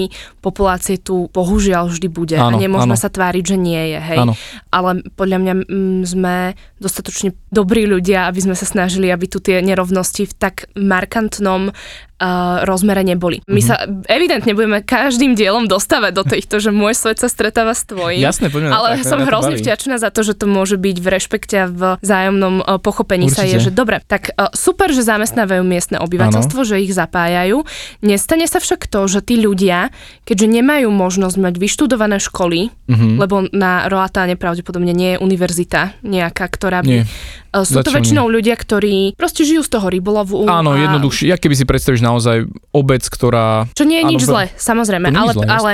populácie 0.41 0.97
tu 0.97 1.29
bohužiaľ 1.33 1.93
vždy 1.93 2.09
bude 2.09 2.37
áno, 2.37 2.57
a 2.57 2.61
nemôžeme 2.61 2.97
áno. 2.97 3.03
sa 3.03 3.13
tváriť, 3.13 3.45
že 3.45 3.57
nie 3.61 3.83
je, 3.97 3.99
hej. 4.01 4.21
Áno. 4.25 4.35
Ale 4.73 5.05
podľa 5.15 5.39
mňa 5.41 5.55
m, 5.55 5.63
mm, 5.65 6.01
sme 6.09 6.37
dostatočne 6.81 7.37
dobrí 7.53 7.85
ľudia, 7.85 8.25
aby 8.29 8.41
sme 8.41 8.57
sa 8.57 8.65
snažili, 8.65 9.13
aby 9.13 9.29
tu 9.29 9.39
tie 9.39 9.61
nerovnosti 9.61 10.25
v 10.25 10.35
tak 10.35 10.73
markantnom 10.73 11.77
uh, 12.21 12.65
rozmere 12.65 13.05
neboli. 13.05 13.45
My 13.45 13.61
mm-hmm. 13.61 13.69
sa 13.69 13.85
evidentne 14.09 14.53
budeme 14.57 14.81
každým 14.81 15.37
dielom 15.37 15.69
dostávať 15.69 16.13
do 16.17 16.25
týchto, 16.25 16.57
že 16.57 16.73
môj 16.73 16.97
svet 16.97 17.21
sa 17.21 17.29
stretáva 17.29 17.77
s 17.77 17.85
tvojím. 17.85 18.25
Jasné, 18.25 18.49
poďme 18.49 18.73
Ale 18.73 18.89
tak, 19.01 19.09
som 19.09 19.21
hrozne 19.25 19.61
vďačná 19.61 20.01
za 20.01 20.09
to, 20.09 20.25
že 20.25 20.37
to 20.37 20.49
môže 20.49 20.81
byť 20.81 20.97
v 21.01 21.07
rešpekte 21.07 21.57
a 21.61 21.67
v 21.69 21.83
zájomnom 22.01 22.65
uh, 22.65 22.81
pochopení 22.81 23.29
Určite. 23.29 23.41
sa 23.41 23.45
je, 23.45 23.57
že 23.69 23.71
dobre, 23.73 24.01
tak 24.09 24.33
uh, 24.37 24.49
super, 24.57 24.89
že 24.93 25.05
zamestnávajú 25.05 25.61
miestne 25.61 26.01
obyvateľstvo, 26.01 26.61
ano. 26.65 26.69
že 26.69 26.81
ich 26.81 26.93
zapájajú. 26.97 27.65
Nestane 28.11 28.51
sa 28.51 28.59
však 28.59 28.91
to, 28.91 29.07
že 29.07 29.23
tí 29.23 29.39
ľudia, 29.39 29.95
keďže 30.27 30.51
nemajú 30.51 30.91
možnosť 30.91 31.37
mať 31.39 31.55
vyštudované 31.63 32.19
školy, 32.19 32.75
mm-hmm. 32.91 33.15
lebo 33.23 33.47
na 33.55 33.87
Roatáne 33.87 34.35
pravdepodobne 34.35 34.91
nie 34.91 35.15
je 35.15 35.23
univerzita 35.23 36.03
nejaká, 36.03 36.51
ktorá 36.51 36.83
by... 36.83 36.91
Nie. 36.91 37.03
Sú 37.63 37.83
to 37.83 37.91
väčšinou 37.91 38.31
ľudia, 38.31 38.55
ktorí 38.55 39.15
proste 39.15 39.43
žijú 39.47 39.63
z 39.63 39.71
toho 39.71 39.87
rybolovu. 39.91 40.47
Áno, 40.47 40.75
a... 40.75 40.79
jednoduchšie. 40.79 41.31
Ja 41.31 41.39
keby 41.39 41.55
si 41.55 41.65
predstavíš 41.67 42.03
naozaj 42.03 42.51
obec, 42.75 43.07
ktorá... 43.07 43.71
Čo 43.75 43.87
nie 43.87 44.03
je 44.03 44.07
áno, 44.07 44.11
nič 44.11 44.23
zle, 44.27 44.51
samozrejme, 44.59 45.11
ale, 45.15 45.33
zle, 45.35 45.47
ale 45.47 45.73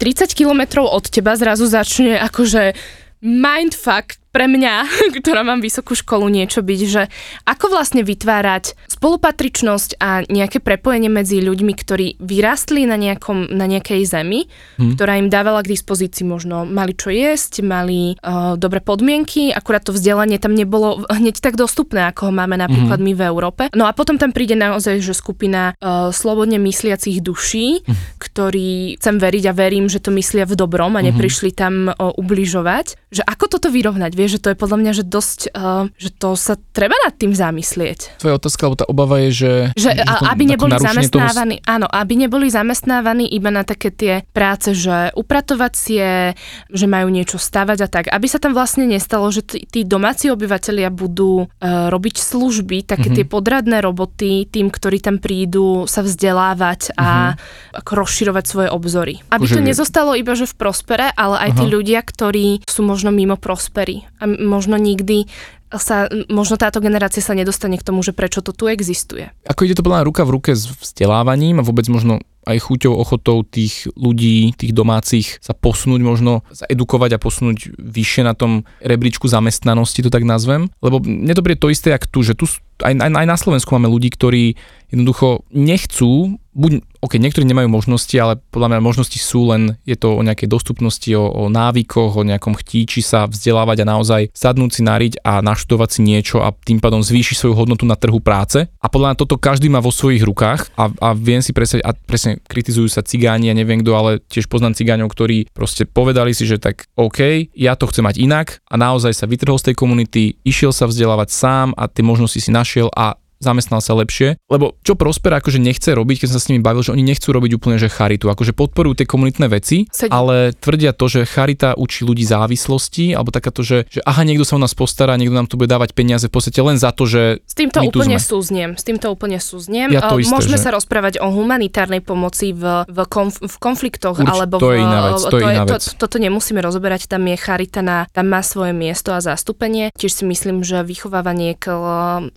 30 0.00 0.32
kilometrov 0.36 0.84
od 0.84 1.08
teba 1.08 1.36
zrazu 1.36 1.64
začne 1.64 2.20
akože 2.20 2.76
mindfuck 3.24 4.19
pre 4.30 4.46
mňa, 4.46 4.74
ktorá 5.20 5.42
mám 5.42 5.60
vysokú 5.62 5.98
školu, 5.98 6.30
niečo 6.30 6.62
byť, 6.62 6.80
že 6.86 7.02
ako 7.46 7.74
vlastne 7.74 8.06
vytvárať 8.06 8.78
spolupatričnosť 8.86 9.98
a 9.98 10.22
nejaké 10.26 10.62
prepojenie 10.62 11.10
medzi 11.10 11.42
ľuďmi, 11.42 11.72
ktorí 11.74 12.06
vyrástli 12.22 12.86
na, 12.86 12.94
nejakom, 12.94 13.50
na 13.50 13.66
nejakej 13.66 14.06
zemi, 14.06 14.46
hmm. 14.78 14.94
ktorá 14.94 15.18
im 15.18 15.28
dávala 15.28 15.62
k 15.66 15.72
dispozícii 15.74 16.22
možno 16.26 16.62
mali 16.64 16.94
čo 16.94 17.10
jesť, 17.10 17.64
mali 17.66 18.14
uh, 18.20 18.54
dobré 18.54 18.78
podmienky, 18.78 19.50
akurát 19.50 19.82
to 19.82 19.96
vzdelanie 19.96 20.38
tam 20.38 20.54
nebolo 20.54 21.04
hneď 21.10 21.42
tak 21.42 21.58
dostupné, 21.58 22.08
ako 22.08 22.30
ho 22.30 22.32
máme 22.32 22.54
napríklad 22.56 22.98
hmm. 23.02 23.06
my 23.10 23.12
v 23.18 23.22
Európe. 23.26 23.62
No 23.74 23.90
a 23.90 23.92
potom 23.92 24.16
tam 24.16 24.30
príde 24.30 24.54
naozaj, 24.54 25.02
že 25.02 25.16
skupina 25.16 25.74
uh, 25.80 26.14
slobodne 26.14 26.62
mysliacich 26.62 27.18
duší, 27.18 27.82
hmm. 27.82 28.20
ktorí 28.22 29.00
chcem 29.00 29.16
veriť 29.18 29.44
a 29.50 29.56
verím, 29.56 29.90
že 29.90 29.98
to 29.98 30.14
myslia 30.14 30.46
v 30.46 30.54
dobrom 30.54 30.94
a 30.94 31.02
mhm. 31.02 31.12
neprišli 31.12 31.50
tam 31.56 31.90
uh, 31.90 32.12
ubližovať. 32.14 33.10
Že 33.10 33.22
ako 33.26 33.44
toto 33.58 33.68
vyrovnať? 33.72 34.19
Vieš, 34.20 34.36
že 34.36 34.42
to 34.44 34.48
je 34.52 34.58
podľa 34.60 34.78
mňa, 34.84 34.92
že 34.92 35.04
dosť, 35.08 35.40
uh, 35.56 35.88
že 35.96 36.12
to 36.12 36.36
sa 36.36 36.60
treba 36.76 36.92
nad 37.00 37.16
tým 37.16 37.32
zamyslieť. 37.32 38.20
Tvoja 38.20 38.36
otázka, 38.36 38.68
alebo 38.68 38.76
tá 38.76 38.84
obava 38.84 39.16
je, 39.24 39.30
že... 39.32 39.52
Že, 39.80 39.90
že 39.96 40.04
to, 40.04 40.24
aby 40.28 40.44
neboli 40.44 40.76
zamestnávaní, 40.76 41.56
toho... 41.64 41.72
áno, 41.72 41.86
aby 41.88 42.14
neboli 42.20 42.52
zamestnávaní 42.52 43.32
iba 43.32 43.48
na 43.48 43.64
také 43.64 43.88
tie 43.88 44.20
práce, 44.36 44.76
že 44.76 45.08
upratovacie, 45.16 46.36
že 46.68 46.84
majú 46.84 47.08
niečo 47.08 47.40
stavať 47.40 47.78
a 47.80 47.88
tak. 47.88 48.04
Aby 48.12 48.28
sa 48.28 48.36
tam 48.36 48.52
vlastne 48.52 48.84
nestalo, 48.84 49.32
že 49.32 49.40
tí, 49.40 49.64
tí 49.64 49.80
domáci 49.88 50.28
obyvateľia 50.28 50.92
budú 50.92 51.48
uh, 51.48 51.88
robiť 51.88 52.20
služby, 52.20 52.84
také 52.84 53.08
mm-hmm. 53.08 53.16
tie 53.16 53.24
podradné 53.24 53.80
roboty 53.80 54.44
tým, 54.44 54.68
ktorí 54.68 55.00
tam 55.00 55.16
prídu 55.16 55.88
sa 55.88 56.04
vzdelávať 56.04 56.92
a 57.00 57.32
mm-hmm. 57.32 57.80
ako 57.80 57.92
rozširovať 58.04 58.44
svoje 58.44 58.68
obzory. 58.68 59.24
Aby 59.32 59.48
Bože, 59.48 59.56
to 59.56 59.64
nezostalo 59.64 60.12
iba, 60.12 60.36
že 60.36 60.44
v 60.44 60.54
prospere, 60.60 61.08
ale 61.16 61.48
aj 61.48 61.50
Aha. 61.56 61.58
tí 61.62 61.64
ľudia, 61.64 62.04
ktorí 62.04 62.68
sú 62.68 62.84
možno 62.84 63.08
mimo 63.08 63.40
prospery 63.40 64.09
a 64.20 64.24
možno 64.28 64.76
nikdy 64.76 65.26
sa, 65.70 66.10
možno 66.26 66.58
táto 66.58 66.82
generácia 66.82 67.22
sa 67.22 67.32
nedostane 67.32 67.78
k 67.78 67.86
tomu, 67.86 68.02
že 68.02 68.10
prečo 68.10 68.42
to 68.42 68.50
tu 68.50 68.66
existuje. 68.66 69.30
Ako 69.46 69.64
ide 69.64 69.78
to 69.78 69.86
podľa 69.86 70.02
ruka 70.02 70.26
v 70.26 70.34
ruke 70.34 70.50
s 70.50 70.66
vzdelávaním 70.66 71.62
a 71.62 71.66
vôbec 71.66 71.86
možno 71.86 72.18
aj 72.48 72.58
chuťou, 72.66 72.96
ochotou 72.96 73.44
tých 73.44 73.86
ľudí, 73.94 74.56
tých 74.56 74.72
domácich 74.72 75.38
sa 75.44 75.52
posunúť 75.52 76.00
možno, 76.00 76.42
sa 76.50 76.64
edukovať 76.66 77.14
a 77.14 77.22
posunúť 77.22 77.76
vyššie 77.76 78.22
na 78.24 78.32
tom 78.32 78.64
rebríčku 78.80 79.28
zamestnanosti, 79.28 80.02
to 80.02 80.10
tak 80.10 80.24
nazvem. 80.24 80.72
Lebo 80.80 80.98
mne 81.04 81.36
to 81.36 81.44
to 81.44 81.68
isté, 81.68 81.92
jak 81.92 82.08
tu, 82.08 82.24
že 82.24 82.34
tu 82.34 82.48
aj, 82.80 82.96
aj, 82.96 83.10
aj 83.12 83.28
na 83.28 83.36
Slovensku 83.36 83.70
máme 83.76 83.92
ľudí, 83.92 84.08
ktorí 84.08 84.56
jednoducho 84.88 85.44
nechcú, 85.52 86.40
buď, 86.56 86.82
ok, 87.00 87.16
niektorí 87.16 87.48
nemajú 87.48 87.68
možnosti, 87.72 88.12
ale 88.20 88.38
podľa 88.52 88.76
mňa 88.76 88.80
možnosti 88.84 89.16
sú 89.16 89.48
len, 89.48 89.80
je 89.88 89.96
to 89.96 90.14
o 90.14 90.22
nejakej 90.22 90.46
dostupnosti, 90.46 91.08
o, 91.16 91.24
o 91.24 91.48
návykoch, 91.48 92.20
o 92.20 92.26
nejakom 92.28 92.52
chtíči 92.60 93.00
sa 93.00 93.24
vzdelávať 93.24 93.82
a 93.82 93.90
naozaj 93.96 94.22
sadnúť 94.36 94.70
si 94.70 94.82
nariť 94.84 95.12
a 95.24 95.40
naštudovať 95.40 95.88
si 95.88 96.00
niečo 96.04 96.44
a 96.44 96.52
tým 96.52 96.78
pádom 96.78 97.00
zvýšiť 97.00 97.36
svoju 97.36 97.54
hodnotu 97.56 97.88
na 97.88 97.96
trhu 97.96 98.20
práce. 98.20 98.68
A 98.78 98.86
podľa 98.92 99.12
mňa 99.12 99.20
toto 99.20 99.40
každý 99.40 99.72
má 99.72 99.80
vo 99.80 99.90
svojich 99.90 100.22
rukách 100.22 100.68
a, 100.76 100.92
a 101.00 101.08
viem 101.16 101.40
si 101.40 101.56
predstaviť, 101.56 101.84
a 101.84 101.96
presne 101.96 102.38
kritizujú 102.44 102.92
sa 102.92 103.00
cigáni, 103.00 103.48
ja 103.48 103.56
neviem 103.56 103.80
kto, 103.80 103.92
ale 103.96 104.10
tiež 104.28 104.46
poznám 104.46 104.76
cigáňov, 104.76 105.08
ktorí 105.08 105.48
proste 105.56 105.88
povedali 105.88 106.36
si, 106.36 106.44
že 106.44 106.60
tak 106.60 106.84
OK, 107.00 107.48
ja 107.56 107.74
to 107.74 107.88
chcem 107.88 108.04
mať 108.04 108.20
inak 108.20 108.60
a 108.68 108.76
naozaj 108.76 109.16
sa 109.16 109.24
vytrhol 109.24 109.56
z 109.56 109.72
tej 109.72 109.76
komunity, 109.80 110.22
išiel 110.44 110.76
sa 110.76 110.84
vzdelávať 110.84 111.28
sám 111.32 111.68
a 111.80 111.88
tie 111.88 112.04
možnosti 112.04 112.40
si 112.44 112.52
našiel 112.52 112.92
a 112.92 113.16
zamestnal 113.40 113.80
sa 113.80 113.96
lepšie. 113.96 114.36
Lebo 114.52 114.76
čo 114.84 114.94
Prosper 114.94 115.40
akože 115.40 115.56
nechce 115.56 115.96
robiť, 115.96 116.22
keď 116.22 116.26
som 116.28 116.36
sa 116.36 116.42
s 116.44 116.48
nimi 116.52 116.60
bavil, 116.60 116.84
že 116.84 116.92
oni 116.92 117.02
nechcú 117.02 117.32
robiť 117.32 117.56
úplne 117.56 117.80
že 117.80 117.88
charitu, 117.88 118.28
akože 118.28 118.52
podporujú 118.52 119.00
tie 119.00 119.08
komunitné 119.08 119.48
veci, 119.48 119.88
Sedí. 119.88 120.12
ale 120.12 120.52
tvrdia 120.52 120.92
to, 120.92 121.08
že 121.08 121.24
charita 121.24 121.72
učí 121.72 122.04
ľudí 122.04 122.22
závislosti, 122.28 123.16
alebo 123.16 123.32
takáto, 123.32 123.64
že, 123.64 123.88
že 123.88 124.04
aha, 124.04 124.28
niekto 124.28 124.44
sa 124.44 124.60
o 124.60 124.62
nás 124.62 124.76
postará, 124.76 125.16
niekto 125.16 125.32
nám 125.32 125.48
tu 125.48 125.56
bude 125.56 125.72
dávať 125.72 125.96
peniaze 125.96 126.28
v 126.28 126.36
podstate 126.36 126.60
len 126.60 126.76
za 126.76 126.92
to, 126.92 127.08
že 127.08 127.40
S 127.48 127.56
týmto 127.56 127.80
úplne 127.80 128.20
súzniem, 128.20 128.76
s 128.76 128.84
týmto 128.84 129.08
úplne 129.08 129.40
súzniem. 129.40 129.88
Ja 129.88 130.12
to 130.12 130.20
isté, 130.20 130.36
Môžeme 130.36 130.60
že... 130.60 130.68
sa 130.68 130.70
rozprávať 130.76 131.24
o 131.24 131.32
humanitárnej 131.32 132.04
pomoci 132.04 132.52
v, 132.52 132.84
v, 132.84 132.98
konf, 133.08 133.40
v 133.40 133.56
konfliktoch, 133.56 134.20
Urč, 134.20 134.28
alebo 134.28 134.60
to 134.60 134.68
v, 134.68 134.76
je 134.76 134.78
iná 134.84 135.00
vec, 135.08 135.16
to, 135.16 135.30
to 135.32 135.36
je 135.40 135.44
iná 135.48 135.64
vec. 135.64 135.80
To, 135.80 135.96
toto 135.96 136.16
nemusíme 136.20 136.60
rozoberať, 136.60 137.08
tam 137.08 137.24
je 137.24 137.36
charita 137.40 137.80
na, 137.80 138.04
tam 138.12 138.28
má 138.28 138.44
svoje 138.44 138.76
miesto 138.76 139.16
a 139.16 139.24
zastúpenie. 139.24 139.88
Tiež 139.96 140.12
si 140.12 140.24
myslím, 140.28 140.60
že 140.60 140.84
vychovávanie 140.84 141.56
k 141.56 141.72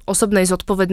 osobnej 0.08 0.48
zodpovednosti 0.48 0.93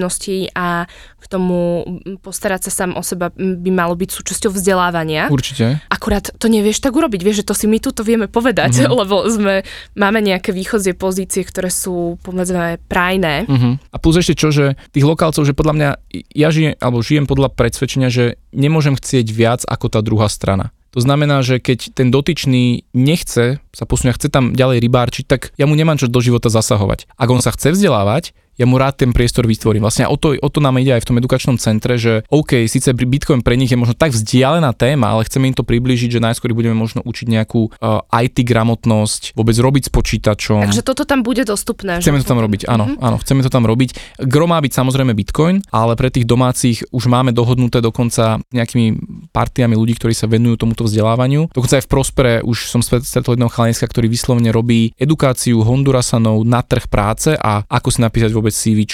a 0.55 0.89
k 1.21 1.25
tomu 1.29 1.85
postarať 2.25 2.71
sa 2.71 2.85
sám 2.85 2.97
o 2.97 3.03
seba 3.05 3.29
by 3.37 3.71
malo 3.75 3.93
byť 3.99 4.09
súčasťou 4.09 4.55
vzdelávania. 4.55 5.29
Určite. 5.29 5.85
Akurát 5.93 6.33
to 6.33 6.47
nevieš 6.49 6.81
tak 6.81 6.97
urobiť, 6.97 7.21
vieš, 7.21 7.45
že 7.45 7.49
to 7.51 7.55
si 7.59 7.67
my 7.69 7.77
tu 7.83 7.93
to 7.93 8.07
vieme 8.07 8.31
povedať, 8.31 8.87
mm-hmm. 8.87 8.95
lebo 9.05 9.27
sme, 9.29 9.67
máme 9.99 10.25
nejaké 10.25 10.55
východzie 10.55 10.97
pozície, 10.97 11.45
ktoré 11.45 11.69
sú 11.69 12.17
povedzme 12.23 12.81
prajné. 12.89 13.45
Mm-hmm. 13.45 13.73
A 13.93 13.97
plus 13.99 14.17
ešte 14.17 14.39
čo, 14.39 14.49
že 14.55 14.79
tých 14.95 15.05
lokálcov, 15.05 15.43
že 15.45 15.57
podľa 15.57 15.75
mňa 15.77 15.91
ja 16.33 16.49
žijem, 16.49 16.79
alebo 16.79 17.03
žijem 17.03 17.27
podľa 17.27 17.53
predsvedčenia, 17.53 18.09
že 18.09 18.39
nemôžem 18.55 18.95
chcieť 18.95 19.27
viac 19.35 19.61
ako 19.67 19.93
tá 19.93 20.01
druhá 20.01 20.31
strana. 20.31 20.71
To 20.91 20.99
znamená, 20.99 21.39
že 21.47 21.63
keď 21.63 21.95
ten 21.95 22.11
dotyčný 22.11 22.83
nechce 22.91 23.63
sa 23.71 23.85
posunúť, 23.87 24.19
chce 24.19 24.29
tam 24.35 24.59
ďalej 24.59 24.83
rybárčiť, 24.83 25.25
tak 25.27 25.55
ja 25.55 25.71
mu 25.71 25.79
nemám 25.79 26.03
čo 26.03 26.11
do 26.11 26.19
života 26.19 26.51
zasahovať. 26.51 27.07
Ak 27.15 27.31
on 27.31 27.39
sa 27.39 27.55
chce 27.55 27.79
vzdelávať, 27.79 28.35
ja 28.61 28.69
mu 28.69 28.77
rád 28.77 29.01
ten 29.01 29.17
priestor 29.17 29.49
vytvorím. 29.49 29.89
Vlastne 29.89 30.05
o 30.05 30.21
to, 30.21 30.37
o 30.37 30.49
to 30.53 30.61
nám 30.61 30.77
ide 30.77 30.93
aj 30.93 31.01
v 31.01 31.09
tom 31.09 31.17
edukačnom 31.17 31.57
centre, 31.57 31.97
že 31.97 32.29
OK, 32.29 32.69
síce 32.69 32.93
Bitcoin 32.93 33.41
pre 33.41 33.57
nich 33.57 33.73
je 33.73 33.81
možno 33.81 33.97
tak 33.97 34.13
vzdialená 34.13 34.77
téma, 34.77 35.17
ale 35.17 35.25
chceme 35.25 35.49
im 35.49 35.57
to 35.57 35.65
približiť, 35.65 36.21
že 36.21 36.21
najskôr 36.21 36.53
budeme 36.53 36.77
možno 36.77 37.01
učiť 37.01 37.27
nejakú 37.33 37.73
uh, 37.81 38.05
IT 38.13 38.45
gramotnosť, 38.45 39.33
vôbec 39.33 39.57
robiť 39.57 39.89
s 39.89 39.91
počítačom. 39.91 40.69
Takže 40.69 40.85
toto 40.85 41.09
tam 41.09 41.25
bude 41.25 41.49
dostupné. 41.49 42.05
Chceme 42.05 42.21
že? 42.21 42.29
to 42.29 42.37
tam 42.37 42.45
robiť, 42.45 42.69
áno, 42.69 42.85
mm-hmm. 42.93 43.01
áno, 43.01 43.17
chceme 43.25 43.41
to 43.41 43.49
tam 43.49 43.65
robiť. 43.65 44.21
Gro 44.29 44.45
má 44.45 44.61
byť 44.61 44.73
samozrejme 44.77 45.17
Bitcoin, 45.17 45.65
ale 45.73 45.97
pre 45.97 46.13
tých 46.13 46.29
domácich 46.29 46.85
už 46.93 47.09
máme 47.09 47.33
dohodnuté 47.33 47.81
dokonca 47.81 48.45
nejakými 48.53 49.01
partiami 49.33 49.73
ľudí, 49.73 49.97
ktorí 49.97 50.13
sa 50.13 50.29
venujú 50.29 50.61
tomuto 50.61 50.85
vzdelávaniu. 50.85 51.49
Dokonca 51.49 51.81
aj 51.81 51.85
v 51.89 51.91
Prospere 51.91 52.35
už 52.45 52.69
som 52.69 52.85
stretol 52.85 53.41
jedného 53.41 53.49
chalaniska, 53.49 53.89
ktorý 53.89 54.13
vyslovene 54.13 54.53
robí 54.53 54.93
edukáciu 55.01 55.65
Hondurasanov 55.65 56.45
na 56.45 56.61
trh 56.61 56.85
práce 56.91 57.33
a 57.39 57.65
ako 57.65 57.89
si 57.89 58.05
napísať 58.05 58.35
vôbec 58.35 58.50
CV, 58.51 58.85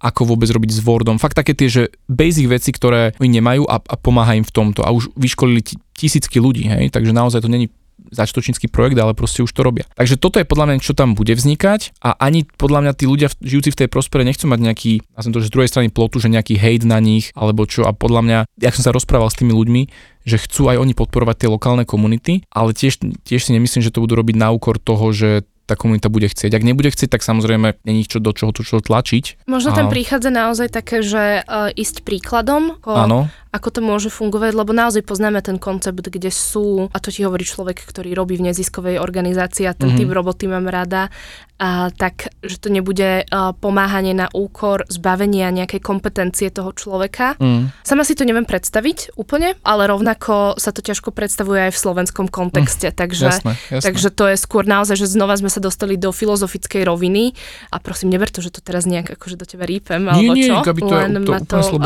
ako 0.00 0.20
vôbec 0.24 0.48
robiť 0.48 0.70
s 0.76 0.80
Wordom. 0.80 1.20
Fakt 1.20 1.36
také 1.36 1.52
tie, 1.52 1.68
že 1.68 1.82
basic 2.08 2.48
veci, 2.48 2.70
ktoré 2.72 3.12
oni 3.20 3.40
nemajú 3.40 3.68
a, 3.68 3.80
a 3.80 3.94
pomáha 4.00 4.36
im 4.36 4.44
v 4.44 4.52
tomto. 4.52 4.80
A 4.80 4.92
už 4.92 5.12
vyškolili 5.16 5.60
tisícky 5.92 6.40
ľudí, 6.40 6.64
hej, 6.68 6.88
takže 6.88 7.12
naozaj 7.12 7.44
to 7.44 7.52
není 7.52 7.68
začiatočnícky 8.08 8.72
projekt, 8.72 8.96
ale 8.96 9.12
proste 9.12 9.44
už 9.44 9.52
to 9.52 9.60
robia. 9.60 9.84
Takže 9.94 10.16
toto 10.16 10.40
je 10.40 10.48
podľa 10.48 10.66
mňa, 10.72 10.76
čo 10.80 10.96
tam 10.96 11.12
bude 11.12 11.36
vznikať 11.36 12.00
a 12.00 12.16
ani 12.16 12.48
podľa 12.48 12.80
mňa 12.88 12.92
tí 12.96 13.04
ľudia 13.04 13.28
žijúci 13.44 13.76
v 13.76 13.78
tej 13.84 13.88
prospere 13.92 14.24
nechcú 14.24 14.48
mať 14.48 14.60
nejaký, 14.60 14.92
ja 15.04 15.20
som 15.20 15.30
to, 15.30 15.44
že 15.44 15.52
z 15.52 15.54
druhej 15.54 15.70
strany 15.70 15.88
plotu, 15.92 16.16
že 16.16 16.32
nejaký 16.32 16.56
hate 16.56 16.88
na 16.88 16.98
nich 16.98 17.30
alebo 17.36 17.68
čo 17.68 17.84
a 17.84 17.92
podľa 17.92 18.20
mňa, 18.24 18.38
ja 18.56 18.70
som 18.72 18.82
sa 18.82 18.96
rozprával 18.96 19.28
s 19.28 19.38
tými 19.38 19.52
ľuďmi, 19.52 19.82
že 20.24 20.36
chcú 20.40 20.68
aj 20.68 20.80
oni 20.80 20.92
podporovať 20.96 21.46
tie 21.46 21.48
lokálne 21.48 21.84
komunity, 21.88 22.44
ale 22.52 22.76
tiež, 22.76 23.00
tiež 23.24 23.40
si 23.40 23.50
nemyslím, 23.52 23.84
že 23.84 23.92
to 23.92 24.04
budú 24.04 24.20
robiť 24.20 24.36
na 24.36 24.52
úkor 24.52 24.76
toho, 24.80 25.12
že 25.12 25.44
tá 25.70 25.78
komunita 25.78 26.10
bude 26.10 26.26
chcieť. 26.26 26.58
Ak 26.58 26.66
nebude 26.66 26.90
chcieť, 26.90 27.14
tak 27.14 27.22
samozrejme 27.22 27.78
není 27.86 28.02
čo 28.02 28.18
do 28.18 28.34
čoho 28.34 28.50
to 28.50 28.66
čo 28.66 28.82
tlačiť. 28.82 29.46
Možno 29.46 29.70
a... 29.70 29.76
tam 29.78 29.86
prichádza 29.86 30.34
naozaj 30.34 30.74
také, 30.74 31.06
že 31.06 31.46
uh, 31.46 31.70
ísť 31.70 32.02
príkladom. 32.02 32.82
Áno 32.82 33.30
ako 33.50 33.68
to 33.74 33.80
môže 33.82 34.08
fungovať, 34.14 34.54
lebo 34.54 34.70
naozaj 34.70 35.02
poznáme 35.02 35.42
ten 35.42 35.58
koncept, 35.58 36.06
kde 36.06 36.30
sú, 36.30 36.86
a 36.94 36.98
to 37.02 37.10
ti 37.10 37.26
hovorí 37.26 37.42
človek, 37.42 37.82
ktorý 37.82 38.14
robí 38.14 38.38
v 38.38 38.50
neziskovej 38.50 39.02
organizácii 39.02 39.66
a 39.66 39.74
ten 39.74 39.90
mm-hmm. 39.90 40.06
typ 40.06 40.10
roboty 40.14 40.46
mám 40.46 40.70
rada, 40.70 41.10
a 41.60 41.92
tak, 41.92 42.32
že 42.40 42.56
to 42.56 42.72
nebude 42.72 43.28
uh, 43.28 43.52
pomáhanie 43.52 44.16
na 44.16 44.32
úkor 44.32 44.88
zbavenia 44.88 45.52
nejakej 45.52 45.84
kompetencie 45.84 46.48
toho 46.48 46.72
človeka. 46.72 47.36
Mm. 47.36 47.68
Sama 47.84 48.00
si 48.08 48.16
to 48.16 48.24
neviem 48.24 48.48
predstaviť 48.48 49.12
úplne, 49.20 49.52
ale 49.60 49.84
rovnako 49.84 50.56
sa 50.56 50.72
to 50.72 50.80
ťažko 50.80 51.12
predstavuje 51.12 51.68
aj 51.68 51.76
v 51.76 51.82
slovenskom 51.84 52.32
kontexte, 52.32 52.88
mm. 52.88 52.96
takže, 52.96 53.28
jasné, 53.28 53.52
jasné. 53.68 53.84
takže 53.92 54.08
to 54.08 54.24
je 54.32 54.36
skôr 54.40 54.64
naozaj, 54.64 55.04
že 55.04 55.12
znova 55.12 55.36
sme 55.36 55.52
sa 55.52 55.60
dostali 55.60 56.00
do 56.00 56.16
filozofickej 56.16 56.80
roviny 56.88 57.36
a 57.68 57.76
prosím, 57.76 58.08
neber 58.08 58.32
to, 58.32 58.40
že 58.40 58.56
to 58.56 58.64
teraz 58.64 58.88
nejak 58.88 59.20
akože 59.20 59.36
do 59.36 59.44
teba 59.44 59.68
rýpem, 59.68 60.08
alebo 60.08 60.32
nie, 60.32 60.48
čo? 60.48 60.64
Nie, 60.64 60.64
to, 60.64 60.96
Len 60.96 61.12
to, 61.28 61.32
to, 61.44 61.58
to. 61.60 61.84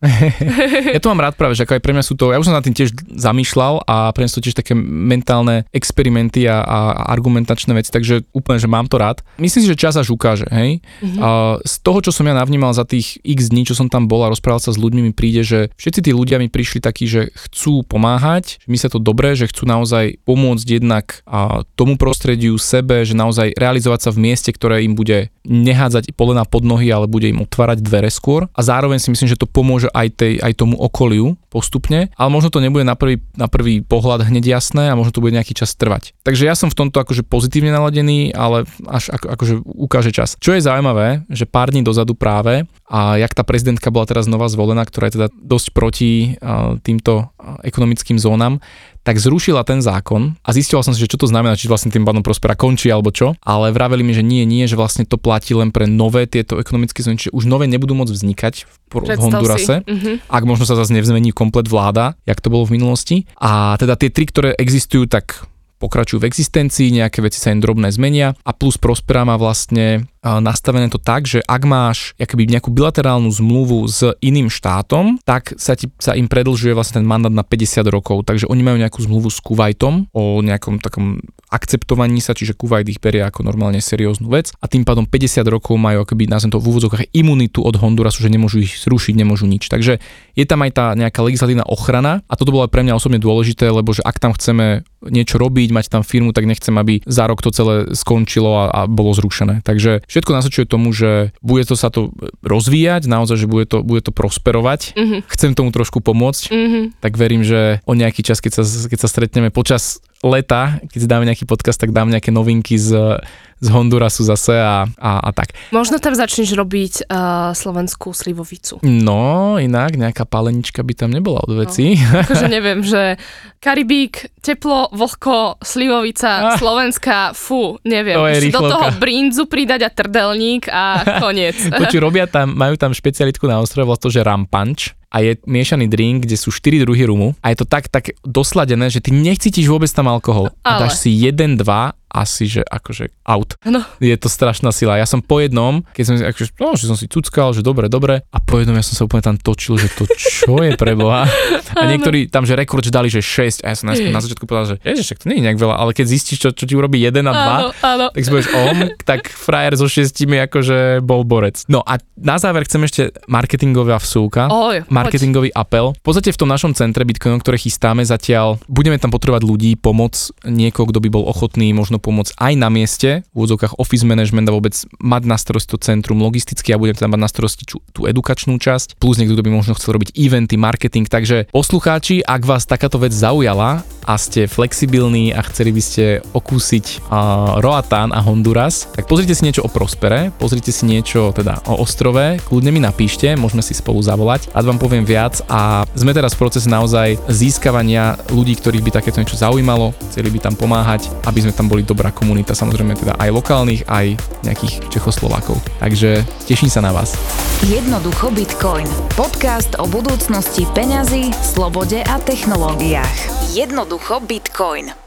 ja 0.92 1.00
to 1.00 1.10
mám 1.12 1.24
rád 1.24 1.34
práve, 1.38 1.56
že 1.56 1.64
ako 1.64 1.78
aj 1.78 1.82
pre 1.84 1.94
mňa 1.96 2.04
sú 2.04 2.14
to, 2.18 2.34
ja 2.34 2.40
už 2.40 2.48
som 2.50 2.56
na 2.56 2.64
tým 2.64 2.76
tiež 2.76 2.92
zamýšľal 3.16 3.88
a 3.88 4.12
pre 4.12 4.24
mňa 4.24 4.30
sú 4.30 4.36
to 4.40 4.46
tiež 4.50 4.56
také 4.58 4.76
mentálne 4.76 5.64
experimenty 5.72 6.44
a, 6.44 6.60
a 6.60 6.78
argumentačné 7.12 7.72
veci, 7.72 7.90
takže 7.90 8.28
úplne, 8.36 8.60
že 8.60 8.68
mám 8.68 8.86
to 8.90 9.00
rád. 9.00 9.24
Myslím 9.40 9.64
si, 9.64 9.70
že 9.70 9.80
čas 9.80 9.96
až 9.96 10.12
ukáže, 10.12 10.48
hej. 10.52 10.84
Mm-hmm. 11.00 11.20
A 11.22 11.58
z 11.62 11.74
toho, 11.80 11.98
čo 12.04 12.10
som 12.12 12.26
ja 12.28 12.34
navnímal 12.36 12.74
za 12.76 12.84
tých 12.84 13.22
x 13.24 13.48
dní, 13.52 13.64
čo 13.64 13.78
som 13.78 13.88
tam 13.88 14.10
bol 14.10 14.24
a 14.24 14.32
rozprával 14.32 14.60
sa 14.60 14.74
s 14.74 14.80
ľuďmi, 14.80 15.10
mi 15.10 15.12
príde, 15.16 15.46
že 15.46 15.72
všetci 15.78 16.00
tí 16.04 16.10
ľudia 16.12 16.36
mi 16.36 16.52
prišli 16.52 16.82
takí, 16.82 17.08
že 17.08 17.32
chcú 17.32 17.86
pomáhať, 17.86 18.60
že 18.64 18.68
sa 18.80 18.90
to 18.90 19.00
dobre, 19.00 19.32
že 19.38 19.48
chcú 19.48 19.64
naozaj 19.64 20.20
pomôcť 20.28 20.66
jednak 20.66 21.24
a 21.24 21.64
tomu 21.78 21.96
prostrediu, 21.96 22.56
sebe, 22.60 23.04
že 23.06 23.16
naozaj 23.16 23.56
realizovať 23.56 24.00
sa 24.08 24.10
v 24.10 24.22
mieste, 24.30 24.50
ktoré 24.52 24.82
im 24.84 24.98
bude 24.98 25.32
nehádzať 25.44 26.16
polena 26.16 26.48
pod 26.48 26.64
nohy, 26.64 26.88
ale 26.88 27.08
bude 27.08 27.28
im 27.28 27.44
otvárať 27.44 27.84
dvere 27.84 28.08
skôr. 28.08 28.48
A 28.56 28.60
zároveň 28.64 28.98
si 28.98 29.12
myslím, 29.12 29.28
že 29.28 29.40
to 29.40 29.44
pomôže 29.44 29.92
aj, 29.92 30.08
tej, 30.16 30.32
aj 30.40 30.52
tomu 30.56 30.73
tomu 30.74 30.82
okoliu 30.82 31.38
postupne, 31.46 32.10
ale 32.18 32.28
možno 32.34 32.50
to 32.50 32.58
nebude 32.58 32.82
na 32.82 32.98
prvý, 32.98 33.22
na 33.38 33.46
prvý 33.46 33.78
pohľad 33.78 34.26
hneď 34.26 34.58
jasné 34.58 34.90
a 34.90 34.98
možno 34.98 35.14
to 35.14 35.22
bude 35.22 35.30
nejaký 35.30 35.54
čas 35.54 35.78
trvať. 35.78 36.10
Takže 36.26 36.50
ja 36.50 36.58
som 36.58 36.66
v 36.66 36.74
tomto 36.74 36.98
akože 36.98 37.22
pozitívne 37.22 37.70
naladený, 37.70 38.34
ale 38.34 38.66
až 38.90 39.14
ako, 39.14 39.26
akože 39.38 39.54
ukáže 39.62 40.10
čas. 40.10 40.34
Čo 40.42 40.58
je 40.58 40.66
zaujímavé, 40.66 41.22
že 41.30 41.46
pár 41.46 41.70
dní 41.70 41.86
dozadu 41.86 42.18
práve 42.18 42.66
a 42.90 43.14
jak 43.22 43.30
tá 43.30 43.46
prezidentka 43.46 43.94
bola 43.94 44.10
teraz 44.10 44.26
znova 44.26 44.50
zvolená, 44.50 44.82
ktorá 44.82 45.06
je 45.06 45.22
teda 45.22 45.28
dosť 45.30 45.66
proti 45.70 46.34
týmto 46.82 47.30
ekonomickým 47.62 48.18
zónam, 48.18 48.58
tak 49.04 49.20
zrušila 49.20 49.62
ten 49.68 49.84
zákon 49.84 50.40
a 50.40 50.50
zistila 50.56 50.80
som 50.80 50.96
si, 50.96 51.04
že 51.04 51.12
čo 51.12 51.20
to 51.20 51.28
znamená, 51.28 51.54
či 51.60 51.68
vlastne 51.68 51.92
tým 51.92 52.08
pádom 52.08 52.24
Prospera 52.24 52.56
končí 52.56 52.88
alebo 52.88 53.12
čo, 53.12 53.36
ale 53.44 53.68
vraveli 53.70 54.00
mi, 54.00 54.16
že 54.16 54.24
nie, 54.24 54.48
nie, 54.48 54.64
že 54.64 54.80
vlastne 54.80 55.04
to 55.04 55.20
platí 55.20 55.52
len 55.52 55.68
pre 55.68 55.84
nové 55.84 56.24
tieto 56.24 56.56
ekonomické 56.56 57.04
zóny, 57.04 57.20
čiže 57.20 57.36
už 57.36 57.44
nové 57.44 57.68
nebudú 57.68 57.92
môcť 57.92 58.12
vznikať 58.16 58.54
v, 58.64 58.74
v 58.88 59.20
Hondurase, 59.20 59.84
mm-hmm. 59.84 60.32
ak 60.32 60.42
možno 60.48 60.64
sa 60.64 60.74
zase 60.74 60.96
nevzmení 60.96 61.36
komplet 61.36 61.68
vláda, 61.68 62.16
jak 62.24 62.40
to 62.40 62.48
bolo 62.48 62.64
v 62.64 62.80
minulosti. 62.80 63.28
A 63.36 63.76
teda 63.76 64.00
tie 64.00 64.08
tri, 64.08 64.24
ktoré 64.24 64.56
existujú, 64.56 65.04
tak 65.04 65.44
pokračujú 65.84 66.24
v 66.24 66.28
existencii, 66.32 66.96
nejaké 66.96 67.20
veci 67.20 67.36
sa 67.36 67.52
im 67.52 67.60
drobné 67.60 67.92
zmenia 67.92 68.32
a 68.40 68.50
plus 68.56 68.80
Prospera 68.80 69.28
má 69.28 69.36
vlastne 69.36 70.08
nastavené 70.24 70.88
to 70.88 70.96
tak, 70.96 71.28
že 71.28 71.44
ak 71.44 71.62
máš 71.68 72.16
akoby 72.16 72.48
nejakú 72.48 72.72
bilaterálnu 72.72 73.28
zmluvu 73.28 73.84
s 73.84 74.00
iným 74.24 74.48
štátom, 74.48 75.20
tak 75.22 75.52
sa, 75.60 75.76
ti, 75.76 75.92
sa 76.00 76.16
im 76.16 76.26
predlžuje 76.26 76.72
vlastne 76.72 77.04
ten 77.04 77.06
mandát 77.06 77.32
na 77.32 77.44
50 77.44 77.84
rokov. 77.92 78.24
Takže 78.24 78.48
oni 78.48 78.64
majú 78.64 78.80
nejakú 78.80 79.04
zmluvu 79.04 79.28
s 79.28 79.38
Kuwaitom 79.44 80.08
o 80.16 80.40
nejakom 80.40 80.80
takom 80.80 81.20
akceptovaní 81.52 82.18
sa, 82.18 82.34
čiže 82.34 82.58
Kuwait 82.58 82.88
ich 82.90 82.98
berie 82.98 83.22
ako 83.22 83.46
normálne 83.46 83.78
serióznu 83.78 84.26
vec 84.26 84.50
a 84.58 84.66
tým 84.66 84.82
pádom 84.82 85.06
50 85.06 85.44
rokov 85.46 85.78
majú 85.78 86.02
akoby 86.02 86.26
nazvem 86.26 86.50
to 86.50 86.58
v 86.58 86.66
úvodzovkách 86.66 87.14
imunitu 87.14 87.62
od 87.62 87.78
Hondurasu, 87.78 88.26
že 88.26 88.32
nemôžu 88.32 88.66
ich 88.66 88.74
zrušiť, 88.82 89.14
nemôžu 89.14 89.46
nič. 89.46 89.70
Takže 89.70 90.02
je 90.34 90.44
tam 90.48 90.66
aj 90.66 90.70
tá 90.74 90.86
nejaká 90.98 91.22
legislatívna 91.22 91.62
ochrana 91.70 92.26
a 92.26 92.34
toto 92.34 92.50
bolo 92.50 92.66
aj 92.66 92.74
pre 92.74 92.82
mňa 92.82 92.98
osobne 92.98 93.22
dôležité, 93.22 93.70
lebo 93.70 93.94
že 93.94 94.02
ak 94.02 94.18
tam 94.18 94.34
chceme 94.34 94.82
niečo 95.04 95.36
robiť, 95.36 95.68
mať 95.70 95.86
tam 95.92 96.02
firmu, 96.02 96.32
tak 96.32 96.48
nechcem, 96.48 96.72
aby 96.74 97.04
za 97.04 97.28
rok 97.28 97.44
to 97.44 97.52
celé 97.52 97.92
skončilo 97.92 98.50
a, 98.50 98.64
a 98.72 98.80
bolo 98.88 99.12
zrušené. 99.12 99.60
Takže 99.62 100.08
všetko 100.14 100.30
nasvedčuje 100.30 100.66
tomu, 100.70 100.94
že 100.94 101.34
bude 101.42 101.66
to 101.66 101.74
sa 101.74 101.90
to 101.90 102.14
rozvíjať, 102.46 103.10
naozaj, 103.10 103.34
že 103.34 103.50
bude 103.50 103.66
to, 103.66 103.82
bude 103.82 104.06
to 104.06 104.14
prosperovať. 104.14 104.94
Mm-hmm. 104.94 105.20
Chcem 105.26 105.58
tomu 105.58 105.74
trošku 105.74 105.98
pomôcť, 105.98 106.54
mm-hmm. 106.54 106.84
tak 107.02 107.18
verím, 107.18 107.42
že 107.42 107.82
o 107.82 107.98
nejaký 107.98 108.22
čas, 108.22 108.38
keď 108.38 108.62
sa, 108.62 108.64
keď 108.86 108.98
sa 109.02 109.08
stretneme 109.10 109.50
počas 109.50 109.98
leta, 110.22 110.78
keď 110.86 110.98
si 111.02 111.08
dáme 111.10 111.26
nejaký 111.26 111.50
podcast, 111.50 111.82
tak 111.82 111.90
dám 111.90 112.14
nejaké 112.14 112.30
novinky 112.30 112.78
z, 112.78 113.18
z 113.64 113.68
Hondurasu 113.72 114.28
zase 114.28 114.60
a, 114.60 114.84
a, 115.00 115.12
a 115.24 115.30
tak. 115.32 115.56
Možno 115.72 115.96
tam 115.96 116.12
začneš 116.12 116.52
robiť 116.52 117.08
uh, 117.08 117.56
slovenskú 117.56 118.12
slivovicu. 118.12 118.84
No, 118.84 119.56
inak 119.56 119.96
nejaká 119.96 120.28
palenička 120.28 120.84
by 120.84 120.92
tam 120.92 121.10
nebola 121.16 121.40
od 121.40 121.64
veci. 121.64 121.96
No, 121.96 122.20
akože 122.28 122.46
neviem, 122.52 122.84
že 122.84 123.16
Karibík, 123.64 124.44
teplo, 124.44 124.92
vlhko, 124.92 125.56
slivovica, 125.64 126.52
ah. 126.52 126.60
slovenská, 126.60 127.32
fú, 127.32 127.80
neviem. 127.88 128.20
To 128.20 128.28
je 128.28 128.52
do 128.52 128.60
toho 128.60 128.92
brinzu 129.00 129.48
pridať 129.48 129.88
a 129.88 129.90
trdelník 129.90 130.68
a 130.68 131.00
koniec. 131.24 131.56
Počuť, 131.72 132.00
robia 132.04 132.28
tam, 132.28 132.52
majú 132.52 132.76
tam 132.76 132.92
špecialitku 132.92 133.48
na 133.48 133.64
ostrove, 133.64 133.88
to, 133.96 134.12
že 134.12 134.20
rampanč 134.20 134.92
a 135.14 135.22
je 135.22 135.38
miešaný 135.46 135.86
drink, 135.86 136.26
kde 136.26 136.34
sú 136.34 136.50
4 136.50 136.82
druhy 136.82 137.06
rumu 137.06 137.38
a 137.38 137.54
je 137.54 137.62
to 137.62 137.66
tak, 137.70 137.86
tak 137.86 138.18
dosladené, 138.26 138.90
že 138.90 138.98
ty 138.98 139.14
nechcítiš 139.14 139.70
vôbec 139.70 139.86
tam 139.94 140.10
alkohol. 140.10 140.50
Ale. 140.66 140.90
A 140.90 140.90
dáš 140.90 141.06
si 141.06 141.14
1, 141.14 141.54
2 141.54 142.03
asi, 142.14 142.46
že 142.46 142.62
akože 142.62 143.10
out. 143.26 143.58
No. 143.66 143.82
Je 143.98 144.14
to 144.14 144.30
strašná 144.30 144.70
sila. 144.70 144.94
Ja 144.94 145.04
som 145.10 145.18
po 145.18 145.42
jednom, 145.42 145.82
keď 145.90 146.04
som, 146.06 146.14
akože, 146.14 146.50
no, 146.62 146.78
že 146.78 146.86
som 146.86 146.94
si 146.94 147.10
cuckal, 147.10 147.50
že 147.50 147.66
dobre, 147.66 147.90
dobre, 147.90 148.22
a 148.30 148.38
po 148.38 148.62
jednom 148.62 148.78
ja 148.78 148.86
som 148.86 148.94
sa 148.94 149.02
úplne 149.02 149.26
tam 149.26 149.34
točil, 149.34 149.74
že 149.74 149.90
to 149.98 150.06
čo 150.14 150.62
je 150.62 150.78
pre 150.78 150.94
Boha. 150.94 151.26
A 151.74 151.90
niektorí 151.90 152.30
tam, 152.30 152.46
že 152.46 152.54
rekord, 152.54 152.86
že 152.86 152.94
dali, 152.94 153.10
že 153.10 153.18
6, 153.18 153.66
a 153.66 153.74
ja 153.74 153.76
som 153.76 153.90
na, 153.90 153.98
na 153.98 154.22
začiatku 154.22 154.46
povedal, 154.46 154.76
že 154.76 154.86
ježiš, 154.86 155.04
však 155.10 155.18
to 155.24 155.26
nie 155.26 155.42
je 155.42 155.44
nejak 155.50 155.58
veľa, 155.58 155.74
ale 155.74 155.90
keď 155.90 156.06
zistíš, 156.06 156.38
čo, 156.38 156.48
čo 156.54 156.64
ti 156.70 156.78
urobí 156.78 157.02
1 157.02 157.18
a 157.26 157.32
2, 157.34 157.34
áno, 157.34 157.68
áno. 157.82 158.06
tak 158.14 158.22
si 158.22 158.30
povieš 158.30 158.48
om, 158.54 158.76
tak 159.02 159.26
frajer 159.26 159.74
so 159.74 159.90
šestimi 159.90 160.38
akože 160.46 161.02
bol 161.02 161.26
borec. 161.26 161.66
No 161.66 161.82
a 161.82 161.98
na 162.14 162.38
záver 162.38 162.62
chcem 162.68 162.86
ešte 162.86 163.02
marketingová 163.26 163.98
vsúka, 163.98 164.46
Oj, 164.46 164.86
marketingový 164.86 165.50
poď. 165.50 165.58
apel. 165.58 165.86
V 165.98 166.04
podstate 166.04 166.30
v 166.30 166.38
tom 166.38 166.46
našom 166.46 166.76
centre 166.78 167.02
Bitcoinu, 167.02 167.42
ktoré 167.42 167.58
chystáme 167.58 168.06
zatiaľ, 168.06 168.62
budeme 168.70 169.00
tam 169.02 169.10
potrebovať 169.10 169.42
ľudí, 169.42 169.74
pomoc, 169.74 170.14
niekoho, 170.46 170.86
kto 170.92 171.02
by 171.02 171.08
bol 171.10 171.24
ochotný 171.26 171.74
možno 171.74 171.98
pomôcť 172.04 172.36
aj 172.36 172.52
na 172.60 172.68
mieste, 172.68 173.24
v 173.32 173.36
úvodzovkách 173.40 173.80
office 173.80 174.04
management 174.04 174.52
a 174.52 174.52
vôbec 174.52 174.76
mať 175.00 175.22
na 175.24 175.40
starosti 175.40 175.72
to 175.72 175.80
centrum 175.80 176.20
logisticky 176.20 176.76
a 176.76 176.80
budem 176.80 177.00
tam 177.00 177.16
mať 177.16 177.20
na 177.24 177.30
starosti 177.32 177.64
tú 177.64 178.04
edukačnú 178.04 178.60
časť, 178.60 179.00
plus 179.00 179.16
niekto, 179.16 179.40
kto 179.40 179.44
by 179.48 179.50
možno 179.56 179.72
chcel 179.72 179.96
robiť 179.96 180.12
eventy, 180.12 180.60
marketing. 180.60 181.08
Takže 181.08 181.48
poslucháči, 181.48 182.20
ak 182.20 182.44
vás 182.44 182.68
takáto 182.68 183.00
vec 183.00 183.16
zaujala 183.16 183.80
a 184.04 184.14
ste 184.20 184.44
flexibilní 184.44 185.32
a 185.32 185.40
chceli 185.48 185.72
by 185.72 185.82
ste 185.82 186.04
okúsiť 186.36 187.08
uh, 187.08 187.64
Roatán 187.64 188.12
a 188.12 188.20
Honduras, 188.20 188.84
tak 188.92 189.08
pozrite 189.08 189.32
si 189.32 189.48
niečo 189.48 189.64
o 189.64 189.72
Prospere, 189.72 190.28
pozrite 190.36 190.68
si 190.68 190.84
niečo 190.84 191.32
teda 191.32 191.64
o 191.64 191.80
ostrove, 191.80 192.36
kľudne 192.44 192.68
mi 192.68 192.84
napíšte, 192.84 193.32
môžeme 193.40 193.64
si 193.64 193.72
spolu 193.72 194.04
zavolať 194.04 194.52
a 194.52 194.60
vám 194.60 194.76
poviem 194.76 195.08
viac 195.08 195.40
a 195.48 195.88
sme 195.96 196.12
teraz 196.12 196.36
v 196.36 196.44
procese 196.44 196.68
naozaj 196.68 197.16
získavania 197.32 198.20
ľudí, 198.28 198.60
ktorých 198.60 198.84
by 198.84 198.90
takéto 199.00 199.24
niečo 199.24 199.40
zaujímalo, 199.40 199.96
chceli 200.12 200.28
by 200.28 200.50
tam 200.50 200.54
pomáhať, 200.58 201.08
aby 201.24 201.38
sme 201.40 201.52
tam 201.56 201.72
boli 201.72 201.86
dobrá 201.94 202.10
komunita 202.10 202.58
samozrejme 202.58 202.98
teda 202.98 203.14
aj 203.14 203.30
lokálnych, 203.30 203.86
aj 203.86 204.18
nejakých 204.42 204.82
Čechoslovákov. 204.90 205.62
Takže 205.78 206.26
teším 206.50 206.66
sa 206.66 206.82
na 206.82 206.90
vás. 206.90 207.14
Jednoducho 207.62 208.34
Bitcoin. 208.34 208.90
Podcast 209.14 209.78
o 209.78 209.86
budúcnosti 209.86 210.66
peňazí, 210.74 211.30
slobode 211.38 212.02
a 212.02 212.18
technológiách. 212.18 213.46
Jednoducho 213.54 214.18
Bitcoin. 214.26 215.03